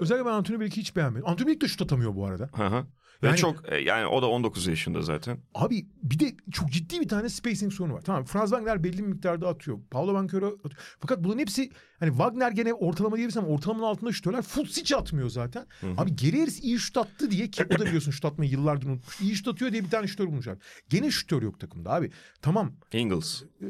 Özellikle 0.00 0.26
ben 0.26 0.32
Anthony 0.32 0.60
Black'i 0.60 0.76
hiç 0.80 0.96
beğenmedim. 0.96 1.28
Anthony 1.28 1.48
Black 1.48 1.60
de 1.60 1.68
şut 1.68 1.82
atamıyor 1.82 2.14
bu 2.14 2.26
arada. 2.26 2.48
Hı 2.56 2.66
hı. 2.66 2.86
Yani, 3.22 3.32
ve 3.32 3.36
çok 3.36 3.72
e, 3.72 3.76
yani 3.76 4.06
o 4.06 4.22
da 4.22 4.26
19 4.26 4.66
yaşında 4.66 5.02
zaten. 5.02 5.38
Abi 5.54 5.86
bir 6.02 6.18
de 6.18 6.34
çok 6.52 6.70
ciddi 6.70 7.00
bir 7.00 7.08
tane 7.08 7.28
spacing 7.28 7.72
sorunu 7.72 7.94
var. 7.94 8.00
Tamam 8.00 8.24
Franz 8.24 8.50
Wagner 8.50 8.84
belli 8.84 8.98
bir 8.98 9.06
miktarda 9.06 9.48
atıyor. 9.48 9.78
Paulo 9.90 10.14
Banchero 10.14 10.46
atıyor. 10.46 10.96
Fakat 11.00 11.24
bunların 11.24 11.38
hepsi 11.38 11.70
hani 12.00 12.10
Wagner 12.10 12.50
gene 12.50 12.74
ortalama 12.74 13.16
diyebilirsem 13.16 13.44
ortalamanın 13.44 13.86
altında 13.86 14.12
şutörler. 14.12 14.42
Fultz 14.42 14.76
hiç 14.76 14.92
atmıyor 14.92 15.28
zaten. 15.28 15.66
Hı 15.80 15.86
hı. 15.86 15.94
Abi 15.98 16.16
geri 16.16 16.40
Harris 16.40 16.64
iyi 16.64 16.78
şut 16.78 16.96
attı 16.96 17.30
diye 17.30 17.50
ki 17.50 17.64
o 17.64 17.78
da 17.78 17.86
biliyorsun 17.86 18.10
şut 18.10 18.24
atmayı 18.24 18.50
yıllardır 18.50 18.86
unutmuş. 18.86 19.20
İyi 19.20 19.36
şut 19.36 19.48
atıyor 19.48 19.72
diye 19.72 19.84
bir 19.84 19.90
tane 19.90 20.06
şutör 20.06 20.26
bulmuşlar. 20.26 20.58
Gene 20.88 21.10
şutör 21.10 21.42
yok 21.42 21.60
takımda 21.60 21.90
abi. 21.90 22.10
Tamam. 22.42 22.72
Ingles. 22.92 23.42
Ee, 23.62 23.66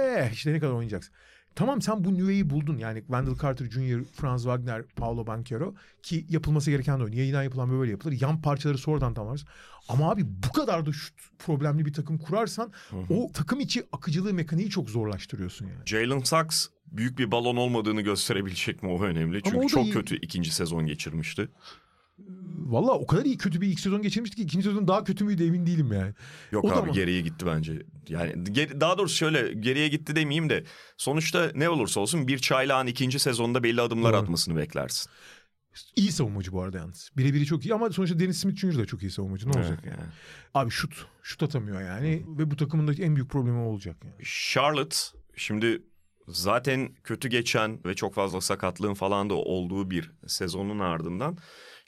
eh, 0.00 0.32
işte 0.32 0.52
ne 0.52 0.60
kadar 0.60 0.72
oynayacaksın. 0.72 1.14
Tamam 1.60 1.82
sen 1.82 2.04
bu 2.04 2.14
nüveyi 2.14 2.50
buldun. 2.50 2.78
Yani 2.78 2.98
Wendell 2.98 3.36
Carter 3.42 3.70
Jr., 3.70 4.04
Franz 4.04 4.42
Wagner, 4.42 4.82
Paolo 4.82 5.26
Banchero 5.26 5.74
ki 6.02 6.26
yapılması 6.28 6.70
gereken 6.70 6.98
de 6.98 7.04
oyun. 7.04 7.12
Yeniden 7.12 7.42
yapılan 7.42 7.70
böyle 7.70 7.90
yapılır. 7.90 8.20
Yan 8.20 8.42
parçaları 8.42 8.78
sonradan 8.78 9.14
tamamlarız. 9.14 9.44
Ama 9.88 10.10
abi 10.10 10.22
bu 10.26 10.52
kadar 10.52 10.86
da 10.86 10.92
şut 10.92 11.14
problemli 11.38 11.86
bir 11.86 11.92
takım 11.92 12.18
kurarsan 12.18 12.72
hı 12.90 12.96
hı. 12.96 13.14
o 13.14 13.32
takım 13.32 13.60
içi 13.60 13.82
akıcılığı 13.92 14.34
mekaniği 14.34 14.70
çok 14.70 14.90
zorlaştırıyorsun 14.90 15.66
yani. 15.66 15.86
Jalen 15.86 16.20
Sachs 16.20 16.66
büyük 16.86 17.18
bir 17.18 17.30
balon 17.30 17.56
olmadığını 17.56 18.00
gösterebilecek 18.00 18.82
mi 18.82 18.88
o 18.88 19.02
önemli. 19.02 19.42
Çünkü 19.42 19.68
çok 19.68 19.84
iyi. 19.84 19.92
kötü 19.92 20.16
ikinci 20.16 20.54
sezon 20.54 20.86
geçirmişti. 20.86 21.48
Valla 22.70 22.92
o 22.92 23.06
kadar 23.06 23.24
iyi 23.24 23.36
kötü 23.36 23.60
bir 23.60 23.66
ilk 23.66 23.80
sezon 23.80 24.02
geçirmişti 24.02 24.36
ki 24.36 24.42
ikinci 24.42 24.64
sezon 24.68 24.88
daha 24.88 25.04
kötü 25.04 25.24
müydü 25.24 25.46
emin 25.46 25.66
değilim 25.66 25.92
yani. 25.92 26.14
Yok 26.52 26.64
o 26.64 26.68
abi 26.68 26.78
ama... 26.78 26.92
geriye 26.92 27.20
gitti 27.20 27.46
bence. 27.46 27.82
Yani 28.08 28.46
daha 28.80 28.98
doğrusu 28.98 29.16
şöyle 29.16 29.52
geriye 29.52 29.88
gitti 29.88 30.16
demeyeyim 30.16 30.50
de 30.50 30.64
sonuçta 30.96 31.50
ne 31.54 31.68
olursa 31.68 32.00
olsun 32.00 32.28
bir 32.28 32.38
çaylağın 32.38 32.86
ikinci 32.86 33.18
sezonda 33.18 33.62
belli 33.62 33.80
adımlar 33.80 34.12
Doğru. 34.12 34.20
atmasını 34.20 34.56
beklersin. 34.56 35.10
İyi 35.96 36.12
savunmacı 36.12 36.52
bu 36.52 36.62
arada 36.62 36.78
yalnız. 36.78 37.10
Birebiri 37.16 37.46
çok 37.46 37.64
iyi 37.64 37.74
ama 37.74 37.90
sonuçta 37.90 38.18
Dennis 38.18 38.38
Smith 38.38 38.60
Jr. 38.60 38.78
da 38.78 38.86
çok 38.86 39.02
iyi 39.02 39.10
savunmacı. 39.10 39.48
Ne 39.48 39.58
olacak 39.58 39.86
yani? 39.86 40.10
Abi 40.54 40.70
şut. 40.70 41.06
Şut 41.22 41.42
atamıyor 41.42 41.80
yani. 41.82 42.24
Hı. 42.26 42.38
Ve 42.38 42.50
bu 42.50 42.56
takımın 42.56 42.88
da 42.88 43.02
en 43.02 43.16
büyük 43.16 43.30
problemi 43.30 43.58
olacak 43.58 43.96
yani. 44.04 44.24
Charlotte 44.24 44.96
şimdi 45.36 45.82
zaten 46.28 46.94
kötü 47.04 47.28
geçen 47.28 47.84
ve 47.84 47.94
çok 47.94 48.14
fazla 48.14 48.40
sakatlığın 48.40 48.94
falan 48.94 49.30
da 49.30 49.34
olduğu 49.34 49.90
bir 49.90 50.10
sezonun 50.26 50.78
ardından 50.78 51.38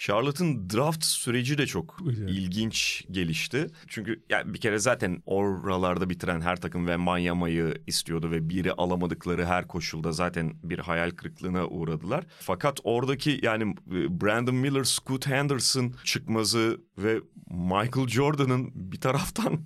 Charlotte'ın 0.06 0.70
draft 0.70 1.04
süreci 1.04 1.58
de 1.58 1.66
çok 1.66 1.98
Güzel. 2.04 2.28
ilginç 2.28 3.04
gelişti. 3.10 3.66
Çünkü 3.88 4.22
yani 4.30 4.54
bir 4.54 4.60
kere 4.60 4.78
zaten 4.78 5.22
oralarda 5.26 6.10
bitiren 6.10 6.40
her 6.40 6.60
takım 6.60 6.86
ve 6.86 6.96
Manyama'yı 6.96 7.74
istiyordu 7.86 8.30
ve 8.30 8.48
biri 8.48 8.72
alamadıkları 8.72 9.46
her 9.46 9.68
koşulda 9.68 10.12
zaten 10.12 10.52
bir 10.62 10.78
hayal 10.78 11.10
kırıklığına 11.10 11.66
uğradılar. 11.66 12.24
Fakat 12.40 12.80
oradaki 12.84 13.40
yani 13.42 13.74
e, 13.90 14.20
Brandon 14.20 14.54
Miller, 14.54 14.84
Scoot 14.84 15.26
Henderson 15.26 15.94
çıkmazı 16.04 16.80
ve 16.98 17.20
Michael 17.50 18.08
Jordan'ın 18.08 18.70
bir 18.74 19.00
taraftan 19.00 19.60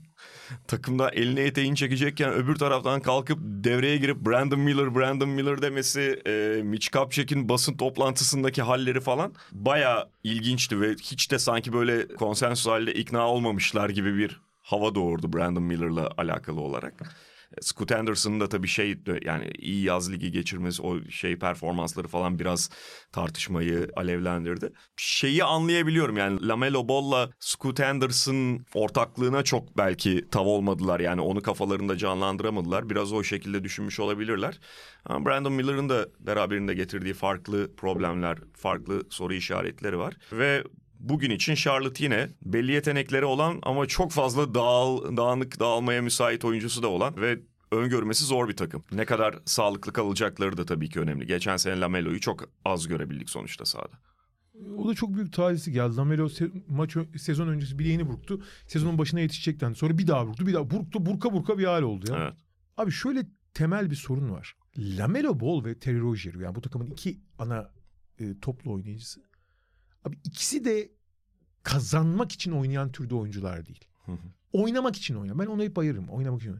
takımda 0.66 1.11
eline 1.11 1.40
eteğini 1.40 1.76
çekecekken 1.76 2.32
öbür 2.32 2.57
taraftan 2.57 3.01
kalkıp 3.01 3.38
devreye 3.42 3.97
girip 3.97 4.16
Brandon 4.16 4.61
Miller, 4.61 4.94
Brandon 4.94 5.28
Miller 5.28 5.62
demesi, 5.62 6.22
e, 6.26 6.62
Mitch 6.62 6.88
Kupchak'in 6.88 7.49
basın 7.49 7.76
toplantısındaki 7.76 8.62
halleri 8.62 9.01
falan 9.01 9.34
baya 9.53 10.09
ilginçti 10.24 10.80
ve 10.80 10.92
hiç 10.92 11.30
de 11.30 11.38
sanki 11.38 11.72
böyle 11.72 12.09
konsensus 12.09 12.66
halde 12.66 12.94
ikna 12.94 13.28
olmamışlar 13.28 13.90
gibi 13.90 14.16
bir 14.16 14.40
hava 14.62 14.94
doğurdu 14.94 15.32
Brandon 15.32 15.62
Miller'la 15.62 16.11
alakalı 16.16 16.61
olarak. 16.61 17.16
Scoot 17.61 17.92
Anderson'ın 17.92 18.40
da 18.40 18.49
tabii 18.49 18.68
şey 18.68 18.99
yani 19.24 19.51
iyi 19.59 19.84
yaz 19.84 20.12
ligi 20.12 20.32
geçirmesi 20.32 20.82
o 20.82 21.11
şey 21.11 21.38
performansları 21.38 22.09
falan 22.09 22.38
biraz 22.38 22.70
tartışmayı 23.12 23.88
alevlendirdi. 23.97 24.72
Şeyi 24.97 25.44
anlayabiliyorum 25.44 26.16
yani 26.16 26.49
Lamelo 26.49 26.88
Ball'la 26.88 27.30
Scoot 27.40 27.80
Anderson 27.80 28.66
ortaklığına 28.74 29.42
çok 29.42 29.76
belki 29.76 30.28
tav 30.30 30.47
olmadılar. 30.47 31.01
Yani 31.01 31.20
onu 31.20 31.42
kafalarında 31.42 31.97
canlandıramadılar. 31.97 32.90
Biraz 32.90 33.12
o 33.12 33.22
şekilde 33.22 33.64
düşünmüş 33.64 34.01
olabilirler. 34.01 34.61
Ama 35.05 35.26
Brandon 35.26 35.53
Miller'ın 35.53 35.88
da 35.88 36.09
beraberinde 36.20 36.74
getirdiği 36.74 37.14
farklı 37.14 37.76
problemler, 37.76 38.38
farklı 38.55 39.03
soru 39.11 39.34
işaretleri 39.34 39.99
var. 39.99 40.14
Ve 40.32 40.64
bugün 41.09 41.30
için 41.30 41.54
Charlotte 41.54 42.04
yine 42.04 42.28
belli 42.42 42.72
yetenekleri 42.72 43.24
olan 43.24 43.59
ama 43.62 43.86
çok 43.86 44.12
fazla 44.12 44.54
dağıl, 44.54 45.16
dağınık 45.16 45.61
dağılmaya 45.61 46.02
müsait 46.02 46.44
oyuncusu 46.44 46.82
da 46.82 46.88
olan 46.88 47.16
ve 47.16 47.38
öngörmesi 47.72 48.24
zor 48.24 48.48
bir 48.48 48.57
takım. 48.57 48.82
Ne 48.92 49.04
kadar 49.04 49.38
sağlıklı 49.44 49.92
kalacakları 49.92 50.57
da 50.57 50.64
tabii 50.64 50.88
ki 50.88 51.00
önemli. 51.00 51.26
Geçen 51.26 51.57
sene 51.57 51.80
Lamelo'yu 51.80 52.20
çok 52.20 52.48
az 52.64 52.88
görebildik 52.88 53.30
sonuçta 53.30 53.64
sahada. 53.64 53.98
O 54.76 54.88
da 54.88 54.94
çok 54.94 55.14
büyük 55.14 55.32
talihsi 55.32 55.72
geldi. 55.72 55.96
Lamelo 55.96 56.26
se- 56.26 56.62
maç 56.68 56.96
sezon 57.18 57.48
öncesi 57.48 57.78
bileğini 57.78 58.09
burktu. 58.09 58.42
Sezonun 58.66 58.98
başına 58.98 59.20
yetişecekten 59.20 59.72
sonra 59.72 59.98
bir 59.98 60.07
daha 60.07 60.26
burktu. 60.26 60.46
Bir 60.46 60.54
daha 60.54 60.70
burktu. 60.70 61.07
Burka 61.07 61.32
burka 61.32 61.59
bir 61.59 61.64
hal 61.64 61.82
oldu 61.82 62.12
ya. 62.12 62.18
Evet. 62.22 62.34
Abi 62.76 62.90
şöyle 62.90 63.26
temel 63.54 63.90
bir 63.90 63.96
sorun 63.96 64.30
var. 64.30 64.57
Lamelo 64.78 65.40
Ball 65.40 65.64
ve 65.64 65.78
Terry 65.78 66.00
Rozier 66.00 66.34
yani 66.34 66.54
bu 66.54 66.61
takımın 66.61 66.86
iki 66.86 67.20
ana 67.38 67.70
e, 68.18 68.40
toplu 68.40 68.72
oynayıcısı. 68.72 69.20
Abi 70.04 70.16
ikisi 70.24 70.64
de 70.64 70.90
kazanmak 71.66 72.32
için 72.32 72.52
oynayan 72.52 72.92
türde 72.92 73.14
oyuncular 73.14 73.66
değil. 73.66 73.84
Oynamak 74.52 74.96
için 74.96 75.14
oynayan. 75.14 75.38
Ben 75.38 75.46
ona 75.46 75.62
hep 75.62 75.78
ayırırım. 75.78 76.08
Oynamak 76.08 76.40
için. 76.40 76.56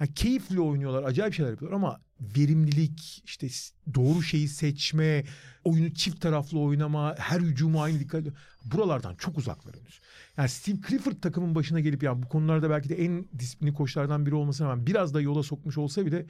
Yani 0.00 0.14
keyifli 0.14 0.60
oynuyorlar, 0.60 1.02
acayip 1.02 1.34
şeyler 1.34 1.50
yapıyorlar 1.50 1.76
ama 1.76 2.00
verimlilik, 2.20 3.22
işte 3.24 3.48
doğru 3.94 4.22
şeyi 4.22 4.48
seçme, 4.48 5.24
oyunu 5.64 5.94
çift 5.94 6.20
taraflı 6.20 6.60
oynama, 6.60 7.14
her 7.18 7.40
hücumu 7.40 7.82
aynı 7.82 8.00
dikkat 8.00 8.24
buralardan 8.64 9.14
çok 9.14 9.38
uzaklar 9.38 9.76
henüz. 9.76 10.00
Yani 10.36 10.48
Steve 10.48 10.76
Clifford 10.88 11.20
takımın 11.22 11.54
başına 11.54 11.80
gelip 11.80 12.02
yani 12.02 12.22
bu 12.22 12.28
konularda 12.28 12.70
belki 12.70 12.88
de 12.88 13.04
en 13.04 13.26
disiplinli 13.38 13.74
koçlardan 13.74 14.26
biri 14.26 14.34
olmasına 14.34 14.68
rağmen 14.68 14.86
biraz 14.86 15.14
da 15.14 15.20
yola 15.20 15.42
sokmuş 15.42 15.78
olsa 15.78 16.06
bile 16.06 16.26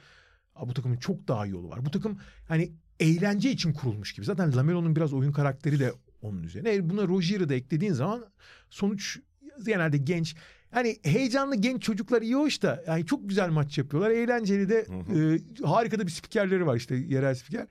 bu 0.61 0.73
takımın 0.73 0.97
çok 0.97 1.27
daha 1.27 1.45
yolu 1.45 1.69
var. 1.69 1.85
Bu 1.85 1.91
takım 1.91 2.19
hani 2.47 2.71
eğlence 2.99 3.51
için 3.51 3.73
kurulmuş 3.73 4.13
gibi. 4.13 4.25
Zaten 4.25 4.55
Lamelo'nun 4.55 4.95
biraz 4.95 5.13
oyun 5.13 5.31
karakteri 5.31 5.79
de 5.79 5.93
onun 6.25 6.43
üzerine. 6.43 6.89
Buna 6.89 7.07
Rozier'i 7.07 7.49
de 7.49 7.55
eklediğin 7.55 7.93
zaman 7.93 8.25
sonuç 8.69 9.19
genelde 9.65 9.97
genç. 9.97 10.35
Hani 10.71 10.97
heyecanlı 11.03 11.55
genç 11.55 11.83
çocuklar 11.83 12.21
iyi 12.21 12.35
hoş 12.35 12.61
da 12.61 12.83
yani 12.87 13.05
çok 13.05 13.29
güzel 13.29 13.49
maç 13.49 13.77
yapıyorlar. 13.77 14.11
Eğlenceli 14.11 14.69
de 14.69 14.87
e, 15.15 15.65
harika 15.65 15.99
da 15.99 16.05
bir 16.05 16.11
spikerleri 16.11 16.65
var 16.65 16.75
işte 16.75 16.95
yerel 16.95 17.35
spiker. 17.35 17.67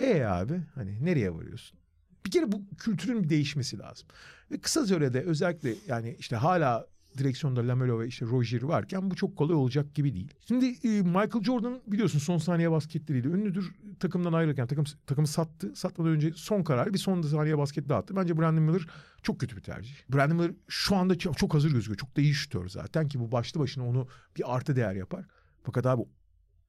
E 0.00 0.24
abi 0.24 0.60
hani 0.74 1.04
nereye 1.04 1.34
varıyorsun? 1.34 1.78
Bir 2.26 2.30
kere 2.30 2.52
bu 2.52 2.62
kültürün 2.78 3.22
bir 3.22 3.28
değişmesi 3.28 3.78
lazım. 3.78 4.08
Ve 4.50 4.58
kısa 4.58 4.86
sürede 4.86 5.20
özellikle 5.20 5.74
yani 5.88 6.16
işte 6.18 6.36
hala 6.36 6.86
direksiyonda 7.18 7.68
Lamelo 7.68 8.00
ve 8.00 8.06
işte 8.06 8.26
Rozier 8.26 8.62
varken 8.62 9.10
bu 9.10 9.14
çok 9.14 9.36
kolay 9.36 9.54
olacak 9.54 9.94
gibi 9.94 10.14
değil. 10.14 10.34
Şimdi 10.48 10.66
e, 10.66 10.88
Michael 11.02 11.42
Jordan 11.42 11.80
biliyorsun 11.86 12.18
son 12.18 12.38
saniye 12.38 12.70
basketleriyle 12.70 13.28
ünlüdür. 13.28 13.72
Takımdan 14.00 14.32
ayrılırken 14.32 14.66
takım 14.66 14.84
takımı 15.06 15.26
sattı. 15.26 15.72
Satmadan 15.74 16.12
önce 16.12 16.32
son 16.36 16.62
karar 16.62 16.92
bir 16.94 16.98
son 16.98 17.22
saniye 17.22 17.58
basket 17.58 17.88
dağıttı. 17.88 18.16
Bence 18.16 18.38
Brandon 18.38 18.62
Miller 18.62 18.86
çok 19.22 19.40
kötü 19.40 19.56
bir 19.56 19.62
tercih. 19.62 19.94
Brandon 20.12 20.36
Miller 20.36 20.52
şu 20.68 20.96
anda 20.96 21.18
çok, 21.18 21.38
çok 21.38 21.54
hazır 21.54 21.70
gözüküyor. 21.72 21.98
Çok 21.98 22.16
da 22.16 22.20
iyi 22.20 22.34
şütör 22.34 22.68
zaten 22.68 23.08
ki 23.08 23.20
bu 23.20 23.32
başlı 23.32 23.60
başına 23.60 23.88
onu 23.88 24.08
bir 24.36 24.54
artı 24.56 24.76
değer 24.76 24.94
yapar. 24.94 25.24
Fakat 25.62 25.86
abi 25.86 26.02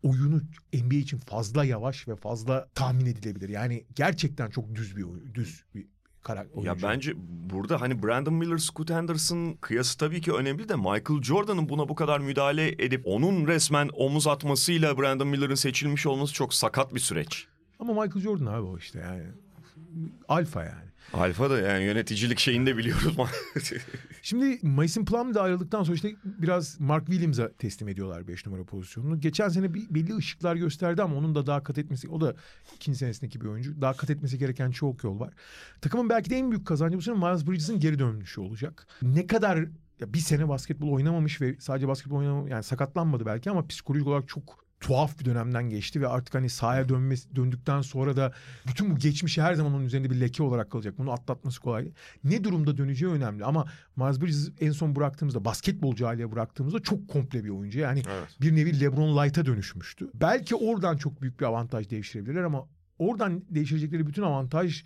oyunu 0.03 0.41
NBA 0.73 0.95
için 0.95 1.19
fazla 1.19 1.65
yavaş 1.65 2.07
ve 2.07 2.15
fazla 2.15 2.67
tahmin 2.75 3.05
edilebilir. 3.05 3.49
Yani 3.49 3.85
gerçekten 3.95 4.49
çok 4.49 4.75
düz 4.75 4.97
bir 4.97 5.03
oyun, 5.03 5.35
düz 5.35 5.63
bir 5.75 5.87
karakter. 6.24 6.63
Ya 6.63 6.76
bence 6.84 7.13
burada 7.53 7.82
hani 7.82 8.03
Brandon 8.03 8.34
Miller, 8.34 8.57
Scoot 8.57 8.91
Anderson 8.91 9.53
kıyası 9.61 9.97
tabii 9.97 10.21
ki 10.21 10.34
önemli 10.34 10.69
de 10.69 10.76
Michael 10.76 11.21
Jordan'ın 11.21 11.69
buna 11.69 11.89
bu 11.89 11.95
kadar 11.95 12.19
müdahale 12.19 12.67
edip 12.69 13.01
onun 13.05 13.47
resmen 13.47 13.89
omuz 13.93 14.28
atmasıyla 14.28 14.97
Brandon 14.97 15.28
Miller'ın 15.28 15.55
seçilmiş 15.55 16.05
olması 16.05 16.34
çok 16.34 16.53
sakat 16.53 16.93
bir 16.93 16.99
süreç. 16.99 17.47
Ama 17.80 17.93
Michael 17.93 18.24
Jordan 18.24 18.45
abi 18.45 18.61
o 18.61 18.78
işte 18.78 18.99
yani. 18.99 19.24
Alfa 20.28 20.63
yani. 20.63 20.92
Alfa 21.14 21.49
da 21.49 21.60
yani 21.60 21.84
yöneticilik 21.84 22.39
şeyini 22.39 22.66
de 22.66 22.78
biliyoruz. 22.78 23.18
Şimdi 24.22 24.60
Mason 24.68 25.06
Plum 25.06 25.34
da 25.34 25.41
ayrıldıktan 25.41 25.84
sonra 25.84 25.95
işte 25.95 26.12
biraz 26.24 26.80
Mark 26.80 27.06
Williams'a 27.06 27.51
teslim 27.51 27.88
ediyorlar 27.88 28.28
5 28.28 28.45
numara 28.45 28.64
pozisyonunu. 28.64 29.20
Geçen 29.20 29.49
sene 29.49 29.74
bir, 29.74 29.89
belli 29.89 30.16
ışıklar 30.16 30.56
gösterdi 30.56 31.01
ama 31.01 31.16
onun 31.16 31.36
da 31.36 31.45
daha 31.45 31.64
kat 31.64 31.78
etmesi, 31.78 32.10
o 32.10 32.22
da 32.22 32.36
ikinci 32.76 32.97
senesindeki 32.97 33.41
bir 33.41 33.45
oyuncu. 33.45 33.82
Daha 33.82 33.93
kat 33.93 34.10
etmesi 34.10 34.38
gereken 34.38 34.72
çok 34.72 35.04
yol 35.04 35.20
var. 35.20 35.34
Takımın 35.82 36.10
belki 36.10 36.30
de 36.30 36.38
en 36.38 36.51
büyük 36.51 36.68
kazancı 36.68 36.97
bu 36.97 37.01
sene 37.01 37.16
Miles 37.16 37.47
Bridges'in 37.47 37.80
geri 37.80 37.99
dönüşü 37.99 38.41
olacak. 38.41 38.88
Ne 39.01 39.28
kadar 39.28 39.58
ya 39.99 40.14
bir 40.14 40.20
sene 40.20 40.49
basketbol 40.49 40.91
oynamamış 40.91 41.41
ve 41.41 41.56
sadece 41.60 41.88
basketbol 41.88 42.18
oynamamış 42.18 42.51
yani 42.51 42.64
sakatlanmadı 42.64 43.26
belki 43.26 43.51
ama 43.51 43.68
psikolojik 43.68 44.08
olarak 44.08 44.28
çok 44.28 44.62
tuhaf 44.84 45.19
bir 45.19 45.25
dönemden 45.25 45.69
geçti 45.69 46.01
ve 46.01 46.07
artık 46.07 46.36
hani 46.36 46.49
sahaya 46.49 46.89
dönmesi, 46.89 47.36
döndükten 47.36 47.81
sonra 47.81 48.15
da 48.15 48.34
bütün 48.67 48.91
bu 48.91 48.95
geçmişi 48.95 49.41
her 49.41 49.53
zaman 49.53 49.73
onun 49.73 49.86
üzerinde 49.86 50.09
bir 50.09 50.19
leke 50.19 50.43
olarak 50.43 50.71
kalacak. 50.71 50.97
Bunu 50.97 51.11
atlatması 51.11 51.61
kolay. 51.61 51.91
Ne 52.23 52.43
durumda 52.43 52.77
döneceği 52.77 53.11
önemli 53.11 53.45
ama 53.45 53.65
Miles 53.95 54.21
Bridges 54.21 54.49
en 54.59 54.71
son 54.71 54.95
bıraktığımızda 54.95 55.45
basketbolcu 55.45 56.05
haliye 56.05 56.31
bıraktığımızda 56.31 56.79
çok 56.79 57.07
komple 57.07 57.43
bir 57.43 57.49
oyuncu. 57.49 57.79
Yani 57.79 58.03
evet. 58.09 58.41
bir 58.41 58.55
nevi 58.55 58.79
LeBron 58.79 59.23
Light'a 59.23 59.45
dönüşmüştü. 59.45 60.09
Belki 60.13 60.55
oradan 60.55 60.97
çok 60.97 61.21
büyük 61.21 61.39
bir 61.39 61.45
avantaj 61.45 61.89
devşirebilirler 61.89 62.43
ama 62.43 62.67
oradan 62.99 63.43
değiştirecekleri 63.49 64.07
bütün 64.07 64.21
avantaj 64.21 64.84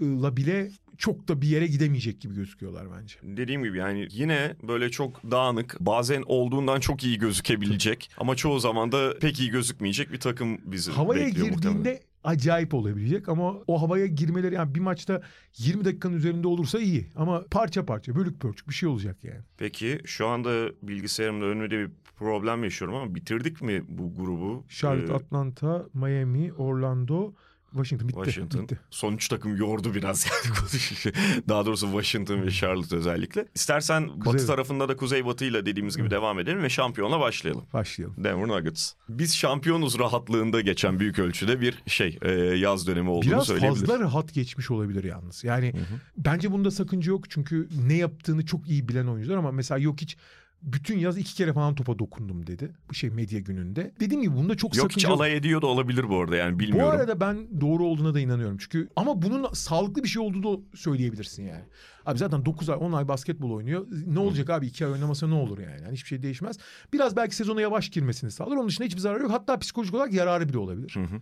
la 0.00 0.36
bile 0.36 0.70
çok 0.98 1.28
da 1.28 1.42
bir 1.42 1.48
yere 1.48 1.66
gidemeyecek 1.66 2.20
gibi 2.20 2.34
gözüküyorlar 2.34 2.86
bence. 2.98 3.16
Dediğim 3.22 3.64
gibi 3.64 3.78
yani 3.78 4.08
yine 4.10 4.56
böyle 4.68 4.90
çok 4.90 5.30
dağınık 5.30 5.76
bazen 5.80 6.22
olduğundan 6.26 6.80
çok 6.80 7.04
iyi 7.04 7.18
gözükebilecek 7.18 8.10
ama 8.18 8.36
çoğu 8.36 8.60
zaman 8.60 8.92
da 8.92 9.18
pek 9.18 9.40
iyi 9.40 9.50
gözükmeyecek 9.50 10.12
bir 10.12 10.20
takım 10.20 10.58
bizi 10.64 10.90
Havaya 10.90 11.26
bekliyor 11.26 11.46
girdiğinde 11.46 11.76
muhtemelen. 11.76 12.00
acayip 12.24 12.74
olabilecek 12.74 13.28
ama 13.28 13.54
o 13.66 13.82
havaya 13.82 14.06
girmeleri 14.06 14.54
yani 14.54 14.74
bir 14.74 14.80
maçta 14.80 15.22
20 15.58 15.84
dakikanın 15.84 16.16
üzerinde 16.16 16.48
olursa 16.48 16.80
iyi 16.80 17.06
ama 17.16 17.44
parça 17.50 17.86
parça 17.86 18.14
bölük 18.14 18.40
pörçük 18.40 18.68
bir 18.68 18.74
şey 18.74 18.88
olacak 18.88 19.16
yani. 19.22 19.40
Peki 19.58 19.98
şu 20.04 20.26
anda 20.26 20.68
bilgisayarımda 20.82 21.44
önümde 21.44 21.70
bir 21.70 21.90
problem 22.18 22.64
yaşıyorum 22.64 22.96
ama 22.96 23.14
bitirdik 23.14 23.62
mi 23.62 23.82
bu 23.88 24.14
grubu? 24.14 24.64
Charlotte, 24.68 25.12
ee... 25.12 25.16
Atlanta, 25.16 25.86
Miami, 25.94 26.52
Orlando, 26.52 27.32
Washington 27.74 28.08
bitti. 28.08 28.16
Washington. 28.16 28.62
Bitti. 28.62 28.78
Son 28.90 29.12
üç 29.12 29.28
takım 29.28 29.56
yordu 29.56 29.94
biraz 29.94 30.26
yani 30.44 30.56
konuşuşu. 30.56 31.10
Daha 31.48 31.66
doğrusu 31.66 31.86
Washington 31.86 32.42
ve 32.42 32.50
Charlotte 32.50 32.96
özellikle. 32.96 33.46
İstersen 33.54 34.08
Kuzey. 34.08 34.32
batı 34.32 34.46
tarafında 34.46 34.88
da 34.88 34.96
kuzey 34.96 35.26
batıyla 35.26 35.66
dediğimiz 35.66 35.96
gibi 35.96 36.06
Hı. 36.06 36.10
devam 36.10 36.38
edelim 36.38 36.62
ve 36.62 36.68
şampiyonla 36.68 37.20
başlayalım. 37.20 37.64
Başlayalım. 37.72 38.24
Denver 38.24 38.48
Nuggets. 38.48 38.92
Biz 39.08 39.36
şampiyonuz 39.36 39.98
rahatlığında 39.98 40.60
geçen 40.60 41.00
büyük 41.00 41.18
ölçüde 41.18 41.60
bir 41.60 41.82
şey 41.86 42.18
e, 42.22 42.30
yaz 42.32 42.86
dönemi 42.86 43.10
olduğunu 43.10 43.30
biraz 43.30 43.46
söyleyebiliriz. 43.46 43.82
Biraz 43.82 43.90
fazla 43.98 44.04
rahat 44.04 44.34
geçmiş 44.34 44.70
olabilir 44.70 45.04
yalnız. 45.04 45.44
Yani 45.44 45.72
Hı-hı. 45.72 46.00
bence 46.16 46.52
bunda 46.52 46.70
sakınca 46.70 47.10
yok 47.10 47.30
çünkü 47.30 47.68
ne 47.86 47.94
yaptığını 47.94 48.46
çok 48.46 48.68
iyi 48.68 48.88
bilen 48.88 49.06
oyuncular 49.06 49.36
ama 49.36 49.52
mesela 49.52 49.78
yok 49.78 50.00
hiç 50.00 50.16
bütün 50.64 50.98
yaz 50.98 51.18
iki 51.18 51.34
kere 51.34 51.52
falan 51.52 51.74
topa 51.74 51.98
dokundum 51.98 52.46
dedi. 52.46 52.72
Bu 52.90 52.94
şey 52.94 53.10
medya 53.10 53.40
gününde. 53.40 53.94
Dediğim 54.00 54.22
gibi 54.22 54.36
bunda 54.36 54.56
çok 54.56 54.76
Yok 54.76 54.82
sakınca... 54.82 55.08
hiç 55.08 55.16
alay 55.16 55.36
ediyor 55.36 55.62
da 55.62 55.66
olabilir 55.66 56.08
bu 56.08 56.20
arada 56.20 56.36
yani 56.36 56.58
bilmiyorum. 56.58 56.92
Bu 56.92 56.96
arada 56.96 57.20
ben 57.20 57.60
doğru 57.60 57.84
olduğuna 57.84 58.14
da 58.14 58.20
inanıyorum. 58.20 58.56
Çünkü 58.58 58.88
ama 58.96 59.22
bunun 59.22 59.52
sağlıklı 59.52 60.02
bir 60.02 60.08
şey 60.08 60.22
olduğu 60.22 60.42
da 60.42 60.62
söyleyebilirsin 60.76 61.42
yani. 61.42 61.64
Abi 62.06 62.18
zaten 62.18 62.44
9 62.44 62.70
ay 62.70 62.76
10 62.80 62.92
ay 62.92 63.08
basketbol 63.08 63.50
oynuyor. 63.50 63.86
Ne 64.06 64.18
olacak 64.18 64.50
abi 64.50 64.66
2 64.66 64.86
ay 64.86 64.92
oynamasa 64.92 65.28
ne 65.28 65.34
olur 65.34 65.58
yani? 65.58 65.82
yani? 65.82 65.92
Hiçbir 65.92 66.08
şey 66.08 66.22
değişmez. 66.22 66.58
Biraz 66.92 67.16
belki 67.16 67.36
sezona 67.36 67.60
yavaş 67.60 67.90
girmesini 67.90 68.30
sağlar. 68.30 68.56
Onun 68.56 68.68
dışında 68.68 68.86
hiçbir 68.86 69.00
zararı 69.00 69.22
yok. 69.22 69.32
Hatta 69.32 69.58
psikolojik 69.58 69.94
olarak 69.94 70.12
yararı 70.12 70.48
bile 70.48 70.58
olabilir. 70.58 70.94
Hı 70.94 71.00
hı. 71.00 71.20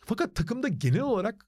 Fakat 0.00 0.34
takımda 0.34 0.68
genel 0.68 1.00
olarak 1.00 1.46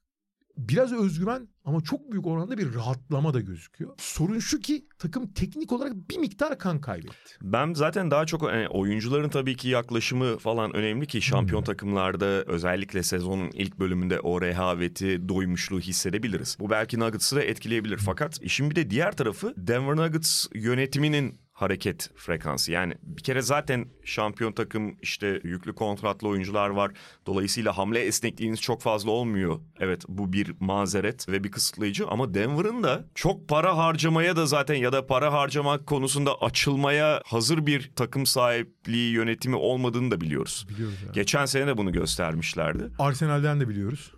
biraz 0.57 0.93
özgüven 0.93 1.47
ama 1.65 1.81
çok 1.81 2.11
büyük 2.11 2.27
oranda 2.27 2.57
bir 2.57 2.75
rahatlama 2.75 3.33
da 3.33 3.39
gözüküyor. 3.39 3.93
Sorun 3.97 4.39
şu 4.39 4.59
ki 4.59 4.85
takım 4.99 5.27
teknik 5.27 5.71
olarak 5.71 5.93
bir 6.09 6.17
miktar 6.17 6.59
kan 6.59 6.81
kaybetti. 6.81 7.37
Ben 7.41 7.73
zaten 7.73 8.11
daha 8.11 8.25
çok 8.25 8.43
yani 8.43 8.67
oyuncuların 8.67 9.29
tabii 9.29 9.55
ki 9.55 9.69
yaklaşımı 9.69 10.37
falan 10.37 10.75
önemli 10.75 11.07
ki 11.07 11.21
şampiyon 11.21 11.59
hmm. 11.59 11.65
takımlarda 11.65 12.25
özellikle 12.25 13.03
sezonun 13.03 13.49
ilk 13.53 13.79
bölümünde 13.79 14.19
o 14.19 14.41
rehaveti, 14.41 15.29
doymuşluğu 15.29 15.79
hissedebiliriz. 15.79 16.57
Bu 16.59 16.69
belki 16.69 16.99
Nuggets'ı 16.99 17.35
da 17.35 17.43
etkileyebilir. 17.43 17.97
Fakat 17.97 18.41
işin 18.41 18.69
bir 18.69 18.75
de 18.75 18.89
diğer 18.89 19.11
tarafı 19.11 19.53
Denver 19.57 19.95
Nuggets 19.95 20.47
yönetiminin 20.53 21.42
hareket 21.63 22.09
frekansı. 22.15 22.71
Yani 22.71 22.93
bir 23.03 23.23
kere 23.23 23.41
zaten 23.41 23.85
şampiyon 24.03 24.51
takım 24.51 24.95
işte 25.01 25.41
yüklü 25.43 25.75
kontratlı 25.75 26.27
oyuncular 26.27 26.69
var. 26.69 26.91
Dolayısıyla 27.25 27.77
hamle 27.77 27.99
esnekliğiniz 27.99 28.61
çok 28.61 28.81
fazla 28.81 29.11
olmuyor. 29.11 29.59
Evet 29.79 30.03
bu 30.07 30.33
bir 30.33 30.55
mazeret 30.59 31.29
ve 31.29 31.43
bir 31.43 31.51
kısıtlayıcı 31.51 32.07
ama 32.07 32.33
Denver'ın 32.33 32.83
da 32.83 33.05
çok 33.15 33.47
para 33.47 33.77
harcamaya 33.77 34.35
da 34.35 34.45
zaten 34.45 34.75
ya 34.75 34.93
da 34.93 35.07
para 35.07 35.33
harcamak 35.33 35.87
konusunda 35.87 36.41
açılmaya 36.41 37.21
hazır 37.25 37.65
bir 37.65 37.91
takım 37.95 38.25
sahipliği 38.25 39.11
yönetimi 39.11 39.55
olmadığını 39.55 40.11
da 40.11 40.21
biliyoruz. 40.21 40.65
Biliyoruz 40.69 40.97
yani. 41.03 41.13
Geçen 41.13 41.45
sene 41.45 41.67
de 41.67 41.77
bunu 41.77 41.91
göstermişlerdi. 41.91 42.89
Arsenal'den 42.99 43.59
de 43.59 43.69
biliyoruz. 43.69 44.11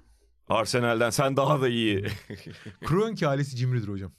Arsenal'den 0.49 1.09
sen 1.09 1.37
daha 1.37 1.61
da 1.61 1.69
iyi. 1.69 2.05
Kroenke 2.85 3.27
ailesi 3.27 3.55
cimridir 3.55 3.87
hocam. 3.87 4.11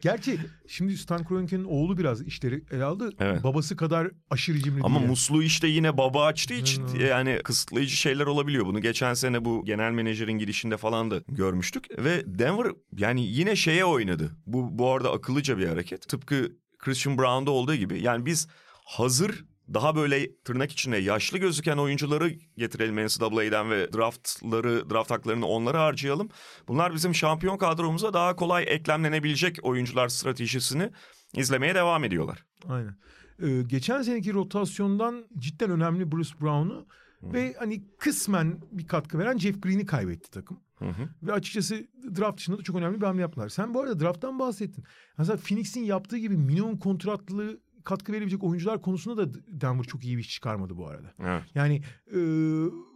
Gerçi 0.00 0.38
şimdi 0.68 0.96
Stan 0.96 1.24
Kroenke'nin 1.24 1.64
oğlu 1.64 1.98
biraz 1.98 2.22
işleri 2.22 2.64
ele 2.70 2.84
aldı. 2.84 3.10
Evet. 3.18 3.44
Babası 3.44 3.76
kadar 3.76 4.10
aşırı 4.30 4.58
cimri 4.58 4.82
Ama 4.82 4.98
değil. 4.98 5.10
musluğu 5.10 5.42
işte 5.42 5.68
yine 5.68 5.98
baba 5.98 6.24
açtığı 6.24 6.54
için 6.54 6.88
hmm. 6.88 7.00
yani 7.00 7.40
kısıtlayıcı 7.44 7.96
şeyler 7.96 8.26
olabiliyor. 8.26 8.66
Bunu 8.66 8.80
geçen 8.80 9.14
sene 9.14 9.44
bu 9.44 9.64
genel 9.64 9.92
menajerin 9.92 10.38
girişinde 10.38 10.76
falan 10.76 11.10
da 11.10 11.20
görmüştük. 11.28 11.98
Ve 11.98 12.22
Denver 12.26 12.66
yani 12.96 13.26
yine 13.26 13.56
şeye 13.56 13.84
oynadı. 13.84 14.36
Bu, 14.46 14.78
bu 14.78 14.90
arada 14.90 15.12
akıllıca 15.12 15.58
bir 15.58 15.66
hareket. 15.66 16.08
Tıpkı 16.08 16.52
Christian 16.78 17.18
Brown'da 17.18 17.50
olduğu 17.50 17.74
gibi. 17.74 18.02
Yani 18.02 18.26
biz 18.26 18.48
hazır 18.84 19.44
daha 19.74 19.96
böyle 19.96 20.36
tırnak 20.36 20.72
içinde 20.72 20.96
yaşlı 20.96 21.38
gözüken 21.38 21.76
oyuncuları 21.76 22.28
getirelim 22.58 23.06
NCAA'den 23.06 23.70
ve 23.70 23.92
draftları, 23.92 24.90
draft 24.90 25.10
haklarını 25.10 25.46
onlara 25.46 25.82
harcayalım. 25.82 26.28
Bunlar 26.68 26.94
bizim 26.94 27.14
şampiyon 27.14 27.58
kadromuza 27.58 28.12
daha 28.12 28.36
kolay 28.36 28.64
eklemlenebilecek 28.68 29.58
oyuncular 29.62 30.08
stratejisini 30.08 30.90
izlemeye 31.36 31.74
devam 31.74 32.04
ediyorlar. 32.04 32.44
Aynen. 32.68 32.96
Ee, 33.42 33.62
geçen 33.62 34.02
seneki 34.02 34.34
rotasyondan 34.34 35.24
cidden 35.38 35.70
önemli 35.70 36.12
Bruce 36.12 36.40
Brown'u 36.40 36.86
ve 37.22 37.54
hani 37.58 37.84
kısmen 37.98 38.60
bir 38.72 38.86
katkı 38.86 39.18
veren 39.18 39.38
Jeff 39.38 39.62
Green'i 39.62 39.86
kaybetti 39.86 40.30
takım. 40.30 40.60
Hı 40.78 40.84
hı. 40.84 41.08
Ve 41.22 41.32
açıkçası 41.32 41.86
draft 42.16 42.38
dışında 42.38 42.58
da 42.58 42.62
çok 42.62 42.76
önemli 42.76 43.00
bir 43.00 43.06
hamle 43.06 43.20
yaptılar. 43.20 43.48
Sen 43.48 43.74
bu 43.74 43.80
arada 43.80 44.00
drafttan 44.00 44.38
bahsettin. 44.38 44.84
Mesela 45.18 45.36
Phoenix'in 45.36 45.84
yaptığı 45.84 46.18
gibi 46.18 46.36
minimum 46.36 46.78
kontratlı 46.78 47.60
katkı 47.84 48.12
verebilecek 48.12 48.44
oyuncular 48.44 48.82
konusunda 48.82 49.34
da 49.34 49.38
Denver 49.48 49.84
çok 49.84 50.04
iyi 50.04 50.16
bir 50.16 50.22
iş 50.22 50.30
çıkarmadı 50.30 50.76
bu 50.76 50.88
arada. 50.88 51.14
Evet. 51.18 51.42
Yani 51.54 51.82
e, 52.12 52.18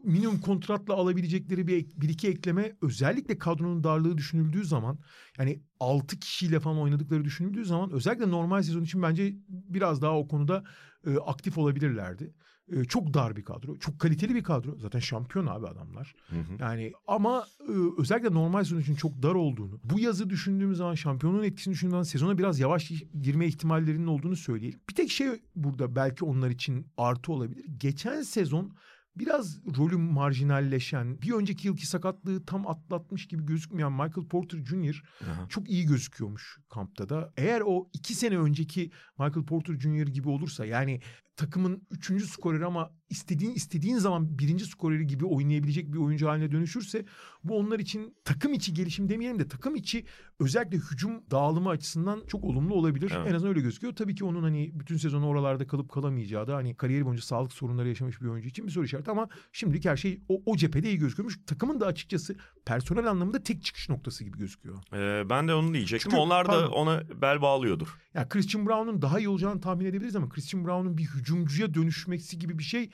minimum 0.04 0.40
kontratla 0.40 0.94
alabilecekleri 0.94 1.66
bir, 1.66 1.86
bir 1.96 2.08
iki 2.08 2.28
ekleme 2.28 2.76
özellikle 2.82 3.38
kadronun 3.38 3.84
darlığı 3.84 4.18
düşünüldüğü 4.18 4.64
zaman 4.64 4.98
yani 5.38 5.62
6 5.80 6.18
kişiyle 6.18 6.60
falan 6.60 6.78
oynadıkları 6.78 7.24
düşünüldüğü 7.24 7.64
zaman 7.64 7.90
özellikle 7.90 8.30
normal 8.30 8.62
sezon 8.62 8.82
için 8.82 9.02
bence 9.02 9.34
biraz 9.48 10.02
daha 10.02 10.18
o 10.18 10.28
konuda 10.28 10.64
e, 11.06 11.16
aktif 11.16 11.58
olabilirlerdi. 11.58 12.34
E, 12.72 12.84
çok 12.84 13.14
dar 13.14 13.36
bir 13.36 13.44
kadro. 13.44 13.78
Çok 13.78 13.98
kaliteli 13.98 14.34
bir 14.34 14.42
kadro. 14.42 14.78
Zaten 14.78 14.98
şampiyon 14.98 15.46
abi 15.46 15.66
adamlar. 15.66 16.14
Hı 16.28 16.36
hı. 16.36 16.52
Yani 16.60 16.92
ama 17.06 17.46
e, 17.68 17.72
özellikle 17.98 18.34
normal 18.34 18.64
sezon 18.64 18.80
için 18.80 18.94
çok 18.94 19.22
dar 19.22 19.34
olduğunu. 19.34 19.80
Bu 19.84 20.00
yazı 20.00 20.30
düşündüğümüz 20.30 20.78
zaman 20.78 20.94
şampiyonluğun 20.94 21.44
etkisini 21.44 21.72
düşündüğümüz 21.72 21.92
zaman 21.92 22.02
sezona 22.02 22.38
biraz 22.38 22.60
yavaş 22.60 22.92
girme 23.22 23.46
ihtimallerinin 23.46 24.06
olduğunu 24.06 24.36
söyleyelim. 24.36 24.80
Bir 24.90 24.94
tek 24.94 25.10
şey 25.10 25.28
burada 25.56 25.96
belki 25.96 26.24
onlar 26.24 26.50
için 26.50 26.86
artı 26.96 27.32
olabilir. 27.32 27.64
Geçen 27.78 28.22
sezon 28.22 28.72
biraz 29.18 29.58
rolü 29.76 29.96
marjinalleşen, 29.96 31.22
bir 31.22 31.32
önceki 31.32 31.66
yılki 31.66 31.86
sakatlığı 31.86 32.46
tam 32.46 32.66
atlatmış 32.66 33.28
gibi 33.28 33.46
gözükmeyen 33.46 33.92
Michael 33.92 34.28
Porter 34.30 34.58
Jr. 34.64 35.02
Aha. 35.24 35.48
çok 35.48 35.70
iyi 35.70 35.86
gözüküyormuş 35.86 36.58
kampta 36.68 37.08
da. 37.08 37.32
Eğer 37.36 37.62
o 37.66 37.88
iki 37.92 38.14
sene 38.14 38.38
önceki 38.38 38.90
Michael 39.18 39.46
Porter 39.46 39.74
Jr. 39.74 40.06
gibi 40.06 40.28
olursa 40.28 40.66
yani 40.66 41.00
takımın 41.38 41.82
üçüncü 41.90 42.26
skoreri 42.26 42.66
ama 42.66 42.90
istediğin 43.10 43.54
istediğin 43.54 43.98
zaman 43.98 44.38
birinci 44.38 44.64
skoreri 44.64 45.06
gibi 45.06 45.26
oynayabilecek 45.26 45.92
bir 45.92 45.98
oyuncu 45.98 46.28
haline 46.28 46.52
dönüşürse 46.52 47.04
bu 47.44 47.58
onlar 47.58 47.78
için 47.78 48.14
takım 48.24 48.52
içi 48.52 48.74
gelişim 48.74 49.08
demeyelim 49.08 49.38
de 49.38 49.48
takım 49.48 49.76
içi 49.76 50.04
özellikle 50.40 50.76
hücum 50.76 51.30
dağılımı 51.30 51.68
açısından 51.68 52.22
çok 52.26 52.44
olumlu 52.44 52.74
olabilir. 52.74 53.12
Evet. 53.16 53.30
En 53.30 53.34
azından 53.34 53.50
öyle 53.50 53.60
gözüküyor. 53.60 53.96
Tabii 53.96 54.14
ki 54.14 54.24
onun 54.24 54.42
hani 54.42 54.70
bütün 54.74 54.96
sezonu 54.96 55.26
oralarda 55.26 55.66
kalıp 55.66 55.92
kalamayacağı 55.92 56.46
da 56.46 56.56
hani 56.56 56.74
kariyer 56.74 57.04
boyunca 57.04 57.22
sağlık 57.22 57.52
sorunları 57.52 57.88
yaşamış 57.88 58.20
bir 58.20 58.26
oyuncu 58.26 58.48
için 58.48 58.66
bir 58.66 58.72
soru 58.72 58.84
işareti 58.84 59.10
ama 59.10 59.28
şimdilik 59.52 59.84
her 59.84 59.96
şey 59.96 60.20
o, 60.28 60.42
o 60.46 60.56
cephede 60.56 60.88
iyi 60.88 60.98
gözüküyormuş. 60.98 61.38
Takımın 61.46 61.80
da 61.80 61.86
açıkçası 61.86 62.36
personel 62.66 63.10
anlamında 63.10 63.42
tek 63.42 63.64
çıkış 63.64 63.88
noktası 63.88 64.24
gibi 64.24 64.38
gözüküyor. 64.38 64.78
Ee, 64.92 65.30
ben 65.30 65.48
de 65.48 65.54
onu 65.54 65.74
diyecektim. 65.74 66.10
Çünkü, 66.10 66.22
Onlar 66.22 66.46
da 66.46 66.52
pardon. 66.52 66.72
ona 66.72 67.02
bel 67.22 67.42
bağlıyordur. 67.42 67.86
Ya 67.86 68.20
yani 68.20 68.28
Christian 68.28 68.66
Brown'un 68.66 69.02
daha 69.02 69.18
iyi 69.18 69.28
olacağını 69.28 69.60
tahmin 69.60 69.84
edebiliriz 69.84 70.16
ama 70.16 70.28
Christian 70.28 70.64
Brown'un 70.64 70.98
bir 70.98 71.04
hücumcuya 71.28 71.74
dönüşmesi 71.74 72.38
gibi 72.38 72.58
bir 72.58 72.64
şey 72.64 72.90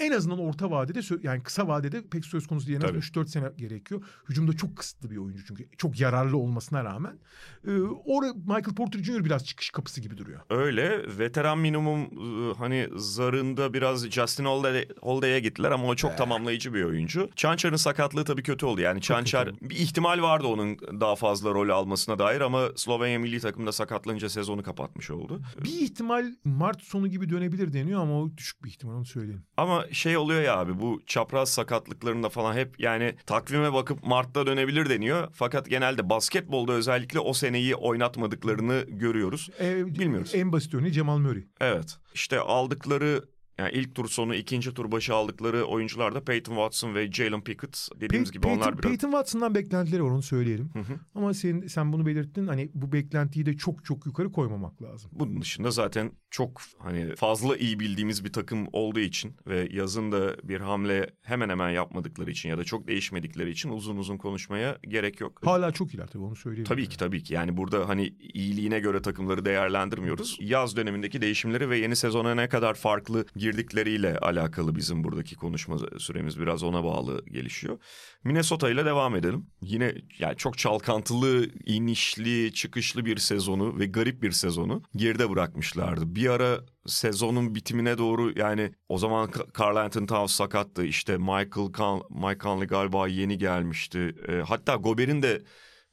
en 0.00 0.12
azından 0.12 0.38
orta 0.38 0.70
vadede 0.70 1.00
yani 1.22 1.42
kısa 1.42 1.68
vadede 1.68 2.02
pek 2.08 2.24
söz 2.24 2.46
konusu 2.46 2.66
değil. 2.66 2.78
En 2.82 2.88
az 2.88 2.90
3-4 2.90 3.26
sene 3.26 3.48
gerekiyor. 3.56 4.02
Hücumda 4.28 4.52
çok 4.52 4.76
kısıtlı 4.76 5.10
bir 5.10 5.16
oyuncu 5.16 5.44
çünkü. 5.44 5.68
Çok 5.78 6.00
yararlı 6.00 6.36
olmasına 6.36 6.84
rağmen. 6.84 7.18
Ee, 7.66 7.70
orada 8.04 8.34
Michael 8.34 8.74
Porter 8.76 9.02
Jr. 9.02 9.24
biraz 9.24 9.44
çıkış 9.44 9.70
kapısı 9.70 10.00
gibi 10.00 10.18
duruyor. 10.18 10.40
Öyle. 10.50 11.18
Veteran 11.18 11.58
minimum 11.58 12.00
ıı, 12.02 12.54
hani 12.54 12.88
zarında 12.96 13.74
biraz 13.74 14.10
Justin 14.10 14.44
Holiday'e 14.44 15.40
gittiler 15.40 15.70
ama 15.70 15.86
o 15.86 15.94
çok 15.94 16.12
ee. 16.12 16.16
tamamlayıcı 16.16 16.74
bir 16.74 16.82
oyuncu. 16.82 17.30
Çançar'ın 17.36 17.76
sakatlığı 17.76 18.24
tabii 18.24 18.42
kötü 18.42 18.66
oldu. 18.66 18.80
Yani 18.80 19.00
Çançar 19.00 19.60
bir 19.60 19.76
ihtimal 19.76 20.22
vardı 20.22 20.46
onun 20.46 20.78
daha 20.78 21.16
fazla 21.16 21.50
rol 21.50 21.68
almasına 21.68 22.18
dair 22.18 22.40
ama 22.40 22.68
Slovenya 22.76 23.18
milli 23.18 23.40
takımda 23.40 23.72
sakatlanınca 23.72 24.28
sezonu 24.28 24.62
kapatmış 24.62 25.10
oldu. 25.10 25.40
Bir 25.64 25.80
ihtimal 25.80 26.26
Mart 26.44 26.82
sonu 26.82 27.08
gibi 27.08 27.30
dönebilir 27.30 27.72
deniyor 27.72 28.02
ama 28.02 28.20
o 28.20 28.30
düşük 28.36 28.64
bir 28.64 28.68
ihtimal 28.68 28.94
onu 28.94 29.04
söyleyeyim. 29.04 29.42
Ama 29.56 29.87
şey 29.92 30.16
oluyor 30.16 30.42
ya 30.42 30.56
abi 30.58 30.80
bu 30.80 31.02
çapraz 31.06 31.48
sakatlıklarında 31.48 32.28
falan 32.28 32.54
hep 32.54 32.80
yani 32.80 33.14
takvime 33.26 33.72
bakıp 33.72 34.04
Mart'ta 34.06 34.46
dönebilir 34.46 34.88
deniyor. 34.90 35.28
Fakat 35.32 35.70
genelde 35.70 36.10
basketbolda 36.10 36.72
özellikle 36.72 37.20
o 37.20 37.32
seneyi 37.32 37.74
oynatmadıklarını 37.74 38.84
görüyoruz. 38.88 39.50
Ee, 39.60 39.86
Bilmiyoruz. 39.98 40.34
En 40.34 40.52
basit 40.52 40.74
örneği 40.74 40.92
Cemal 40.92 41.18
Murray. 41.18 41.44
Evet. 41.60 41.98
İşte 42.14 42.40
aldıkları 42.40 43.24
yani 43.58 43.70
ilk 43.72 43.94
tur 43.94 44.08
sonu 44.08 44.34
ikinci 44.34 44.74
tur 44.74 44.92
başı 44.92 45.14
aldıkları 45.14 45.64
oyuncular 45.64 46.14
da 46.14 46.24
Peyton 46.24 46.54
Watson 46.54 46.94
ve 46.94 47.12
Jalen 47.12 47.44
Pickett 47.44 47.88
dediğimiz 48.00 48.28
Pey- 48.28 48.32
gibi 48.32 48.42
Peyton, 48.42 48.60
onlar 48.60 48.78
biraz... 48.78 48.90
Peyton 48.90 49.10
Watson'dan 49.10 49.54
beklentileri 49.54 50.04
var 50.04 50.10
onu 50.10 50.22
söyleyelim. 50.22 50.70
Hı 50.72 50.78
hı. 50.78 51.00
Ama 51.14 51.34
sen, 51.34 51.66
sen 51.66 51.92
bunu 51.92 52.06
belirttin 52.06 52.46
hani 52.46 52.70
bu 52.74 52.92
beklentiyi 52.92 53.46
de 53.46 53.56
çok 53.56 53.84
çok 53.84 54.06
yukarı 54.06 54.32
koymamak 54.32 54.82
lazım. 54.82 55.10
Bunun 55.14 55.40
dışında 55.40 55.70
zaten 55.70 56.12
çok 56.30 56.60
hani 56.78 57.16
fazla 57.16 57.56
iyi 57.56 57.80
bildiğimiz 57.80 58.24
bir 58.24 58.32
takım 58.32 58.66
olduğu 58.72 59.00
için 59.00 59.36
ve 59.46 59.68
yazın 59.70 60.12
da 60.12 60.36
bir 60.42 60.60
hamle 60.60 61.10
hemen 61.22 61.48
hemen 61.48 61.70
yapmadıkları 61.70 62.30
için 62.30 62.48
ya 62.48 62.58
da 62.58 62.64
çok 62.64 62.88
değişmedikleri 62.88 63.50
için 63.50 63.68
uzun 63.68 63.96
uzun 63.96 64.16
konuşmaya 64.16 64.78
gerek 64.88 65.20
yok. 65.20 65.40
Hala 65.44 65.72
çok 65.72 65.94
iyiler 65.94 66.06
tabii 66.06 66.22
onu 66.22 66.36
söyleyeyim. 66.36 66.64
Tabii 66.68 66.80
yani. 66.80 66.90
ki 66.90 66.96
tabii 66.96 67.22
ki 67.22 67.34
yani 67.34 67.56
burada 67.56 67.88
hani 67.88 68.14
iyiliğine 68.34 68.80
göre 68.80 69.02
takımları 69.02 69.44
değerlendirmiyoruz. 69.44 70.36
Yaz 70.40 70.76
dönemindeki 70.76 71.20
değişimleri 71.20 71.70
ve 71.70 71.78
yeni 71.78 71.96
sezona 71.96 72.34
ne 72.34 72.48
kadar 72.48 72.74
farklı 72.74 73.24
girdikleriyle 73.48 74.18
alakalı 74.18 74.76
bizim 74.76 75.04
buradaki 75.04 75.36
konuşma 75.36 75.78
süremiz 75.98 76.40
biraz 76.40 76.62
ona 76.62 76.84
bağlı 76.84 77.24
gelişiyor. 77.26 77.78
Minnesota 78.24 78.70
ile 78.70 78.84
devam 78.84 79.16
edelim. 79.16 79.46
Yine 79.60 79.94
yani 80.18 80.36
çok 80.36 80.58
çalkantılı, 80.58 81.46
inişli, 81.66 82.52
çıkışlı 82.52 83.04
bir 83.04 83.16
sezonu 83.16 83.78
ve 83.78 83.86
garip 83.86 84.22
bir 84.22 84.30
sezonu 84.30 84.82
geride 84.96 85.30
bırakmışlardı. 85.30 86.14
Bir 86.14 86.30
ara 86.30 86.60
sezonun 86.86 87.54
bitimine 87.54 87.98
doğru 87.98 88.32
yani 88.38 88.72
o 88.88 88.98
zaman 88.98 89.30
Carl 89.60 89.76
Anthony 89.76 90.06
Towns 90.06 90.32
sakattı. 90.32 90.84
İşte 90.84 91.16
Michael 91.16 91.72
Con 91.74 92.02
Mike 92.10 92.38
Conley 92.38 92.66
galiba 92.66 93.08
yeni 93.08 93.38
gelmişti. 93.38 94.14
E, 94.28 94.32
hatta 94.32 94.74
Gober'in 94.74 95.22
de 95.22 95.42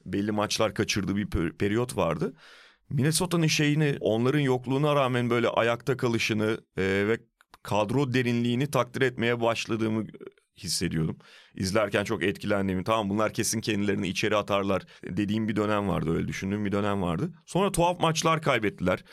belli 0.06 0.32
maçlar 0.32 0.74
kaçırdığı 0.74 1.16
bir 1.16 1.30
periyot 1.58 1.98
vardı. 1.98 2.34
Minnesota'nın 2.90 3.48
şeyini 3.48 3.98
onların 4.00 4.40
yokluğuna 4.40 4.96
rağmen 4.96 5.30
böyle 5.30 5.48
ayakta 5.48 5.98
kalışını 5.98 6.58
e, 6.78 6.84
ve 6.84 7.18
kadro 7.66 8.14
derinliğini 8.14 8.72
takdir 8.72 9.02
etmeye 9.02 9.42
başladığımı 9.42 10.08
hissediyordum. 10.58 11.18
İzlerken 11.56 12.04
çok 12.04 12.24
etkilendiğimi 12.24 12.84
tamam 12.84 13.10
bunlar 13.10 13.34
kesin 13.34 13.62
kendilerini 13.62 14.08
içeri 14.08 14.36
atarlar 14.36 14.86
dediğim 15.04 15.48
bir 15.48 15.56
dönem 15.56 15.88
vardı 15.88 16.16
öyle 16.16 16.28
düşündüğüm 16.28 16.66
bir 16.66 16.72
dönem 16.72 17.02
vardı. 17.02 17.32
Sonra 17.46 17.72
tuhaf 17.72 18.00
maçlar 18.00 18.42
kaybettiler. 18.42 19.04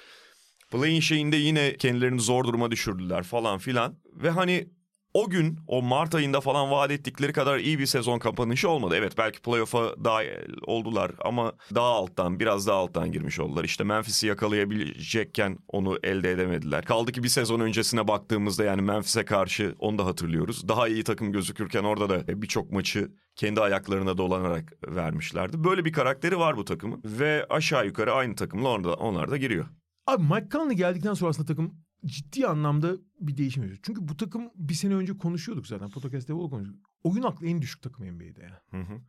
Play'in 0.70 1.00
şeyinde 1.00 1.36
yine 1.36 1.76
kendilerini 1.76 2.20
zor 2.20 2.44
duruma 2.44 2.70
düşürdüler 2.70 3.22
falan 3.22 3.58
filan. 3.58 3.98
Ve 4.12 4.30
hani 4.30 4.68
o 5.14 5.30
gün 5.30 5.58
o 5.66 5.82
Mart 5.82 6.14
ayında 6.14 6.40
falan 6.40 6.70
vaat 6.70 6.90
ettikleri 6.90 7.32
kadar 7.32 7.58
iyi 7.58 7.78
bir 7.78 7.86
sezon 7.86 8.18
kapanışı 8.18 8.68
olmadı. 8.68 8.94
Evet 8.98 9.18
belki 9.18 9.40
playoff'a 9.40 10.04
dahil 10.04 10.28
oldular 10.66 11.12
ama 11.24 11.52
daha 11.74 11.86
alttan 11.86 12.40
biraz 12.40 12.66
daha 12.66 12.76
alttan 12.76 13.12
girmiş 13.12 13.40
oldular. 13.40 13.64
İşte 13.64 13.84
Memphis'i 13.84 14.26
yakalayabilecekken 14.26 15.58
onu 15.68 15.98
elde 16.02 16.30
edemediler. 16.30 16.84
Kaldı 16.84 17.12
ki 17.12 17.22
bir 17.22 17.28
sezon 17.28 17.60
öncesine 17.60 18.08
baktığımızda 18.08 18.64
yani 18.64 18.82
Memphis'e 18.82 19.24
karşı 19.24 19.74
onu 19.78 19.98
da 19.98 20.06
hatırlıyoruz. 20.06 20.68
Daha 20.68 20.88
iyi 20.88 21.04
takım 21.04 21.32
gözükürken 21.32 21.84
orada 21.84 22.08
da 22.08 22.42
birçok 22.42 22.72
maçı 22.72 23.10
kendi 23.36 23.60
ayaklarına 23.60 24.18
dolanarak 24.18 24.72
vermişlerdi. 24.86 25.64
Böyle 25.64 25.84
bir 25.84 25.92
karakteri 25.92 26.38
var 26.38 26.56
bu 26.56 26.64
takımın 26.64 27.02
ve 27.04 27.46
aşağı 27.50 27.86
yukarı 27.86 28.12
aynı 28.12 28.36
takımla 28.36 28.68
onlar 28.68 28.84
da, 28.84 28.94
onlar 28.94 29.30
da 29.30 29.36
giriyor. 29.36 29.66
Abi 30.06 30.22
Mike 30.22 30.48
Conley 30.52 30.76
geldikten 30.76 31.14
sonra 31.14 31.30
aslında 31.30 31.46
takım 31.46 31.74
ciddi 32.06 32.46
anlamda 32.46 32.96
bir 33.20 33.36
değişim 33.36 33.62
yaşıyor. 33.62 33.80
Çünkü 33.82 34.08
bu 34.08 34.16
takım 34.16 34.50
bir 34.54 34.74
sene 34.74 34.94
önce 34.94 35.18
konuşuyorduk 35.18 35.66
zaten. 35.66 35.90
Podcast'te 35.90 36.34
bol 36.34 36.50
konuşuyorduk. 36.50 36.90
Oyun 37.04 37.22
aklı 37.22 37.46
en 37.46 37.62
düşük 37.62 37.82
takım 37.82 38.06
NBA'de 38.06 38.42
ya. 38.42 38.62
Hı 38.70 38.80
hı. 38.80 39.00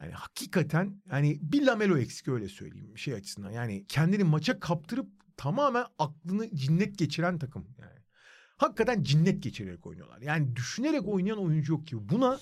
Yani 0.00 0.12
hakikaten 0.12 1.02
yani 1.10 1.38
bir 1.42 1.66
Lamelo 1.66 1.96
eksik 1.96 2.28
öyle 2.28 2.48
söyleyeyim 2.48 2.98
şey 2.98 3.14
açısından. 3.14 3.50
Yani 3.50 3.86
kendini 3.88 4.24
maça 4.24 4.60
kaptırıp 4.60 5.08
tamamen 5.36 5.84
aklını 5.98 6.56
cinnet 6.56 6.98
geçiren 6.98 7.38
takım 7.38 7.66
yani. 7.78 8.04
Hakikaten 8.56 9.02
cinnet 9.02 9.42
geçirerek 9.42 9.86
oynuyorlar. 9.86 10.20
Yani 10.20 10.56
düşünerek 10.56 11.08
oynayan 11.08 11.38
oyuncu 11.38 11.72
yok 11.72 11.86
ki. 11.86 12.08
Buna 12.08 12.38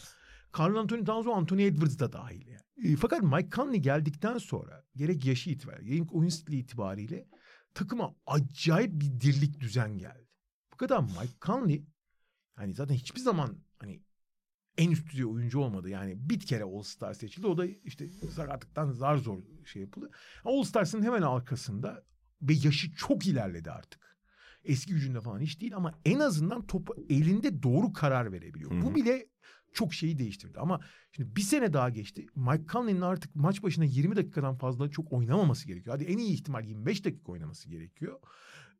Carl 0.58 0.76
Anthony 0.76 1.04
Towns 1.04 1.26
Anthony 1.26 1.66
Edwards 1.66 1.98
da 1.98 2.12
dahil 2.12 2.46
yani. 2.46 2.92
E, 2.92 2.96
fakat 2.96 3.22
Mike 3.22 3.50
Conley 3.50 3.80
geldikten 3.80 4.38
sonra 4.38 4.84
gerek 4.96 5.24
yaşı 5.24 5.50
itibariyle, 5.50 5.94
gerek 5.94 6.14
oyun 6.14 6.28
stili 6.28 6.56
itibariyle 6.56 7.28
takıma 7.74 8.14
acayip 8.26 8.92
bir 8.92 9.20
dirlik 9.20 9.60
düzen 9.60 9.98
geldi. 9.98 10.28
Bu 10.72 10.76
kadar 10.76 11.00
Mike 11.00 11.38
Conley 11.42 11.86
hani 12.54 12.74
zaten 12.74 12.94
hiçbir 12.94 13.20
zaman 13.20 13.58
hani 13.78 14.02
en 14.78 14.90
üst 14.90 15.10
düzey 15.10 15.24
oyuncu 15.24 15.60
olmadı. 15.60 15.88
Yani 15.88 16.30
bir 16.30 16.40
kere 16.40 16.64
All 16.64 16.82
Star 16.82 17.14
seçildi. 17.14 17.46
O 17.46 17.58
da 17.58 17.66
işte 17.66 18.08
sakatlıktan 18.08 18.90
zar 18.90 19.16
zor 19.16 19.38
şey 19.64 19.82
yapıldı. 19.82 20.10
All 20.44 20.62
Stars'ın 20.62 21.02
hemen 21.02 21.22
arkasında 21.22 22.04
ve 22.42 22.52
yaşı 22.52 22.94
çok 22.94 23.26
ilerledi 23.26 23.70
artık. 23.70 24.18
Eski 24.64 24.92
gücünde 24.92 25.20
falan 25.20 25.40
hiç 25.40 25.60
değil 25.60 25.76
ama 25.76 25.98
en 26.04 26.18
azından 26.18 26.66
topu 26.66 26.94
elinde 27.08 27.62
doğru 27.62 27.92
karar 27.92 28.32
verebiliyor. 28.32 28.70
Hı-hı. 28.70 28.82
Bu 28.82 28.94
bile 28.94 29.28
çok 29.72 29.94
şeyi 29.94 30.18
değiştirdi. 30.18 30.60
Ama 30.60 30.80
şimdi 31.12 31.36
bir 31.36 31.40
sene 31.40 31.72
daha 31.72 31.90
geçti. 31.90 32.26
Mike 32.36 32.66
Conley'nin 32.72 33.00
artık 33.00 33.36
maç 33.36 33.62
başına 33.62 33.84
20 33.84 34.16
dakikadan 34.16 34.54
fazla 34.54 34.90
çok 34.90 35.12
oynamaması 35.12 35.66
gerekiyor. 35.66 35.96
Hadi 35.96 36.04
en 36.04 36.18
iyi 36.18 36.34
ihtimal 36.34 36.64
25 36.64 37.04
dakika 37.04 37.32
oynaması 37.32 37.68
gerekiyor. 37.68 38.20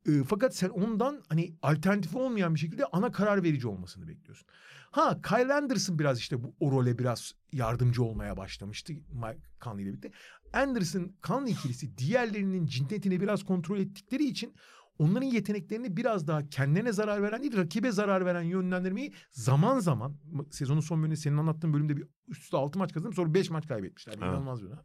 E, 0.09 0.25
fakat 0.29 0.57
sen 0.57 0.69
ondan 0.69 1.23
hani 1.29 1.55
alternatif 1.63 2.17
olmayan 2.17 2.55
bir 2.55 2.61
şekilde 2.61 2.85
ana 2.85 3.13
karar 3.13 3.43
verici 3.43 3.69
olmasını 3.69 4.09
bekliyorsun. 4.09 4.47
Ha 4.91 5.21
Kyle 5.23 5.55
Anderson 5.55 5.99
biraz 5.99 6.19
işte 6.19 6.43
bu 6.43 6.55
o 6.61 6.71
role 6.71 6.99
biraz 6.99 7.33
yardımcı 7.53 8.03
olmaya 8.03 8.37
başlamıştı 8.37 8.93
Mike 8.93 9.39
Conley 9.61 9.85
ile 9.85 9.91
birlikte. 9.91 10.11
Anderson 10.53 11.13
Conley 11.23 11.53
ikilisi 11.53 11.99
diğerlerinin 11.99 12.67
cinnetini 12.67 13.21
biraz 13.21 13.45
kontrol 13.45 13.79
ettikleri 13.79 14.25
için 14.25 14.55
onların 15.03 15.27
yeteneklerini 15.27 15.97
biraz 15.97 16.27
daha 16.27 16.49
kendilerine 16.49 16.93
zarar 16.93 17.23
veren 17.23 17.43
değil 17.43 17.57
rakibe 17.57 17.93
zarar 17.93 18.27
veren 18.27 18.43
yönlendirmeyi 18.43 19.13
zaman 19.31 19.79
zaman 19.79 20.17
sezonun 20.51 20.81
son 20.81 20.99
bölümünde 20.99 21.17
senin 21.17 21.37
anlattığın 21.37 21.73
bölümde 21.73 21.97
bir 21.97 22.05
üst 22.29 22.43
üste 22.43 22.57
6 22.57 22.79
maç 22.79 22.93
kazanıp 22.93 23.15
sonra 23.15 23.35
5 23.35 23.51
maç 23.51 23.69
kaybetmişler. 23.69 24.13
Evet. 24.13 24.23
İnanılmaz 24.23 24.63
bir 24.63 24.67
dönem. 24.67 24.85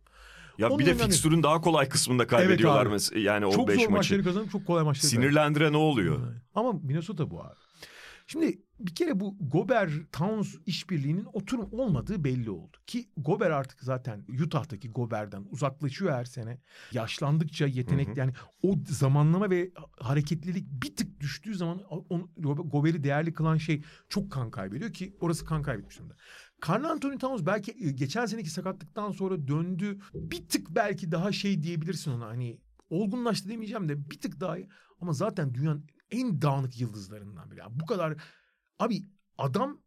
Ya 0.58 0.70
Onun 0.70 0.80
bir 0.80 0.86
de 0.86 0.96
fikstürün 0.96 1.44
daha 1.44 1.62
kolay 1.62 1.90
kısmında 1.90 2.28
kaybediyorlar 2.28 2.82
evet 2.82 2.92
mesela 2.92 3.20
yani 3.20 3.46
o 3.46 3.50
5 3.50 3.58
maçı. 3.58 3.76
Çok 3.76 3.86
zor 3.86 3.90
maçları 3.90 4.24
kazanıp 4.24 4.52
çok 4.52 4.68
kolay 4.68 4.84
maçları 4.84 5.08
Sinirlendire 5.08 5.72
ne 5.72 5.78
oluyor? 5.78 6.20
Ama 6.56 6.74
Minnesota 6.74 7.32
bu 7.32 7.44
abi. 7.44 7.56
Şimdi 8.28 8.62
bir 8.80 8.96
kere 8.96 9.20
bu 9.20 9.36
Gober 9.40 9.92
Towns 10.12 10.56
işbirliğinin 10.66 11.28
oturum 11.34 11.70
olmadığı 11.72 12.24
belli 12.24 12.50
oldu. 12.50 12.78
Ki 12.88 13.10
Gober 13.18 13.52
artık 13.52 13.80
zaten 13.82 14.26
Utah'taki 14.44 14.90
Gober'den 14.90 15.46
uzaklaşıyor 15.52 16.14
her 16.14 16.26
sene. 16.26 16.58
Yaşlandıkça 16.92 17.66
yetenek 17.66 18.08
hı 18.08 18.12
hı. 18.12 18.20
yani 18.20 18.34
o 18.64 18.76
zamanlama 18.90 19.50
ve 19.50 19.72
hareketlilik 20.00 20.66
bir 20.84 20.96
tık 20.96 21.20
düştüğü 21.20 21.56
zaman 21.56 21.82
Gober'i 22.66 23.04
değerli 23.04 23.34
kılan 23.34 23.58
şey 23.58 23.84
çok 24.10 24.32
kan 24.32 24.52
kaybediyor 24.52 24.94
ki 24.94 25.18
orası 25.20 25.46
kan 25.46 25.62
kaybetmiş 25.62 25.98
durumda. 25.98 26.16
Carl 26.68 26.84
Anthony 26.84 27.18
Towns 27.18 27.46
belki 27.46 27.72
e, 27.72 27.92
geçen 27.92 28.26
seneki 28.26 28.50
sakatlıktan 28.50 29.12
sonra 29.12 29.48
döndü. 29.48 30.00
Bir 30.14 30.48
tık 30.48 30.76
belki 30.76 31.12
daha 31.12 31.32
şey 31.32 31.64
diyebilirsin 31.64 32.12
ona 32.12 32.26
hani 32.26 32.60
olgunlaştı 32.90 33.50
demeyeceğim 33.50 33.90
de 33.90 34.10
bir 34.10 34.20
tık 34.20 34.40
daha 34.40 34.58
ama 35.02 35.14
zaten 35.14 35.54
dünyanın 35.54 35.86
en 36.12 36.42
dağınık 36.42 36.82
yıldızlarından 36.82 37.52
biri. 37.52 37.60
Yani 37.60 37.80
bu 37.80 37.86
kadar 37.86 38.18
abi 38.80 39.04
adam 39.38 39.82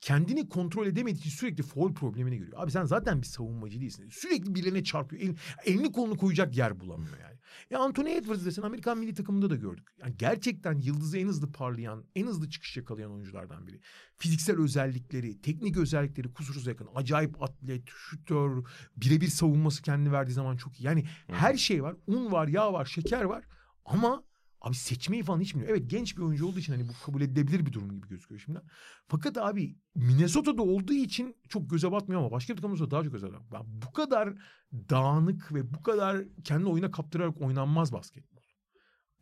kendini 0.00 0.48
kontrol 0.48 0.86
edemediği 0.86 1.20
için 1.20 1.30
sürekli 1.30 1.62
foul 1.62 1.94
problemini 1.94 2.38
görüyor. 2.38 2.58
Abi 2.62 2.70
sen 2.70 2.84
zaten 2.84 3.22
bir 3.22 3.26
savunmacı 3.26 3.80
değilsin. 3.80 4.08
Sürekli 4.12 4.54
birilerine 4.54 4.84
çarpıyor. 4.84 5.22
El, 5.22 5.36
elini 5.64 5.92
kolunu 5.92 6.16
koyacak 6.16 6.56
yer 6.56 6.80
bulamıyor 6.80 7.18
yani. 7.18 7.38
Ya 7.70 7.78
Anthony 7.78 8.16
Edwards 8.16 8.44
desen 8.44 8.62
Amerikan 8.62 8.98
milli 8.98 9.14
takımında 9.14 9.50
da 9.50 9.56
gördük. 9.56 9.88
Yani 9.98 10.16
gerçekten 10.16 10.78
yıldızı 10.78 11.18
en 11.18 11.26
hızlı 11.26 11.52
parlayan, 11.52 12.04
en 12.14 12.26
hızlı 12.26 12.50
çıkış 12.50 12.76
yakalayan 12.76 13.12
oyunculardan 13.12 13.66
biri. 13.66 13.80
Fiziksel 14.16 14.60
özellikleri, 14.60 15.40
teknik 15.40 15.76
özellikleri 15.76 16.32
kusursuz 16.32 16.66
yakın. 16.66 16.88
Acayip 16.94 17.42
atlet, 17.42 17.82
şutör, 17.86 18.64
birebir 18.96 19.28
savunması 19.28 19.82
kendini 19.82 20.12
verdiği 20.12 20.32
zaman 20.32 20.56
çok 20.56 20.80
iyi. 20.80 20.84
Yani 20.84 21.04
her 21.26 21.56
şey 21.56 21.82
var. 21.82 21.96
Un 22.06 22.32
var, 22.32 22.48
yağ 22.48 22.72
var, 22.72 22.84
şeker 22.84 23.24
var. 23.24 23.44
Ama 23.84 24.24
Abi 24.60 24.74
seçmeyi 24.74 25.22
falan 25.22 25.40
hiç 25.40 25.54
bilmiyor. 25.54 25.70
Evet 25.70 25.90
genç 25.90 26.16
bir 26.16 26.22
oyuncu 26.22 26.46
olduğu 26.46 26.58
için 26.58 26.72
hani 26.72 26.88
bu 26.88 26.92
kabul 27.06 27.20
edilebilir 27.20 27.66
bir 27.66 27.72
durum 27.72 27.90
gibi 27.90 28.08
gözüküyor 28.08 28.40
şimdi. 28.40 28.60
Fakat 29.08 29.38
abi 29.38 29.76
Minnesota'da 29.94 30.62
olduğu 30.62 30.92
için 30.92 31.36
çok 31.48 31.70
göze 31.70 31.92
batmıyor 31.92 32.20
ama 32.20 32.30
başka 32.30 32.56
bir 32.56 32.62
takımda 32.62 32.90
daha 32.90 33.04
çok 33.04 33.12
göze 33.12 33.26
batıyor. 33.26 33.42
Yani 33.52 33.66
bu 33.66 33.92
kadar 33.92 34.34
dağınık 34.72 35.54
ve 35.54 35.74
bu 35.74 35.82
kadar 35.82 36.24
kendi 36.44 36.66
oyuna 36.66 36.90
kaptırarak 36.90 37.40
oynanmaz 37.40 37.92
basketbol. 37.92 38.38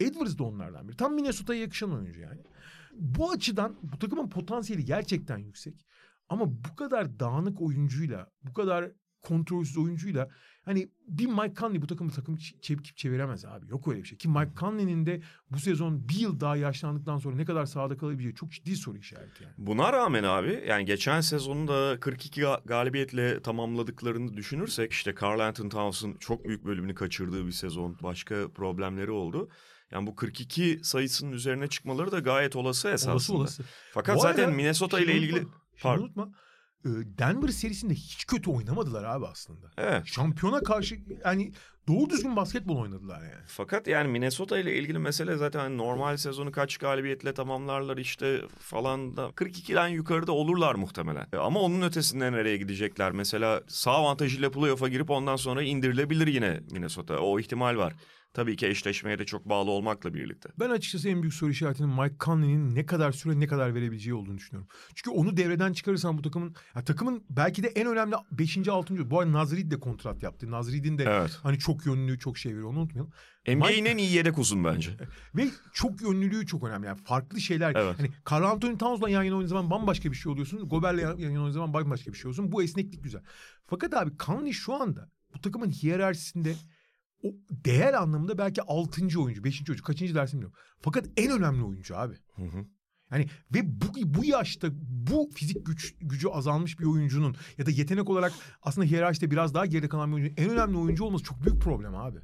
Edwards 0.01 0.39
da 0.39 0.45
onlardan 0.45 0.89
biri. 0.89 0.97
Tam 0.97 1.15
Minnesota'ya 1.15 1.61
yakışan 1.61 1.93
oyuncu 1.93 2.21
yani. 2.21 2.43
Bu 2.93 3.31
açıdan 3.31 3.77
bu 3.83 3.99
takımın 3.99 4.29
potansiyeli 4.29 4.85
gerçekten 4.85 5.39
yüksek. 5.39 5.87
Ama 6.29 6.65
bu 6.65 6.77
kadar 6.77 7.21
dağınık 7.21 7.61
oyuncuyla, 7.61 8.31
bu 8.43 8.53
kadar 8.53 8.93
kontrolsüz 9.23 9.79
oyuncuyla 9.79 10.29
Hani 10.67 10.89
bir 11.09 11.27
Mike 11.27 11.55
Conley 11.55 11.83
bu 11.83 11.87
takımı 11.87 12.11
takım 12.11 12.37
çevirip 12.61 12.97
çeviremez 12.97 13.45
abi. 13.45 13.71
Yok 13.71 13.89
öyle 13.89 14.03
bir 14.03 14.09
şey. 14.09 14.19
Ki 14.19 14.29
Mike 14.29 14.51
Conley'nin 14.61 15.07
de 15.07 15.23
bu 15.51 15.59
sezon 15.59 16.09
bir 16.09 16.19
yıl 16.19 16.41
daha 16.41 16.57
yaşlandıktan 16.57 17.19
sonra 17.19 17.37
ne 17.37 17.45
kadar 17.45 17.67
sahada 17.67 17.97
kalabileceği 17.97 18.35
çok 18.35 18.51
ciddi 18.51 18.77
soru 18.77 18.99
işareti 18.99 19.45
yani. 19.45 19.55
Buna 19.59 19.93
rağmen 19.93 20.25
abi 20.25 20.65
yani 20.69 20.85
geçen 20.85 21.21
sezonunda 21.21 22.01
42 22.01 22.45
galibiyetle 22.65 23.43
tamamladıklarını 23.43 24.37
düşünürsek 24.37 24.93
işte 24.93 25.15
Carl 25.23 25.41
Anthony 25.41 25.69
Towns'ın 25.69 26.17
çok 26.17 26.45
büyük 26.45 26.65
bölümünü 26.65 26.95
kaçırdığı 26.95 27.47
bir 27.47 27.53
sezon. 27.53 27.97
Başka 28.03 28.53
problemleri 28.53 29.11
oldu. 29.11 29.49
Yani 29.91 30.07
bu 30.07 30.15
42 30.15 30.81
sayısının 30.83 31.33
üzerine 31.33 31.69
çıkmaları 31.69 32.13
da 32.13 32.19
gayet 32.19 32.57
olası 32.57 32.89
esasında. 32.89 33.13
Olası 33.13 33.35
olası. 33.35 33.65
Fakat 33.93 34.17
bu 34.17 34.21
zaten 34.21 34.53
Minnesota 34.53 35.01
ile 35.01 35.15
ilgili... 35.15 35.39
Unutma, 35.39 35.53
Pardon. 35.83 36.03
unutma 36.03 36.33
Denver 37.19 37.49
serisinde 37.49 37.95
hiç 37.95 38.25
kötü 38.27 38.51
oynamadılar 38.51 39.05
abi 39.05 39.27
aslında. 39.27 39.71
Evet. 39.79 40.07
Şampiyona 40.07 40.61
karşı 40.61 40.99
yani 41.25 41.53
doğru 41.89 42.11
düzgün 42.11 42.37
basketbol 42.37 42.77
oynadılar 42.77 43.23
yani. 43.23 43.45
Fakat 43.47 43.87
yani 43.87 44.09
Minnesota 44.09 44.59
ile 44.59 44.79
ilgili 44.79 44.99
mesele 44.99 45.37
zaten 45.37 45.59
hani 45.61 45.79
normal 45.79 46.17
sezonu 46.17 46.53
kaç 46.53 46.77
galibiyetle 46.77 47.35
tamamlarlar 47.35 47.97
işte 47.97 48.41
falan 48.59 49.17
da 49.17 49.27
42'den 49.27 49.89
yukarıda 49.89 50.33
olurlar 50.33 50.75
muhtemelen. 50.75 51.27
E, 51.33 51.37
ama 51.37 51.61
onun 51.61 51.83
ötesinde 51.83 52.33
nereye 52.33 52.57
gidecekler? 52.57 53.13
Mesela 53.13 53.63
sağ 53.69 53.93
avantajıyla 53.93 54.51
playoff'a 54.51 54.89
girip 54.89 55.11
ondan 55.11 55.37
sonra 55.37 55.63
indirilebilir 55.63 56.27
yine 56.27 56.61
Minnesota. 56.71 57.19
O 57.19 57.41
ihtimal 57.41 57.77
var. 57.77 57.95
Tabii 58.37 58.57
ki 58.57 58.67
eşleşmeye 58.67 59.19
de 59.19 59.25
çok 59.25 59.49
bağlı 59.49 59.71
olmakla 59.71 60.15
birlikte. 60.15 60.49
Ben 60.61 60.71
açıkçası 60.71 61.09
en 61.09 61.23
büyük 61.23 61.35
soru 61.35 61.51
işaretinin 61.51 61.89
Mike 61.89 62.17
Conley'nin 62.21 62.75
ne 62.75 62.87
kadar 62.87 63.13
süre 63.13 63.41
ne 63.41 63.47
kadar 63.47 63.75
verebileceği 63.75 64.15
olduğunu 64.15 64.39
düşünüyorum. 64.39 64.69
Çünkü 64.95 65.11
onu 65.11 65.37
devreden 65.37 65.73
çıkarırsan 65.73 66.19
bu 66.19 66.23
takımın 66.23 66.55
ya 66.75 66.85
takımın 66.85 67.25
belki 67.31 67.63
de 67.63 67.69
en 67.69 67.87
önemli 67.87 68.15
5. 68.33 68.69
6. 68.69 69.11
bu 69.11 69.21
arada 69.21 69.33
Nazrid 69.33 69.71
de 69.71 69.81
kontrat 69.81 70.23
yaptı. 70.23 70.51
Nazrid'in 70.51 70.99
de 70.99 71.05
evet. 71.05 71.39
hani 71.43 71.59
çok 71.59 71.87
yönlü 71.87 72.19
çok 72.19 72.39
şey 72.39 72.53
veriyor 72.53 72.69
onu 72.69 72.79
unutmayalım. 72.79 73.13
NBA'nin 73.49 73.85
en 73.85 73.97
iyi 73.97 74.13
yedek 74.13 74.39
uzun 74.39 74.65
bence. 74.65 74.91
Ve 75.35 75.49
çok 75.73 76.03
yönlülüğü 76.03 76.47
çok 76.47 76.65
önemli. 76.65 76.87
Yani 76.87 76.99
farklı 77.05 77.41
şeyler. 77.41 77.75
Evet. 77.75 77.99
Hani 77.99 78.11
Carl 78.31 78.45
Anthony 78.45 78.79
Towns'la 78.79 79.11
yan 79.11 79.23
yana 79.23 79.37
oynadığı 79.37 79.49
zaman 79.49 79.71
bambaşka 79.71 80.11
bir 80.11 80.17
şey 80.17 80.33
oluyorsun. 80.33 80.69
Gober'le 80.69 80.99
yan 80.99 81.19
yana 81.19 81.39
oynadığı 81.39 81.53
zaman 81.53 81.75
bambaşka 81.75 82.13
bir 82.13 82.19
şey 82.19 82.29
oluyorsun. 82.29 82.53
Bu 82.53 82.63
esneklik 82.63 83.05
güzel. 83.05 83.23
Fakat 83.67 83.95
abi 83.95 84.11
Conley 84.27 84.53
şu 84.53 84.75
anda 84.75 85.11
bu 85.35 85.41
takımın 85.41 85.71
hiyerarşisinde 85.71 86.55
o 87.27 87.35
değer 87.51 87.95
anlamında 87.95 88.39
belki 88.39 88.63
altıncı 88.63 89.23
oyuncu, 89.23 89.45
beşinci 89.45 89.73
oyuncu, 89.73 89.85
kaçıncı 89.85 90.15
dersim 90.15 90.39
bilmiyorum. 90.39 90.59
Fakat 90.81 91.07
en 91.17 91.31
önemli 91.31 91.65
oyuncu 91.65 91.97
abi. 91.97 92.15
Hı 92.37 92.43
hı. 92.43 92.67
Yani 93.11 93.27
ve 93.55 93.81
bu, 93.81 93.87
bu 94.05 94.25
yaşta 94.25 94.69
bu 94.81 95.31
fizik 95.35 95.67
güç 95.67 95.95
gücü 96.01 96.29
azalmış 96.29 96.81
bir 96.81 96.85
oyuncunun 96.85 97.37
ya 97.59 97.67
da 97.67 97.71
yetenek 97.71 98.11
olarak 98.11 98.33
aslında 98.63 98.87
hiyerarşide 98.87 99.31
biraz 99.31 99.55
daha 99.55 99.67
geride 99.67 99.89
kalan 99.89 100.11
bir 100.11 100.15
oyuncunun 100.15 100.37
en 100.37 100.51
önemli 100.51 100.79
oyuncu 100.79 101.05
olması 101.05 101.25
çok 101.25 101.45
büyük 101.45 101.63
problem 101.63 101.95
abi. 101.95 102.19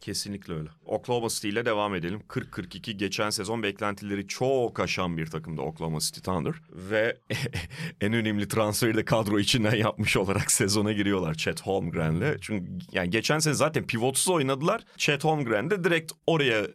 Kesinlikle 0.00 0.54
öyle. 0.54 0.68
Oklahoma 0.84 1.28
City 1.28 1.48
ile 1.48 1.64
devam 1.64 1.94
edelim. 1.94 2.20
40-42 2.28 2.90
geçen 2.90 3.30
sezon 3.30 3.62
beklentileri 3.62 4.28
çok 4.28 4.80
aşan 4.80 5.16
bir 5.16 5.26
takımdı 5.26 5.62
Oklahoma 5.62 6.00
City 6.00 6.20
Thunder. 6.20 6.54
Ve 6.70 7.16
en 8.00 8.12
önemli 8.12 8.48
transferi 8.48 8.96
de 8.96 9.04
kadro 9.04 9.38
içinden 9.38 9.74
yapmış 9.76 10.16
olarak 10.16 10.50
sezona 10.50 10.92
giriyorlar 10.92 11.34
Chet 11.34 11.62
Holmgren'le. 11.66 12.36
Çünkü 12.40 12.66
yani 12.92 13.10
geçen 13.10 13.38
sene 13.38 13.54
zaten 13.54 13.86
pivotsuz 13.86 14.28
oynadılar. 14.28 14.84
Chet 14.96 15.24
Holmgren 15.24 15.70
de 15.70 15.84
direkt 15.84 16.12
oraya 16.26 16.66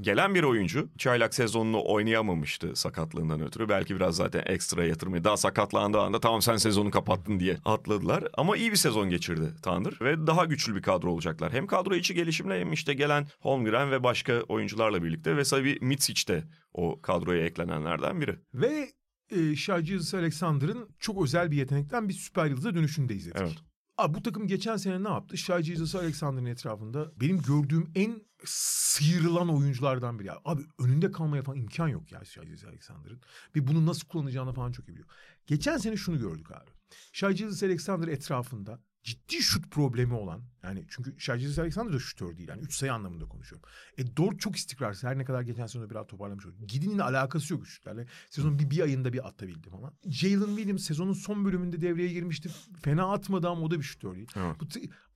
gelen 0.00 0.34
bir 0.34 0.42
oyuncu 0.42 0.88
çaylak 0.98 1.34
sezonunu 1.34 1.82
oynayamamıştı 1.84 2.76
sakatlığından 2.76 3.42
ötürü. 3.42 3.68
Belki 3.68 3.96
biraz 3.96 4.16
zaten 4.16 4.42
ekstra 4.46 4.84
yatırmayı 4.84 5.24
daha 5.24 5.36
sakatlandığı 5.36 6.00
anda 6.00 6.20
tamam 6.20 6.42
sen 6.42 6.56
sezonu 6.56 6.90
kapattın 6.90 7.40
diye 7.40 7.56
atladılar. 7.64 8.24
Ama 8.34 8.56
iyi 8.56 8.70
bir 8.70 8.76
sezon 8.76 9.10
geçirdi 9.10 9.54
Tanrı 9.62 10.04
ve 10.04 10.26
daha 10.26 10.44
güçlü 10.44 10.74
bir 10.74 10.82
kadro 10.82 11.10
olacaklar. 11.12 11.52
Hem 11.52 11.66
kadro 11.66 11.94
içi 11.94 12.14
gelişimle 12.14 12.60
hem 12.60 12.72
işte 12.72 12.94
gelen 12.94 13.28
Holmgren 13.40 13.90
ve 13.90 14.02
başka 14.02 14.40
oyuncularla 14.40 15.02
birlikte 15.02 15.36
ve 15.36 15.42
tabii 15.42 15.78
Mitsic 15.80 16.34
de 16.34 16.44
o 16.74 17.00
kadroya 17.02 17.44
eklenenlerden 17.44 18.20
biri. 18.20 18.36
Ve 18.54 18.88
e, 19.30 19.56
Shai 19.56 19.98
Alexander'ın 20.14 20.88
çok 20.98 21.22
özel 21.24 21.50
bir 21.50 21.56
yetenekten 21.56 22.08
bir 22.08 22.14
süper 22.14 22.46
yıldıza 22.46 22.74
dönüşünü 22.74 23.08
de 23.08 23.14
izledik. 23.14 23.40
Evet. 23.40 23.69
Abi 24.00 24.14
bu 24.14 24.22
takım 24.22 24.46
geçen 24.46 24.76
sene 24.76 25.04
ne 25.04 25.08
yaptı? 25.08 25.38
Shai 25.38 25.62
Jesus 25.62 25.94
Alexander'ın 25.94 26.46
etrafında 26.46 27.12
benim 27.20 27.42
gördüğüm 27.42 27.90
en 27.94 28.22
sıyrılan 28.44 29.48
oyunculardan 29.48 30.18
biri. 30.18 30.30
Abi 30.44 30.62
önünde 30.78 31.10
kalmaya 31.10 31.42
falan 31.42 31.58
imkan 31.58 31.88
yok 31.88 32.12
ya 32.12 32.24
Shai 32.24 32.46
Jesus 32.46 32.68
Alexander'ın. 32.68 33.20
Ve 33.56 33.66
bunu 33.66 33.86
nasıl 33.86 34.08
kullanacağını 34.08 34.52
falan 34.52 34.72
çok 34.72 34.88
iyi 34.88 34.92
biliyor. 34.92 35.08
Geçen 35.46 35.76
sene 35.76 35.96
şunu 35.96 36.18
gördük 36.18 36.50
abi. 36.52 36.70
Shai 37.12 37.36
Jesus 37.36 37.62
Alexander 37.62 38.08
etrafında 38.08 38.80
ciddi 39.02 39.42
şut 39.42 39.70
problemi 39.70 40.14
olan 40.14 40.42
yani 40.62 40.84
çünkü 40.88 41.14
Şarjis 41.18 41.58
Alexander 41.58 41.92
da 41.92 41.98
şutör 41.98 42.36
değil. 42.36 42.48
Yani 42.48 42.62
üç 42.62 42.74
sayı 42.74 42.92
anlamında 42.92 43.28
konuşuyorum. 43.28 43.68
E 43.98 44.16
Dort 44.16 44.40
çok 44.40 44.56
istikrarsız. 44.56 45.04
Her 45.04 45.18
ne 45.18 45.24
kadar 45.24 45.42
geçen 45.42 45.66
sene 45.66 45.90
biraz 45.90 46.06
toparlamış 46.06 46.46
oldu. 46.46 46.56
Gidin'in 46.66 46.98
alakası 46.98 47.54
yok 47.54 47.66
şutlarla. 47.66 48.04
Sezonun 48.30 48.58
bir, 48.58 48.70
bir 48.70 48.80
ayında 48.80 49.12
bir 49.12 49.28
atabildim 49.28 49.74
ama. 49.74 49.92
Jalen 50.06 50.56
Williams 50.56 50.84
sezonun 50.84 51.12
son 51.12 51.44
bölümünde 51.44 51.80
devreye 51.80 52.12
girmişti. 52.12 52.50
Fena 52.82 53.12
atmadı 53.12 53.48
ama 53.48 53.62
o 53.62 53.70
da 53.70 53.78
bir 53.78 53.84
şutör 53.84 54.14
değil. 54.14 54.28
Bu, 54.60 54.64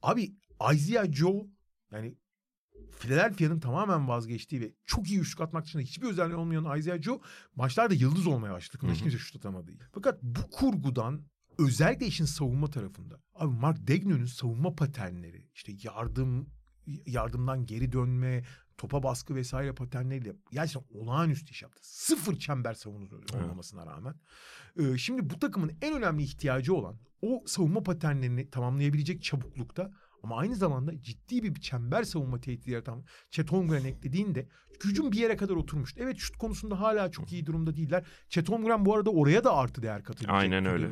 abi 0.02 0.34
Isaiah 0.72 1.12
Joe 1.12 1.46
yani 1.92 2.16
Philadelphia'nın 2.98 3.60
tamamen 3.60 4.08
vazgeçtiği 4.08 4.60
ve 4.60 4.72
çok 4.84 5.10
iyi 5.10 5.20
üçlük 5.20 5.40
atmak 5.40 5.64
dışında 5.64 5.82
hiçbir 5.82 6.06
özelliği 6.06 6.36
olmayan 6.36 6.78
Isaiah 6.78 7.02
Joe 7.02 7.20
maçlarda 7.54 7.94
yıldız 7.94 8.26
olmaya 8.26 8.52
başladı. 8.52 8.86
Hiç 8.92 9.02
kimse 9.02 9.18
şut 9.18 9.36
atamadı. 9.36 9.72
Fakat 9.92 10.22
bu 10.22 10.50
kurgudan 10.50 11.22
özellikle 11.58 12.06
işin 12.06 12.24
savunma 12.24 12.70
tarafında. 12.70 13.20
Abi 13.34 13.54
Mark 13.54 13.88
Dagnon'un 13.88 14.26
savunma 14.26 14.74
paternleri 14.74 15.48
işte 15.54 15.72
yardım 15.82 16.48
yardımdan 17.06 17.66
geri 17.66 17.92
dönme, 17.92 18.44
topa 18.78 19.02
baskı 19.02 19.34
vesaire 19.34 19.72
paternleriyle 19.74 20.36
gerçekten 20.50 21.00
olağanüstü 21.00 21.50
iş 21.50 21.62
yaptı. 21.62 21.80
Sıfır 21.82 22.38
çember 22.38 22.74
savunucu 22.74 23.20
olmamasına 23.34 23.86
rağmen. 23.86 24.14
Ee, 24.78 24.98
şimdi 24.98 25.30
bu 25.30 25.38
takımın 25.38 25.72
en 25.82 25.96
önemli 25.96 26.22
ihtiyacı 26.22 26.74
olan 26.74 26.96
o 27.22 27.42
savunma 27.46 27.82
paternlerini 27.82 28.50
tamamlayabilecek 28.50 29.22
çabuklukta 29.22 29.92
ama 30.24 30.36
aynı 30.36 30.56
zamanda 30.56 31.02
ciddi 31.02 31.42
bir 31.42 31.60
çember 31.60 32.02
savunma 32.02 32.40
tehdidi 32.40 32.70
yaratan 32.70 33.04
Chet 33.30 33.52
Holmgren 33.52 33.84
eklediğinde 33.84 34.48
gücün 34.80 35.12
bir 35.12 35.18
yere 35.18 35.36
kadar 35.36 35.54
oturmuştu. 35.54 36.00
Evet 36.02 36.16
şut 36.18 36.36
konusunda 36.36 36.80
hala 36.80 37.10
çok 37.10 37.32
iyi 37.32 37.46
durumda 37.46 37.76
değiller. 37.76 38.06
Chet 38.28 38.48
Holmgren 38.48 38.84
bu 38.84 38.94
arada 38.94 39.10
oraya 39.10 39.44
da 39.44 39.56
artı 39.56 39.82
değer 39.82 40.04
katacak. 40.04 40.32
Aynen 40.34 40.66
öyle. 40.66 40.90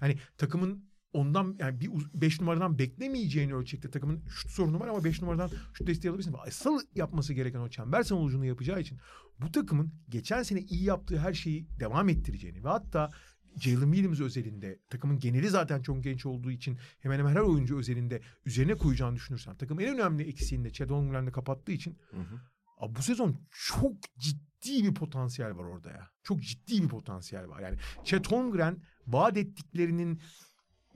Yani 0.00 0.18
takımın 0.38 0.84
ondan 1.12 1.56
yani 1.58 1.80
bir 1.80 1.90
5 2.14 2.40
numaradan 2.40 2.78
beklemeyeceğini 2.78 3.54
ölçekte 3.54 3.90
takımın 3.90 4.24
şut 4.28 4.50
sorunu 4.50 4.80
var 4.80 4.88
ama 4.88 5.04
5 5.04 5.22
numaradan 5.22 5.50
şut 5.72 5.86
desteği 5.86 6.10
alabilirsin. 6.10 6.36
Asıl 6.46 6.80
yapması 6.94 7.34
gereken 7.34 7.60
o 7.60 7.68
çember 7.68 8.02
savunucunu 8.02 8.44
yapacağı 8.44 8.80
için 8.80 8.98
bu 9.40 9.52
takımın 9.52 9.92
geçen 10.08 10.42
sene 10.42 10.60
iyi 10.60 10.84
yaptığı 10.84 11.18
her 11.18 11.34
şeyi 11.34 11.68
devam 11.80 12.08
ettireceğini 12.08 12.64
ve 12.64 12.68
hatta 12.68 13.10
Jalen 13.56 13.92
Williams 13.92 14.20
özelinde 14.20 14.78
takımın 14.90 15.18
geneli 15.18 15.48
zaten 15.48 15.82
çok 15.82 16.04
genç 16.04 16.26
olduğu 16.26 16.50
için 16.50 16.78
hemen 17.00 17.18
hemen 17.18 17.32
her 17.32 17.40
oyuncu 17.40 17.78
özelinde 17.78 18.20
üzerine 18.46 18.74
koyacağını 18.74 19.16
düşünürsem 19.16 19.56
takımın 19.56 19.82
en 19.82 19.94
önemli 19.94 20.22
eksiğini 20.22 20.64
de 20.64 20.72
Chad 20.72 20.90
Holmgren'le 20.90 21.30
kapattığı 21.30 21.72
için 21.72 21.98
hı 22.10 22.20
hı. 22.20 22.40
Abi 22.78 22.94
bu 22.94 23.02
sezon 23.02 23.40
çok 23.50 23.92
ciddi 24.18 24.84
bir 24.84 24.94
potansiyel 24.94 25.56
var 25.56 25.64
orada 25.64 25.90
ya. 25.90 26.10
Çok 26.22 26.42
ciddi 26.42 26.82
bir 26.82 26.88
potansiyel 26.88 27.48
var. 27.48 27.60
Yani 27.60 27.76
Chet 28.04 28.32
Holmgren 28.32 28.82
vaat 29.06 29.36
ettiklerinin 29.36 30.20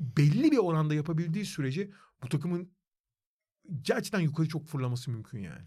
belli 0.00 0.50
bir 0.50 0.58
oranda 0.58 0.94
yapabildiği 0.94 1.44
sürece 1.44 1.90
bu 2.22 2.28
takımın 2.28 2.72
gerçekten 3.82 4.20
yukarı 4.20 4.48
çok 4.48 4.66
fırlaması 4.66 5.10
mümkün 5.10 5.38
yani. 5.38 5.66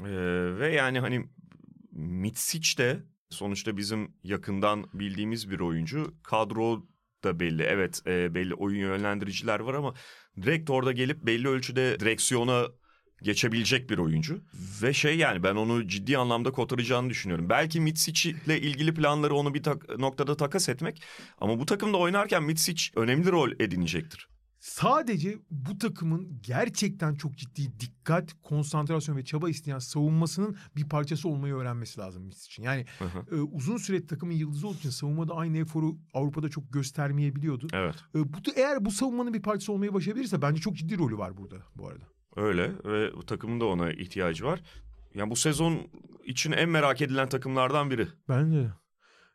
Ee, 0.00 0.58
ve 0.58 0.74
yani 0.74 1.00
hani 1.00 1.28
Mitsic 1.92 2.78
de 2.78 3.04
sonuçta 3.30 3.76
bizim 3.76 4.14
yakından 4.22 4.86
bildiğimiz 4.94 5.50
bir 5.50 5.60
oyuncu. 5.60 6.14
Kadro 6.22 6.82
da 7.24 7.40
belli. 7.40 7.62
Evet 7.62 8.02
e, 8.06 8.34
belli 8.34 8.54
oyun 8.54 8.80
yönlendiriciler 8.80 9.60
var 9.60 9.74
ama 9.74 9.94
direkt 10.42 10.70
orada 10.70 10.92
gelip 10.92 11.26
belli 11.26 11.48
ölçüde 11.48 12.00
direksiyona 12.00 12.66
geçebilecek 13.22 13.90
bir 13.90 13.98
oyuncu. 13.98 14.42
Ve 14.82 14.92
şey 14.92 15.16
yani 15.16 15.42
ben 15.42 15.54
onu 15.56 15.88
ciddi 15.88 16.18
anlamda 16.18 16.52
kotaracağını 16.52 17.10
düşünüyorum. 17.10 17.48
Belki 17.48 17.80
Mitsic 17.80 18.30
ile 18.46 18.60
ilgili 18.60 18.94
planları 18.94 19.34
onu 19.34 19.54
bir 19.54 19.62
tak- 19.62 19.98
noktada 19.98 20.36
takas 20.36 20.68
etmek. 20.68 21.02
Ama 21.38 21.58
bu 21.58 21.66
takımda 21.66 21.96
oynarken 21.96 22.42
Mitsic 22.42 22.90
önemli 22.96 23.30
rol 23.30 23.52
edinecektir. 23.60 24.28
Sadece 24.66 25.38
bu 25.50 25.78
takımın 25.78 26.38
gerçekten 26.42 27.14
çok 27.14 27.36
ciddi 27.36 27.80
dikkat, 27.80 28.32
konsantrasyon 28.42 29.16
ve 29.16 29.24
çaba 29.24 29.50
isteyen 29.50 29.78
savunmasının 29.78 30.56
bir 30.76 30.88
parçası 30.88 31.28
olmayı 31.28 31.54
öğrenmesi 31.54 32.00
lazım 32.00 32.22
Mitsic 32.22 32.46
için. 32.46 32.62
Yani 32.62 32.86
e, 33.32 33.34
uzun 33.34 33.76
süre 33.76 34.06
takımın 34.06 34.34
yıldızı 34.34 34.68
olduğu 34.68 34.78
için 34.78 34.90
savunmada 34.90 35.34
aynı 35.34 35.58
eforu 35.58 35.96
Avrupa'da 36.14 36.48
çok 36.48 36.72
göstermeyebiliyordu. 36.72 37.68
Evet. 37.72 37.94
E, 38.14 38.32
bu, 38.32 38.36
eğer 38.56 38.84
bu 38.84 38.90
savunmanın 38.90 39.34
bir 39.34 39.42
parçası 39.42 39.72
olmayı 39.72 39.94
başarabilirse 39.94 40.42
bence 40.42 40.60
çok 40.60 40.76
ciddi 40.76 40.98
rolü 40.98 41.18
var 41.18 41.36
burada 41.36 41.56
bu 41.74 41.88
arada. 41.88 42.04
Öyle 42.36 42.72
ve 42.84 43.10
takımın 43.26 43.60
da 43.60 43.64
ona 43.64 43.92
ihtiyacı 43.92 44.44
var. 44.44 44.62
Yani 45.14 45.30
bu 45.30 45.36
sezon 45.36 45.88
için 46.24 46.52
en 46.52 46.68
merak 46.68 47.02
edilen 47.02 47.28
takımlardan 47.28 47.90
biri. 47.90 48.08
Bence. 48.28 48.70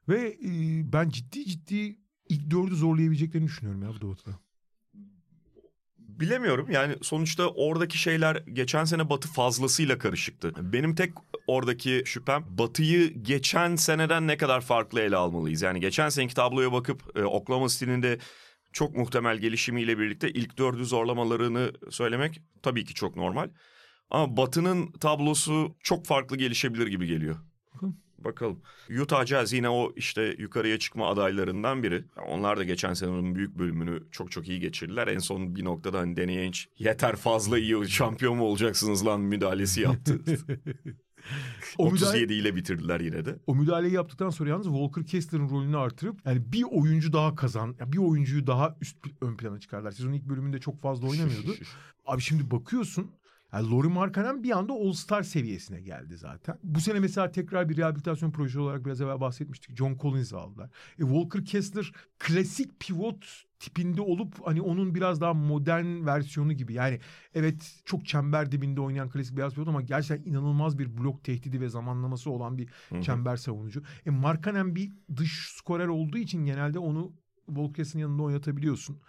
Ve 0.10 0.38
e, 0.46 0.50
ben 0.94 1.10
ciddi 1.10 1.46
ciddi 1.46 2.00
ilk 2.30 2.52
dördü 2.52 2.76
zorlayabileceklerini 2.76 3.48
düşünüyorum 3.48 3.82
ya 3.84 3.90
bu 3.90 4.02
Doğu'da. 4.02 4.51
Bilemiyorum 6.20 6.72
yani 6.72 6.96
sonuçta 7.02 7.48
oradaki 7.48 7.98
şeyler 7.98 8.36
geçen 8.36 8.86
sene 8.86 9.10
Batı 9.10 9.28
fazlasıyla 9.28 9.98
karışıktı. 9.98 10.54
Benim 10.74 10.96
tek 10.96 11.14
oradaki 11.48 12.04
şüphem 12.06 12.46
Batı'yı 12.50 13.14
geçen 13.24 13.76
seneden 13.76 14.28
ne 14.28 14.38
kadar 14.38 14.62
farklı 14.62 15.02
ele 15.02 15.16
almalıyız. 15.16 15.62
Yani 15.62 15.80
geçen 15.80 16.10
seneki 16.10 16.36
tabloya 16.36 16.72
bakıp 16.72 17.18
e, 17.18 17.24
Oklahoma 17.24 17.70
stilinde 17.70 18.20
çok 18.74 18.98
muhtemel 18.98 19.38
gelişimiyle 19.38 19.98
birlikte 19.98 20.32
ilk 20.32 20.58
dördü 20.58 20.86
zorlamalarını 20.86 21.72
söylemek 21.90 22.42
tabii 22.64 22.86
ki 22.86 22.94
çok 22.94 23.16
normal. 23.16 23.50
Ama 24.10 24.38
Batı'nın 24.38 24.92
tablosu 24.92 25.76
çok 25.84 26.06
farklı 26.06 26.38
gelişebilir 26.38 26.88
gibi 26.88 27.08
geliyor. 27.08 27.36
Bakalım. 28.24 28.60
Utah 29.02 29.26
Jazz 29.26 29.54
yine 29.54 29.70
o 29.70 29.94
işte 29.96 30.36
yukarıya 30.38 30.80
çıkma 30.80 31.10
adaylarından 31.10 31.84
biri. 31.84 32.04
Onlar 32.28 32.58
da 32.58 32.64
geçen 32.64 32.94
senenin 32.94 33.36
büyük 33.36 33.58
bölümünü 33.58 34.04
çok 34.12 34.32
çok 34.32 34.50
iyi 34.50 34.60
geçirdiler. 34.60 35.08
En 35.08 35.20
son 35.20 35.56
bir 35.56 35.66
noktada 35.66 36.00
hani 36.00 36.18
Danny 36.18 36.40
Ainge 36.40 36.60
yeter 36.80 37.16
fazla 37.16 37.60
iyi 37.60 37.90
şampiyon 37.90 38.38
mu 38.38 38.44
olacaksınız 38.44 39.06
lan 39.06 39.22
müdahalesi 39.22 39.82
yaptı. 39.82 40.20
o 41.78 41.86
37 41.88 42.22
müdahale, 42.22 42.36
ile 42.36 42.56
bitirdiler 42.56 43.00
yine 43.00 43.26
de. 43.26 43.36
O 43.48 43.56
müdahaleyi 43.56 43.94
yaptıktan 43.94 44.30
sonra 44.30 44.50
yalnız 44.50 44.66
Walker 44.66 45.06
Kessler'ın 45.06 45.50
rolünü 45.50 45.78
artırıp 45.78 46.20
yani 46.26 46.52
bir 46.52 46.64
oyuncu 46.64 47.14
daha 47.14 47.36
kazan, 47.36 47.76
yani 47.80 47.94
bir 47.94 47.98
oyuncuyu 47.98 48.48
daha 48.48 48.78
üst 48.82 48.98
ön 49.22 49.38
plana 49.38 49.60
çıkardılar. 49.60 49.92
Sezonun 49.92 50.14
ilk 50.14 50.26
bölümünde 50.26 50.60
çok 50.60 50.82
fazla 50.82 51.08
oynamıyordu. 51.08 51.56
Abi 52.06 52.22
şimdi 52.22 52.52
bakıyorsun 52.52 53.12
yani 53.54 53.70
Lori 53.70 53.88
Markkanen 53.88 54.44
bir 54.44 54.58
anda 54.58 54.74
All-Star 54.74 55.24
seviyesine 55.24 55.82
geldi 55.82 56.18
zaten. 56.18 56.58
Bu 56.64 56.80
sene 56.80 57.00
mesela 57.00 57.32
tekrar 57.32 57.70
bir 57.70 57.78
rehabilitasyon 57.78 58.32
projesi 58.32 58.60
olarak 58.60 58.86
biraz 58.86 59.02
evvel 59.02 59.20
bahsetmiştik. 59.20 59.78
John 59.78 59.98
Collins'i 60.02 60.36
aldılar. 60.36 60.70
E, 61.00 61.02
Walker 61.02 61.46
Kessler 61.46 61.92
klasik 62.20 62.80
pivot 62.80 63.46
tipinde 63.60 64.02
olup 64.02 64.48
hani 64.48 64.62
onun 64.62 64.96
biraz 64.96 65.22
daha 65.22 65.34
modern 65.34 66.06
versiyonu 66.06 66.54
gibi. 66.54 66.74
Yani 66.74 67.00
evet 67.36 67.82
çok 67.86 68.06
çember 68.06 68.52
dibinde 68.52 68.82
oynayan 68.82 69.10
klasik 69.10 69.38
beyaz 69.38 69.54
pivot 69.54 69.68
ama 69.68 69.82
gerçekten 69.82 70.32
inanılmaz 70.32 70.80
bir 70.80 70.98
blok 70.98 71.24
tehdidi 71.24 71.62
ve 71.62 71.70
zamanlaması 71.70 72.32
olan 72.32 72.58
bir 72.58 72.70
Hı-hı. 72.90 73.02
çember 73.02 73.36
savunucu. 73.36 73.84
E 74.06 74.10
Markkanen 74.10 74.76
bir 74.76 74.92
dış 75.16 75.54
skorer 75.58 75.88
olduğu 75.88 76.18
için 76.18 76.46
genelde 76.46 76.80
onu 76.80 77.14
Volkes'in 77.48 78.00
yanında 78.00 78.24
oynatabiliyorsun. 78.24 79.02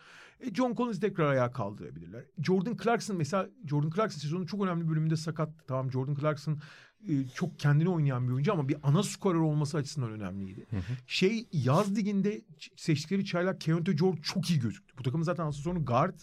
E, 0.42 0.54
John 0.54 0.74
Collins 0.74 1.00
tekrar 1.00 1.30
ayağa 1.30 1.52
kaldırabilirler. 1.52 2.24
Jordan 2.42 2.76
Clarkson 2.82 3.16
mesela 3.16 3.48
Jordan 3.66 3.90
Clarkson 3.90 4.18
sezonun 4.18 4.46
çok 4.46 4.64
önemli 4.64 4.88
bölümünde 4.88 5.16
sakat. 5.16 5.50
Tamam 5.66 5.92
Jordan 5.92 6.14
Clarkson 6.14 6.60
e, 7.08 7.26
çok 7.34 7.58
kendini 7.58 7.88
oynayan 7.88 8.28
bir 8.28 8.32
oyuncu 8.32 8.52
ama 8.52 8.68
bir 8.68 8.76
ana 8.82 9.02
skorer 9.02 9.38
olması 9.38 9.76
açısından 9.76 10.10
önemliydi. 10.10 10.66
Hı 10.70 10.76
hı. 10.76 10.82
Şey 11.06 11.48
yaz 11.52 11.96
liginde 11.96 12.42
seçtikleri 12.76 13.24
çaylak 13.24 13.60
Keontae 13.60 13.94
George 13.94 14.22
çok 14.22 14.50
iyi 14.50 14.60
gözüktü. 14.60 14.94
Bu 14.98 15.02
takımın 15.02 15.24
zaten 15.24 15.46
asıl 15.46 15.62
sonu 15.62 15.84
guard. 15.84 16.20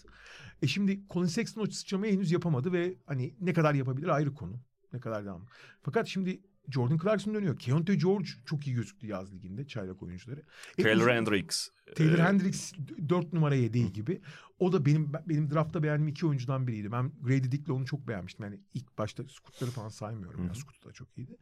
E 0.62 0.66
şimdi 0.66 1.00
Colin 1.10 1.26
Sexton 1.26 1.62
o 1.62 1.66
sıçramayı 1.66 2.12
henüz 2.12 2.32
yapamadı 2.32 2.72
ve 2.72 2.94
hani 3.06 3.34
ne 3.40 3.52
kadar 3.52 3.74
yapabilir 3.74 4.08
ayrı 4.08 4.34
konu. 4.34 4.60
Ne 4.92 5.00
kadar 5.00 5.24
devam. 5.24 5.46
Fakat 5.82 6.06
şimdi 6.06 6.40
Jordan 6.70 6.98
Clarkson 6.98 7.34
dönüyor. 7.34 7.58
Keontae 7.58 7.96
George 7.96 8.28
çok 8.46 8.66
iyi 8.66 8.76
gözüktü 8.76 9.06
yaz 9.06 9.34
liginde 9.34 9.66
çaylak 9.66 10.02
oyuncuları. 10.02 10.42
E, 10.78 10.82
Taylor 10.82 11.08
e, 11.08 11.14
Hendricks. 11.14 11.68
Taylor 11.96 12.18
ee... 12.18 12.22
Hendricks 12.22 12.72
4 13.08 13.32
numara 13.32 13.54
yedeği 13.54 13.92
gibi. 13.92 14.20
O 14.58 14.72
da 14.72 14.86
benim 14.86 15.12
benim 15.26 15.50
draftta 15.50 15.82
beğendiğim 15.82 16.08
iki 16.08 16.26
oyuncudan 16.26 16.66
biriydi. 16.66 16.92
Ben 16.92 17.12
Grady 17.22 17.50
Dick'le 17.50 17.70
onu 17.70 17.86
çok 17.86 18.08
beğenmiştim. 18.08 18.44
Yani 18.44 18.60
ilk 18.74 18.98
başta 18.98 19.22
Scoot'ları 19.28 19.70
falan 19.70 19.88
saymıyorum. 19.88 20.46
Ya. 20.46 20.54
Scoot 20.54 20.84
da 20.84 20.92
çok 20.92 21.08
iyiydi. 21.18 21.36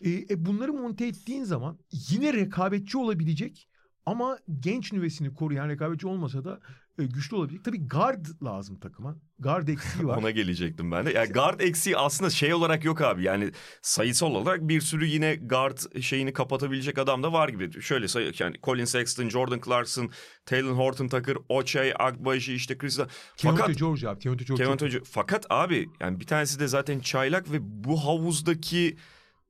E, 0.00 0.10
e, 0.10 0.46
bunları 0.46 0.72
monte 0.72 1.06
ettiğin 1.06 1.44
zaman 1.44 1.78
yine 2.10 2.32
rekabetçi 2.32 2.98
olabilecek 2.98 3.68
ama 4.06 4.38
genç 4.60 4.92
nüvesini 4.92 5.34
koruyan 5.34 5.68
rekabetçi 5.68 6.06
olmasa 6.06 6.44
da 6.44 6.60
güçlü 7.06 7.36
olabilecek. 7.36 7.64
Tabii 7.64 7.88
guard 7.88 8.26
lazım 8.42 8.80
takıma. 8.80 9.16
Guard 9.38 9.68
eksiği 9.68 10.06
var. 10.06 10.16
Ona 10.20 10.30
gelecektim 10.30 10.92
ben 10.92 11.06
de. 11.06 11.12
Yani 11.12 11.32
guard 11.32 11.60
eksiği 11.60 11.96
aslında 11.96 12.30
şey 12.30 12.54
olarak 12.54 12.84
yok 12.84 13.00
abi. 13.00 13.24
Yani 13.24 13.52
sayısal 13.82 14.34
olarak 14.34 14.68
bir 14.68 14.80
sürü 14.80 15.06
yine 15.06 15.34
guard 15.34 16.00
şeyini 16.02 16.32
kapatabilecek 16.32 16.98
adam 16.98 17.22
da 17.22 17.32
var 17.32 17.48
gibi. 17.48 17.82
Şöyle 17.82 18.08
say 18.08 18.32
yani 18.38 18.56
Colin 18.62 18.84
Sexton, 18.84 19.28
Jordan 19.28 19.60
Clarkson, 19.64 20.10
Taylor 20.46 20.72
Horton 20.72 21.08
Tucker, 21.08 21.36
Ochai, 21.48 21.94
Agbaji 21.98 22.54
işte 22.54 22.78
Chris. 22.78 23.00
Fakat 23.36 23.78
George 23.78 24.08
abi. 24.08 24.18
Keontae 24.18 24.44
George. 24.44 24.64
Keontae 24.64 24.88
George. 24.88 25.06
Fakat 25.10 25.46
abi 25.50 25.88
yani 26.00 26.20
bir 26.20 26.26
tanesi 26.26 26.60
de 26.60 26.68
zaten 26.68 27.00
çaylak 27.00 27.52
ve 27.52 27.58
bu 27.60 28.04
havuzdaki 28.04 28.96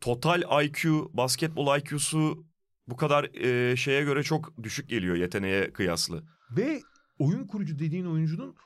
total 0.01 0.65
IQ, 0.65 1.11
basketbol 1.15 1.79
IQ'su 1.79 2.51
bu 2.91 2.97
kadar 2.97 3.25
e, 3.25 3.77
şeye 3.77 4.03
göre 4.03 4.23
çok 4.23 4.63
düşük 4.63 4.89
geliyor 4.89 5.17
yeteneğe 5.17 5.73
kıyaslı. 5.73 6.25
Ve 6.57 6.81
oyun 7.21 7.47
kurucu 7.47 7.79
dediğin 7.79 8.05
oyuncunun 8.05 8.57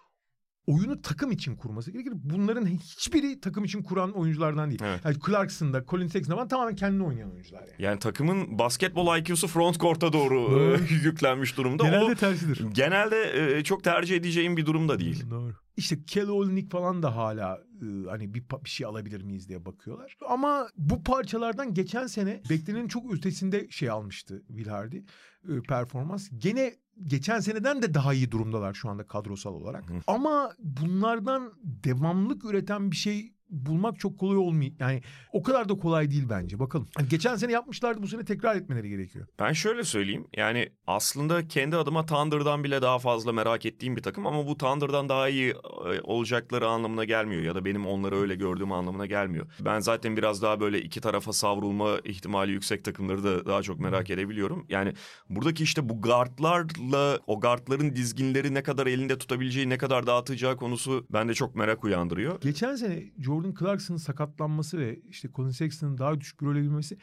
oyunu 0.66 1.02
takım 1.02 1.30
için 1.32 1.56
kurması 1.56 1.90
gerekir. 1.90 2.12
Bunların 2.14 2.66
hiçbiri 2.66 3.40
takım 3.40 3.64
için 3.64 3.82
kuran 3.82 4.12
oyunculardan 4.12 4.70
değil. 4.70 4.80
Evet. 4.84 5.00
Yani 5.04 5.16
Clarkson'da, 5.26 5.84
Colin 5.88 6.06
Sexton'da 6.06 6.36
falan 6.36 6.48
tamamen 6.48 6.74
kendini 6.74 7.04
oynayan 7.04 7.32
oyuncular 7.32 7.60
yani. 7.60 7.72
Yani 7.78 7.98
takımın 7.98 8.58
basketbol 8.58 9.18
IQ'su 9.18 9.48
front 9.48 9.80
court'a 9.80 10.12
doğru 10.12 10.58
e, 10.90 10.94
yüklenmiş 11.04 11.56
durumda. 11.56 11.82
Genelde 11.82 12.04
o, 12.04 12.14
tersidir. 12.14 12.66
Genelde 12.74 13.56
e, 13.58 13.64
çok 13.64 13.84
tercih 13.84 14.16
edeceğim 14.16 14.56
bir 14.56 14.66
durum 14.66 14.88
da 14.88 14.98
değil. 14.98 15.30
Doğru. 15.30 15.52
İşte 15.76 16.04
Kelly 16.06 16.30
Olynyk 16.30 16.70
falan 16.70 17.02
da 17.02 17.16
hala 17.16 17.60
e, 17.82 18.08
hani 18.08 18.34
bir, 18.34 18.44
bir 18.64 18.70
şey 18.70 18.86
alabilir 18.86 19.22
miyiz 19.22 19.48
diye 19.48 19.64
bakıyorlar. 19.64 20.16
Ama 20.28 20.68
bu 20.76 21.02
parçalardan 21.02 21.74
geçen 21.74 22.06
sene 22.06 22.42
beklenenin 22.50 22.88
çok 22.88 23.14
ötesinde 23.14 23.66
şey 23.70 23.90
almıştı 23.90 24.42
Will 24.48 24.68
Hardy 24.68 25.00
e, 25.48 25.62
performans. 25.62 26.30
Gene 26.38 26.74
geçen 27.02 27.40
seneden 27.40 27.82
de 27.82 27.94
daha 27.94 28.14
iyi 28.14 28.30
durumdalar 28.30 28.74
şu 28.74 28.88
anda 28.88 29.06
kadrosal 29.06 29.54
olarak. 29.54 29.90
Hı. 29.90 29.94
Ama 30.06 30.52
bunlardan 30.58 31.52
devamlık 31.62 32.44
üreten 32.44 32.90
bir 32.90 32.96
şey 32.96 33.33
bulmak 33.54 34.00
çok 34.00 34.18
kolay 34.18 34.36
olmuyor. 34.36 34.72
Yani 34.78 35.02
o 35.32 35.42
kadar 35.42 35.68
da 35.68 35.74
kolay 35.74 36.10
değil 36.10 36.26
bence. 36.30 36.58
Bakalım. 36.58 36.88
Yani 36.98 37.08
geçen 37.08 37.36
sene 37.36 37.52
yapmışlardı 37.52 38.02
bu 38.02 38.08
sene 38.08 38.24
tekrar 38.24 38.56
etmeleri 38.56 38.88
gerekiyor. 38.88 39.26
Ben 39.38 39.52
şöyle 39.52 39.84
söyleyeyim. 39.84 40.26
Yani 40.36 40.68
aslında 40.86 41.48
kendi 41.48 41.76
adıma 41.76 42.06
Thunder'dan 42.06 42.64
bile 42.64 42.82
daha 42.82 42.98
fazla 42.98 43.32
merak 43.32 43.66
ettiğim 43.66 43.96
bir 43.96 44.02
takım 44.02 44.26
ama 44.26 44.46
bu 44.46 44.58
Thunder'dan 44.58 45.08
daha 45.08 45.28
iyi 45.28 45.50
e, 45.50 46.00
olacakları 46.02 46.68
anlamına 46.68 47.04
gelmiyor 47.04 47.42
ya 47.42 47.54
da 47.54 47.64
benim 47.64 47.86
onları 47.86 48.16
öyle 48.16 48.34
gördüğüm 48.34 48.72
anlamına 48.72 49.06
gelmiyor. 49.06 49.46
Ben 49.60 49.80
zaten 49.80 50.16
biraz 50.16 50.42
daha 50.42 50.60
böyle 50.60 50.82
iki 50.82 51.00
tarafa 51.00 51.32
savrulma 51.32 51.98
ihtimali 52.04 52.52
yüksek 52.52 52.84
takımları 52.84 53.24
da 53.24 53.46
daha 53.46 53.62
çok 53.62 53.80
merak 53.80 54.10
edebiliyorum. 54.10 54.66
Yani 54.68 54.92
buradaki 55.30 55.62
işte 55.62 55.88
bu 55.88 56.00
guardlarla 56.00 57.18
o 57.26 57.40
guardların 57.40 57.96
dizginleri 57.96 58.54
ne 58.54 58.62
kadar 58.62 58.86
elinde 58.86 59.18
tutabileceği, 59.18 59.68
ne 59.68 59.78
kadar 59.78 60.06
dağıtacağı 60.06 60.56
konusu 60.56 61.06
bende 61.10 61.34
çok 61.34 61.54
merak 61.54 61.84
uyandırıyor. 61.84 62.40
Geçen 62.40 62.76
sene 62.76 63.02
Jordan 63.18 63.43
Clarkson'ın 63.52 63.98
sakatlanması 63.98 64.78
ve 64.78 65.00
işte 65.00 65.28
Colin 65.34 65.50
Sexton'ın 65.50 65.98
daha 65.98 66.20
düşük 66.20 66.42
rol 66.42 66.50
alabilmesi 66.50 66.98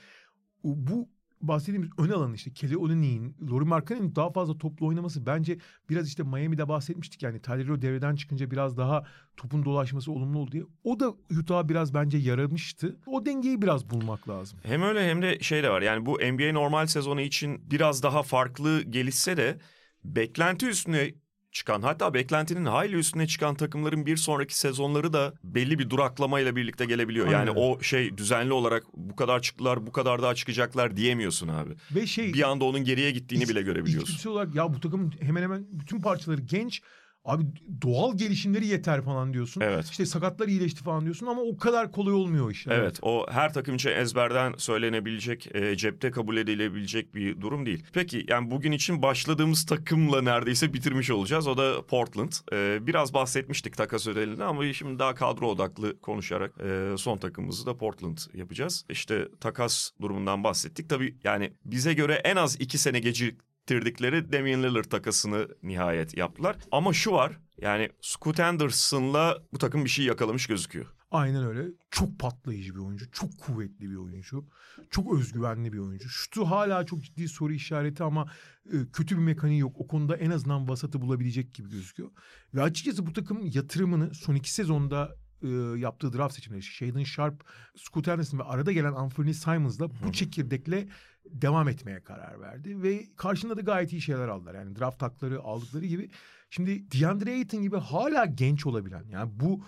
bu 0.63 1.09
bahsettiğimiz 1.41 1.89
ön 1.97 2.09
alanı 2.09 2.35
işte 2.35 2.53
Kelly 2.53 2.77
Olynyk'in, 2.77 3.35
Laurie 3.51 3.67
Markkanen'in 3.67 4.15
daha 4.15 4.31
fazla 4.31 4.57
toplu 4.57 4.87
oynaması 4.87 5.25
bence 5.25 5.57
biraz 5.89 6.07
işte 6.07 6.23
Miami'de 6.23 6.67
bahsetmiştik 6.67 7.23
yani 7.23 7.41
Tyler 7.41 7.65
Hero 7.65 7.81
devreden 7.81 8.15
çıkınca 8.15 8.51
biraz 8.51 8.77
daha 8.77 9.03
topun 9.37 9.65
dolaşması 9.65 10.11
olumlu 10.11 10.39
oldu 10.39 10.51
diye. 10.51 10.63
O 10.83 10.99
da 10.99 11.13
Utah'a 11.39 11.69
biraz 11.69 11.93
bence 11.93 12.17
yaramıştı. 12.17 12.97
O 13.05 13.25
dengeyi 13.25 13.61
biraz 13.61 13.89
bulmak 13.89 14.29
lazım. 14.29 14.59
Hem 14.63 14.81
öyle 14.81 15.09
hem 15.09 15.21
de 15.21 15.39
şey 15.39 15.63
de 15.63 15.69
var 15.69 15.81
yani 15.81 16.05
bu 16.05 16.11
NBA 16.11 16.53
normal 16.53 16.87
sezonu 16.87 17.21
için 17.21 17.71
biraz 17.71 18.03
daha 18.03 18.23
farklı 18.23 18.81
gelişse 18.81 19.37
de 19.37 19.57
beklenti 20.03 20.67
üstüne 20.67 21.13
çıkan 21.51 21.81
hatta 21.81 22.13
beklentinin 22.13 22.65
hayli 22.65 22.95
üstüne 22.95 23.27
çıkan 23.27 23.55
takımların 23.55 24.05
bir 24.05 24.17
sonraki 24.17 24.59
sezonları 24.59 25.13
da 25.13 25.33
belli 25.43 25.79
bir 25.79 25.89
duraklamayla 25.89 26.55
birlikte 26.55 26.85
gelebiliyor. 26.85 27.27
Aynen. 27.27 27.37
Yani 27.37 27.51
o 27.51 27.81
şey 27.81 28.17
düzenli 28.17 28.53
olarak 28.53 28.83
bu 28.93 29.15
kadar 29.15 29.41
çıktılar 29.41 29.87
bu 29.87 29.91
kadar 29.91 30.21
daha 30.21 30.35
çıkacaklar 30.35 30.97
diyemiyorsun 30.97 31.47
abi. 31.47 31.73
Ve 31.91 32.07
şey 32.07 32.33
bir 32.33 32.49
anda 32.49 32.65
onun 32.65 32.83
geriye 32.83 33.11
gittiğini 33.11 33.43
iç, 33.43 33.49
bile 33.49 33.61
görebiliyorsun. 33.61 34.07
İçgüdüsel 34.07 34.31
olarak 34.31 34.55
ya 34.55 34.73
bu 34.73 34.79
takımın 34.79 35.13
hemen 35.21 35.41
hemen 35.41 35.65
bütün 35.71 36.01
parçaları 36.01 36.41
genç 36.41 36.81
Abi 37.25 37.43
doğal 37.81 38.17
gelişimleri 38.17 38.67
yeter 38.67 39.01
falan 39.01 39.33
diyorsun. 39.33 39.61
Evet. 39.61 39.85
İşte 39.85 40.05
sakatlar 40.05 40.47
iyileşti 40.47 40.83
falan 40.83 41.03
diyorsun 41.03 41.27
ama 41.27 41.41
o 41.41 41.57
kadar 41.57 41.91
kolay 41.91 42.13
olmuyor 42.13 42.51
iş. 42.51 42.67
Evet, 42.67 42.79
evet 42.79 42.99
o 43.01 43.25
her 43.31 43.53
takım 43.53 43.75
için 43.75 43.89
ezberden 43.89 44.53
söylenebilecek, 44.57 45.55
e, 45.55 45.75
cepte 45.75 46.11
kabul 46.11 46.37
edilebilecek 46.37 47.15
bir 47.15 47.41
durum 47.41 47.65
değil. 47.65 47.83
Peki 47.93 48.25
yani 48.27 48.51
bugün 48.51 48.71
için 48.71 49.01
başladığımız 49.01 49.65
takımla 49.65 50.21
neredeyse 50.21 50.73
bitirmiş 50.73 51.11
olacağız. 51.11 51.47
O 51.47 51.57
da 51.57 51.85
Portland. 51.85 52.31
E, 52.53 52.87
biraz 52.87 53.13
bahsetmiştik 53.13 53.77
takas 53.77 54.07
ödelinde 54.07 54.43
ama 54.43 54.73
şimdi 54.73 54.99
daha 54.99 55.15
kadro 55.15 55.47
odaklı 55.47 55.99
konuşarak 55.99 56.51
e, 56.63 56.97
son 56.97 57.17
takımımızı 57.17 57.65
da 57.65 57.77
Portland 57.77 58.17
yapacağız. 58.33 58.85
İşte 58.89 59.27
takas 59.39 59.91
durumundan 60.01 60.43
bahsettik. 60.43 60.89
Tabii 60.89 61.15
yani 61.23 61.53
bize 61.65 61.93
göre 61.93 62.13
en 62.13 62.35
az 62.35 62.61
iki 62.61 62.77
sene 62.77 62.99
gecik 62.99 63.50
ettirdikleri 63.61 64.31
Damian 64.33 64.63
Lillard 64.63 64.85
takasını 64.85 65.47
nihayet 65.63 66.17
yaptılar. 66.17 66.55
Ama 66.71 66.93
şu 66.93 67.11
var 67.11 67.39
yani 67.61 67.89
Scoot 68.01 68.39
Anderson'la 68.39 69.37
bu 69.53 69.57
takım 69.57 69.85
bir 69.85 69.89
şey 69.89 70.05
yakalamış 70.05 70.47
gözüküyor. 70.47 70.85
Aynen 71.11 71.45
öyle. 71.45 71.67
Çok 71.91 72.19
patlayıcı 72.19 72.75
bir 72.75 72.79
oyuncu. 72.79 73.11
Çok 73.11 73.37
kuvvetli 73.39 73.91
bir 73.91 73.95
oyuncu. 73.95 74.45
Çok 74.89 75.13
özgüvenli 75.13 75.73
bir 75.73 75.77
oyuncu. 75.77 76.09
Şutu 76.09 76.45
hala 76.45 76.85
çok 76.85 77.03
ciddi 77.03 77.27
soru 77.27 77.53
işareti 77.53 78.03
ama 78.03 78.31
e, 78.65 78.77
kötü 78.93 79.17
bir 79.17 79.21
mekaniği 79.21 79.59
yok. 79.59 79.75
O 79.79 79.87
konuda 79.87 80.15
en 80.15 80.31
azından 80.31 80.69
vasatı 80.69 81.01
bulabilecek 81.01 81.53
gibi 81.53 81.69
gözüküyor. 81.69 82.09
Ve 82.53 82.61
açıkçası 82.61 83.05
bu 83.05 83.13
takım 83.13 83.45
yatırımını 83.45 84.13
son 84.13 84.35
iki 84.35 84.53
sezonda 84.53 85.15
e, 85.43 85.47
yaptığı 85.79 86.13
draft 86.13 86.35
seçimleri 86.35 86.63
Shaden 86.63 87.03
Sharp, 87.03 87.43
Scoot 87.75 88.07
Anderson 88.07 88.39
ve 88.39 88.43
arada 88.43 88.71
gelen 88.71 88.93
Anthony 88.93 89.33
Simons'la 89.33 89.89
bu 89.89 90.11
çekirdekle 90.11 90.87
devam 91.25 91.69
etmeye 91.69 92.03
karar 92.03 92.41
verdi. 92.41 92.83
Ve 92.83 93.05
karşında 93.15 93.57
da 93.57 93.61
gayet 93.61 93.93
iyi 93.93 94.01
şeyler 94.01 94.27
aldılar. 94.27 94.55
Yani 94.55 94.75
draft 94.75 95.01
hakları 95.01 95.41
aldıkları 95.41 95.85
gibi. 95.85 96.09
Şimdi 96.49 96.91
DeAndre 96.91 97.31
Ayton 97.31 97.61
gibi 97.61 97.77
hala 97.77 98.25
genç 98.25 98.65
olabilen 98.65 99.05
yani 99.09 99.31
bu 99.39 99.63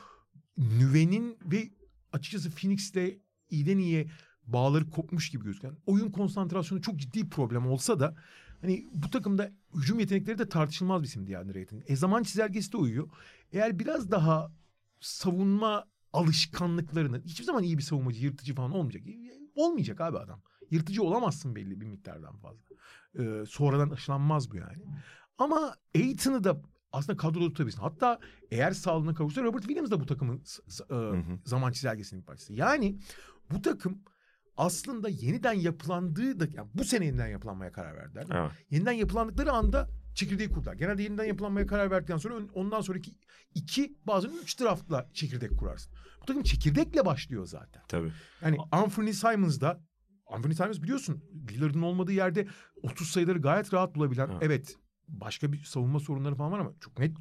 nüvenin 0.58 1.38
ve 1.46 1.70
açıkçası 2.12 2.52
Phoenix'te 2.52 3.20
iyiden 3.50 3.78
iyiye 3.78 4.08
bağları 4.48 4.90
kopmuş 4.90 5.30
gibi 5.30 5.44
gözüken 5.44 5.76
oyun 5.86 6.12
konsantrasyonu 6.12 6.82
çok 6.82 6.98
ciddi 6.98 7.30
problem 7.30 7.68
olsa 7.68 8.00
da 8.00 8.16
hani 8.62 8.88
bu 8.94 9.10
takımda 9.10 9.52
hücum 9.76 10.00
yetenekleri 10.00 10.38
de 10.38 10.50
tartışılmaz 10.50 11.02
bir 11.02 11.08
isim 11.08 11.28
DeAndre 11.28 11.60
Ayton. 11.60 11.84
E 11.88 11.96
zaman 11.96 12.24
çizelgesi 12.24 12.72
de 12.72 12.78
uyuyor. 12.78 13.10
Eğer 13.52 13.80
biraz 13.80 14.12
daha 14.12 14.52
savunma 15.00 15.86
alışkanlıklarını 16.14 17.22
hiçbir 17.26 17.44
zaman 17.44 17.64
iyi 17.64 17.78
bir 17.78 17.84
savunmacı, 17.84 18.26
yırtıcı 18.26 18.56
falan 18.56 18.72
olmayacak. 18.72 19.04
Olmayacak 19.56 20.02
abi 20.02 20.18
adam. 20.18 20.42
Yırtıcı 20.74 21.04
olamazsın 21.04 21.56
belli 21.56 21.82
bir 21.82 21.86
miktardan 21.86 22.38
fazla. 22.38 22.76
Ee, 23.20 23.46
sonradan 23.46 23.90
aşılanmaz 23.90 24.52
bu 24.52 24.58
yani. 24.58 24.84
Ama 25.38 25.76
Aiton'u 25.96 26.44
da 26.44 26.62
aslında 26.92 27.18
kadroda 27.18 27.48
tutabilirsin. 27.48 27.82
Hatta 27.82 28.20
eğer 28.52 28.72
sağlığına 28.72 29.14
kavuşsa 29.14 29.44
Robert 29.44 29.64
Williams 29.64 29.92
da 29.92 30.00
bu 30.00 30.06
takımın 30.06 30.44
e, 30.92 31.24
zaman 31.46 31.72
çizelgesinin 31.72 32.22
bir 32.22 32.26
parçası. 32.26 32.54
Yani 32.54 32.98
bu 33.52 33.62
takım 33.62 34.02
aslında 34.58 35.10
yeniden 35.10 35.54
yapılandığı 35.54 36.40
da 36.40 36.48
yani 36.54 36.70
bu 36.74 36.84
sene 36.84 37.06
yeniden 37.06 37.28
yapılanmaya 37.28 37.72
karar 37.72 37.96
verdiler. 37.98 38.26
Evet. 38.32 38.52
Yeniden 38.70 38.92
yapılandıkları 38.92 39.52
anda 39.52 39.90
çekirdeği 40.16 40.50
kurdular. 40.50 40.74
Genelde 40.74 41.04
yeniden 41.04 41.26
yapılanmaya 41.26 41.68
karar 41.68 41.92
verdikten 41.92 42.18
sonra 42.18 42.36
ondan 42.54 42.82
sonraki 42.82 43.12
iki 43.56 43.96
bazen 44.08 44.32
üç 44.44 44.60
draftla 44.60 45.10
çekirdek 45.14 45.58
kurarsın. 45.60 45.94
Bu 46.22 46.26
takım 46.26 46.44
çekirdekle 46.44 47.06
başlıyor 47.06 47.46
zaten. 47.46 47.82
Tabii. 47.88 48.12
Yani 48.42 48.58
Anthony 48.72 49.14
Simons 49.14 49.62
da 49.62 49.82
Anthony 50.34 50.54
Simons 50.54 50.82
biliyorsun 50.82 51.24
Lillard'ın 51.52 51.82
olmadığı 51.82 52.14
yerde 52.14 52.48
30 52.84 53.10
sayıları 53.10 53.40
gayet 53.40 53.74
rahat 53.74 53.96
bulabilen. 53.96 54.28
Ha. 54.28 54.38
Evet 54.42 54.78
başka 55.08 55.54
bir 55.54 55.64
savunma 55.64 56.00
sorunları 56.00 56.36
falan 56.36 56.52
var 56.52 56.60
ama 56.60 56.74
çok 56.80 57.00
net 57.00 57.12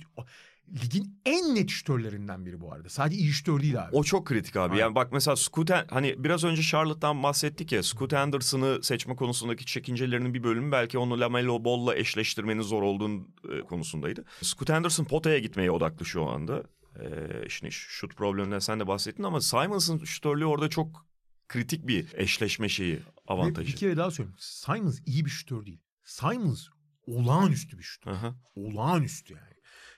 ligin 0.84 1.20
en 1.26 1.54
net 1.54 1.70
şütörlerinden 1.70 2.46
biri 2.46 2.60
bu 2.60 2.72
arada. 2.72 2.88
Sadece 2.88 3.16
iyi 3.16 3.32
şütör 3.32 3.60
değil 3.60 3.82
abi. 3.82 3.96
O 3.96 4.04
çok 4.04 4.26
kritik 4.26 4.56
abi. 4.56 4.72
Aynen. 4.72 4.76
Yani 4.76 4.94
bak 4.94 5.12
mesela 5.12 5.36
Scoot 5.36 5.70
hani 5.90 6.24
biraz 6.24 6.44
önce 6.44 6.62
Charlotte'dan 6.62 7.22
bahsettik 7.22 7.72
ya. 7.72 7.82
Scoot 7.82 8.12
Anderson'ı 8.12 8.82
seçme 8.82 9.16
konusundaki 9.16 9.66
çekincelerinin 9.66 10.34
bir 10.34 10.42
bölümü 10.42 10.72
belki 10.72 10.98
onu 10.98 11.20
Lamelo 11.20 11.64
Ball'la 11.64 11.96
eşleştirmenin 11.96 12.62
zor 12.62 12.82
olduğu 12.82 13.10
e, 13.50 13.60
konusundaydı. 13.60 14.24
Scoot 14.42 14.70
Anderson 14.70 15.04
potaya 15.04 15.38
gitmeye 15.38 15.70
odaklı 15.70 16.06
şu 16.06 16.24
anda. 16.24 16.62
Ee, 17.00 17.46
işte 17.46 17.70
şut 17.70 18.16
probleminden 18.16 18.58
sen 18.58 18.80
de 18.80 18.86
bahsettin 18.86 19.22
ama 19.22 19.40
Simons'ın 19.40 20.04
şütörlüğü 20.04 20.44
orada 20.44 20.68
çok 20.68 21.06
kritik 21.52 21.86
bir 21.86 22.06
eşleşme 22.14 22.68
şeyi 22.68 23.00
avantajı. 23.26 23.68
Ve 23.68 23.72
bir 23.72 23.78
kere 23.78 23.96
daha 23.96 24.10
söyleyeyim. 24.10 24.36
Simons 24.38 25.00
iyi 25.06 25.24
bir 25.24 25.30
şutör 25.30 25.66
değil. 25.66 25.80
Simons 26.04 26.68
olağanüstü 27.06 27.78
bir 27.78 27.82
şutör. 27.82 28.10
Aha. 28.10 28.34
Olağanüstü 28.54 29.34
yani. 29.34 29.54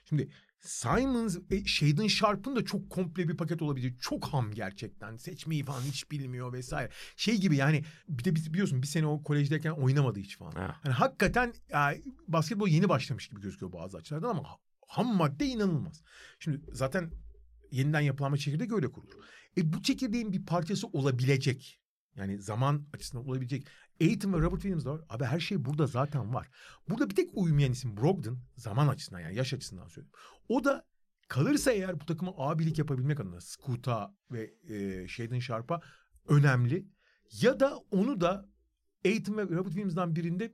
Şimdi 0.09 0.29
Simons, 0.59 1.37
e, 1.49 1.65
Shaden 1.65 2.07
Sharp'ın 2.07 2.55
da 2.55 2.65
çok 2.65 2.89
komple 2.89 3.27
bir 3.27 3.37
paket 3.37 3.61
olabilir. 3.61 3.95
Çok 3.99 4.25
ham 4.25 4.51
gerçekten. 4.51 5.17
Seçmeyi 5.17 5.63
falan 5.63 5.81
hiç 5.81 6.11
bilmiyor 6.11 6.53
vesaire. 6.53 6.91
Şey 7.15 7.37
gibi 7.37 7.55
yani 7.55 7.83
bir 8.09 8.23
de 8.23 8.35
biliyorsun 8.35 8.81
bir 8.81 8.87
sene 8.87 9.07
o 9.07 9.23
kolejdeyken 9.23 9.71
oynamadı 9.71 10.19
hiç 10.19 10.37
falan. 10.37 10.51
Ha. 10.51 10.81
Yani 10.85 10.93
hakikaten 10.93 11.53
yani 11.69 12.03
basketbol 12.27 12.67
yeni 12.67 12.89
başlamış 12.89 13.27
gibi 13.27 13.41
gözüküyor 13.41 13.73
bazı 13.73 13.97
açılardan 13.97 14.29
ama 14.29 14.47
ham 14.87 15.15
madde 15.15 15.45
inanılmaz. 15.45 16.01
Şimdi 16.39 16.61
zaten 16.71 17.11
yeniden 17.71 18.01
yapılanma 18.01 18.37
çekirdek 18.37 18.71
öyle 18.71 18.91
kurulur. 18.91 19.15
E 19.57 19.73
bu 19.73 19.81
çekirdeğin 19.81 20.33
bir 20.33 20.45
parçası 20.45 20.87
olabilecek. 20.87 21.81
Yani 22.15 22.41
zaman 22.41 22.87
açısından 22.93 23.27
olabilecek. 23.27 23.67
Aiton 24.01 24.33
ve 24.33 24.37
Robert 24.37 24.61
Williams 24.61 24.85
var. 24.85 25.01
Abi 25.09 25.23
her 25.23 25.39
şey 25.39 25.65
burada 25.65 25.87
zaten 25.87 26.33
var. 26.33 26.49
Burada 26.89 27.09
bir 27.09 27.15
tek 27.15 27.29
uyumayan 27.33 27.71
isim 27.71 27.97
Brogdon. 27.97 28.39
Zaman 28.55 28.87
açısından 28.87 29.19
yani 29.19 29.35
yaş 29.35 29.53
açısından 29.53 29.87
söylüyorum. 29.87 30.19
O 30.49 30.63
da 30.63 30.85
kalırsa 31.27 31.71
eğer 31.71 31.99
bu 31.99 32.05
takıma 32.05 32.33
abilik 32.37 32.79
yapabilmek 32.79 33.19
adına 33.19 33.41
Scoot'a 33.41 34.15
ve 34.31 34.53
e, 34.69 35.07
Shaden 35.07 35.39
Sharp'a 35.39 35.81
önemli. 36.27 36.87
Ya 37.41 37.59
da 37.59 37.77
onu 37.91 38.21
da 38.21 38.49
Aiton 39.05 39.37
ve 39.37 39.43
Robert 39.43 39.65
Williams'dan 39.65 40.15
birinde 40.15 40.53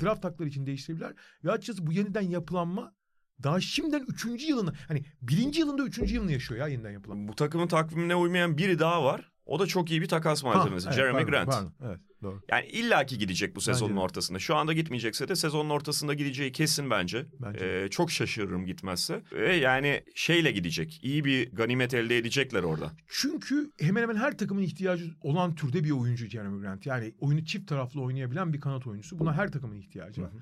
draft 0.00 0.24
hakları 0.24 0.48
için 0.48 0.66
değiştirebilirler. 0.66 1.14
Ve 1.44 1.50
açıkçası 1.52 1.86
bu 1.86 1.92
yeniden 1.92 2.22
yapılanma 2.22 2.94
daha 3.42 3.60
şimdiden 3.60 4.04
üçüncü 4.08 4.46
yılını 4.46 4.72
hani 4.88 5.04
birinci 5.22 5.60
yılında 5.60 5.82
üçüncü 5.82 6.14
yılını 6.14 6.32
yaşıyor 6.32 6.60
ya 6.60 6.68
yeniden 6.68 6.90
yapılan. 6.90 7.28
Bu 7.28 7.34
takımın 7.34 7.68
takvimine 7.68 8.14
uymayan 8.14 8.58
biri 8.58 8.78
daha 8.78 9.04
var. 9.04 9.32
O 9.46 9.58
da 9.58 9.66
çok 9.66 9.90
iyi 9.90 10.02
bir 10.02 10.08
takas 10.08 10.44
malzemesi. 10.44 10.86
Ha, 10.86 10.94
evet, 10.94 11.02
Jeremy 11.02 11.12
pardon, 11.12 11.30
Grant. 11.30 11.50
Pardon, 11.50 11.72
evet, 11.84 12.00
doğru. 12.22 12.42
Yani 12.50 12.66
illaki 12.66 13.18
gidecek 13.18 13.56
bu 13.56 13.60
sezonun 13.60 13.90
bence 13.90 14.00
ortasında. 14.00 14.38
Şu 14.38 14.56
anda 14.56 14.72
gitmeyecekse 14.72 15.28
de 15.28 15.36
sezonun 15.36 15.70
ortasında 15.70 16.14
gideceği 16.14 16.52
kesin 16.52 16.90
bence. 16.90 17.26
bence. 17.40 17.64
Ee, 17.64 17.88
çok 17.90 18.10
şaşırırım 18.10 18.66
gitmezse. 18.66 19.22
Ve 19.32 19.56
yani 19.56 20.04
şeyle 20.14 20.50
gidecek. 20.50 21.00
İyi 21.02 21.24
bir 21.24 21.52
ganimet 21.52 21.94
elde 21.94 22.18
edecekler 22.18 22.62
orada. 22.62 22.92
Çünkü 23.08 23.70
hemen 23.80 24.02
hemen 24.02 24.16
her 24.16 24.38
takımın 24.38 24.62
ihtiyacı 24.62 25.04
olan 25.20 25.54
türde 25.54 25.84
bir 25.84 25.90
oyuncu 25.90 26.26
Jeremy 26.26 26.60
Grant. 26.60 26.86
Yani 26.86 27.14
oyunu 27.20 27.44
çift 27.44 27.68
taraflı 27.68 28.02
oynayabilen 28.02 28.52
bir 28.52 28.60
kanat 28.60 28.86
oyuncusu. 28.86 29.18
Buna 29.18 29.34
her 29.34 29.52
takımın 29.52 29.76
ihtiyacı 29.76 30.22
var. 30.22 30.32
Hı 30.32 30.36
hı. 30.36 30.40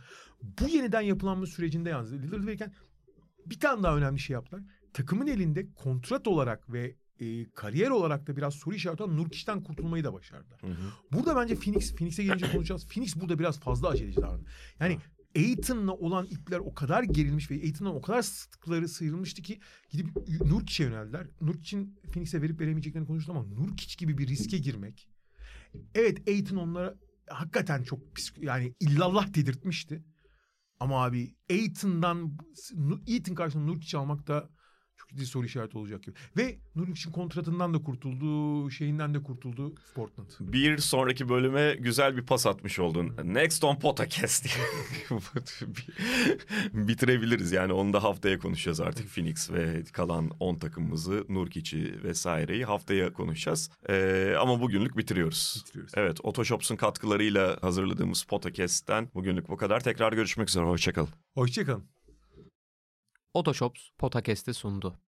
Bu 0.60 0.68
yeniden 0.68 1.00
yapılanma 1.00 1.46
sürecinde 1.46 1.90
yalnız 1.90 2.12
Lillard 2.12 2.46
verirken 2.46 2.72
bir 3.46 3.60
tane 3.60 3.82
daha 3.82 3.96
önemli 3.96 4.20
şey 4.20 4.34
yaptılar. 4.34 4.62
Takımın 4.92 5.26
elinde 5.26 5.72
kontrat 5.72 6.28
olarak 6.28 6.72
ve 6.72 6.96
e, 7.20 7.50
kariyer 7.50 7.90
olarak 7.90 8.26
da 8.26 8.36
biraz 8.36 8.54
soru 8.54 8.74
işareti 8.74 9.02
olan 9.02 9.16
Nurkic'ten 9.16 9.62
kurtulmayı 9.62 10.04
da 10.04 10.12
başardılar. 10.12 10.62
Hı 10.62 10.66
hı. 10.66 10.92
Burada 11.12 11.36
bence 11.36 11.54
Phoenix, 11.54 11.94
Phoenix'e 11.94 12.24
gelince 12.24 12.52
konuşacağız. 12.52 12.86
Phoenix 12.86 13.16
burada 13.16 13.38
biraz 13.38 13.60
fazla 13.60 13.88
aceleci 13.88 14.16
davrandı. 14.16 14.44
Yani 14.80 14.98
Aiton'la 15.36 15.92
olan 15.92 16.26
ipler 16.26 16.58
o 16.58 16.74
kadar 16.74 17.02
gerilmiş 17.02 17.50
ve 17.50 17.54
Aiton'dan 17.54 17.94
o 17.94 18.00
kadar 18.00 18.22
sıkları 18.22 18.88
sıyrılmıştı 18.88 19.42
ki 19.42 19.60
gidip 19.90 20.16
Nurkic'e 20.44 20.84
yöneldiler. 20.84 21.26
Nurkic'in 21.40 21.98
Phoenix'e 22.12 22.42
verip 22.42 22.60
veremeyeceklerini 22.60 23.06
konuştu 23.06 23.32
ama 23.32 23.44
Nurkic 23.44 23.96
gibi 23.98 24.18
bir 24.18 24.28
riske 24.28 24.58
girmek. 24.58 25.08
Evet 25.94 26.28
Aiton 26.28 26.56
onlara 26.56 26.94
hakikaten 27.28 27.82
çok 27.82 28.00
yani 28.40 28.74
illallah 28.80 29.34
dedirtmişti. 29.34 30.04
Ama 30.80 31.04
abi 31.04 31.36
Aiton'dan 31.50 32.38
Aiton 33.08 33.34
karşısında 33.34 33.64
Nurkic 33.64 33.98
almak 33.98 34.26
da 34.26 34.50
ciddi 35.14 35.26
soru 35.26 35.46
işareti 35.46 35.78
olacak 35.78 36.02
gibi. 36.02 36.14
Ve 36.36 36.58
Nurkic'in 36.74 37.12
kontratından 37.12 37.74
da 37.74 37.82
kurtuldu, 37.82 38.70
şeyinden 38.70 39.14
de 39.14 39.22
kurtuldu 39.22 39.74
Portland. 39.94 40.26
Bir 40.40 40.78
sonraki 40.78 41.28
bölüme 41.28 41.74
güzel 41.74 42.16
bir 42.16 42.26
pas 42.26 42.46
atmış 42.46 42.78
oldun. 42.78 43.16
Next 43.24 43.64
on 43.64 43.76
podcast 43.76 44.46
Bitirebiliriz 46.72 47.52
yani 47.52 47.72
onu 47.72 47.92
da 47.92 48.02
haftaya 48.02 48.38
konuşacağız 48.38 48.80
artık. 48.80 49.14
Phoenix 49.14 49.50
ve 49.50 49.84
kalan 49.92 50.30
10 50.40 50.58
takımımızı, 50.58 51.24
Nurkic'i 51.28 52.04
vesaireyi 52.04 52.64
haftaya 52.64 53.12
konuşacağız. 53.12 53.70
Ee, 53.88 54.34
ama 54.40 54.60
bugünlük 54.60 54.96
bitiriyoruz. 54.96 55.62
bitiriyoruz. 55.66 55.92
Evet, 55.96 56.18
Otoshops'un 56.22 56.76
katkılarıyla 56.76 57.58
hazırladığımız 57.60 58.24
podcast'ten 58.24 59.08
bugünlük 59.14 59.48
bu 59.48 59.56
kadar. 59.56 59.80
Tekrar 59.80 60.12
görüşmek 60.12 60.48
üzere. 60.48 60.64
Hoşçakalın. 60.64 61.10
Hoşçakalın. 61.34 61.84
Otoshops 63.34 63.90
Podcast'i 63.98 64.54
sundu. 64.54 65.03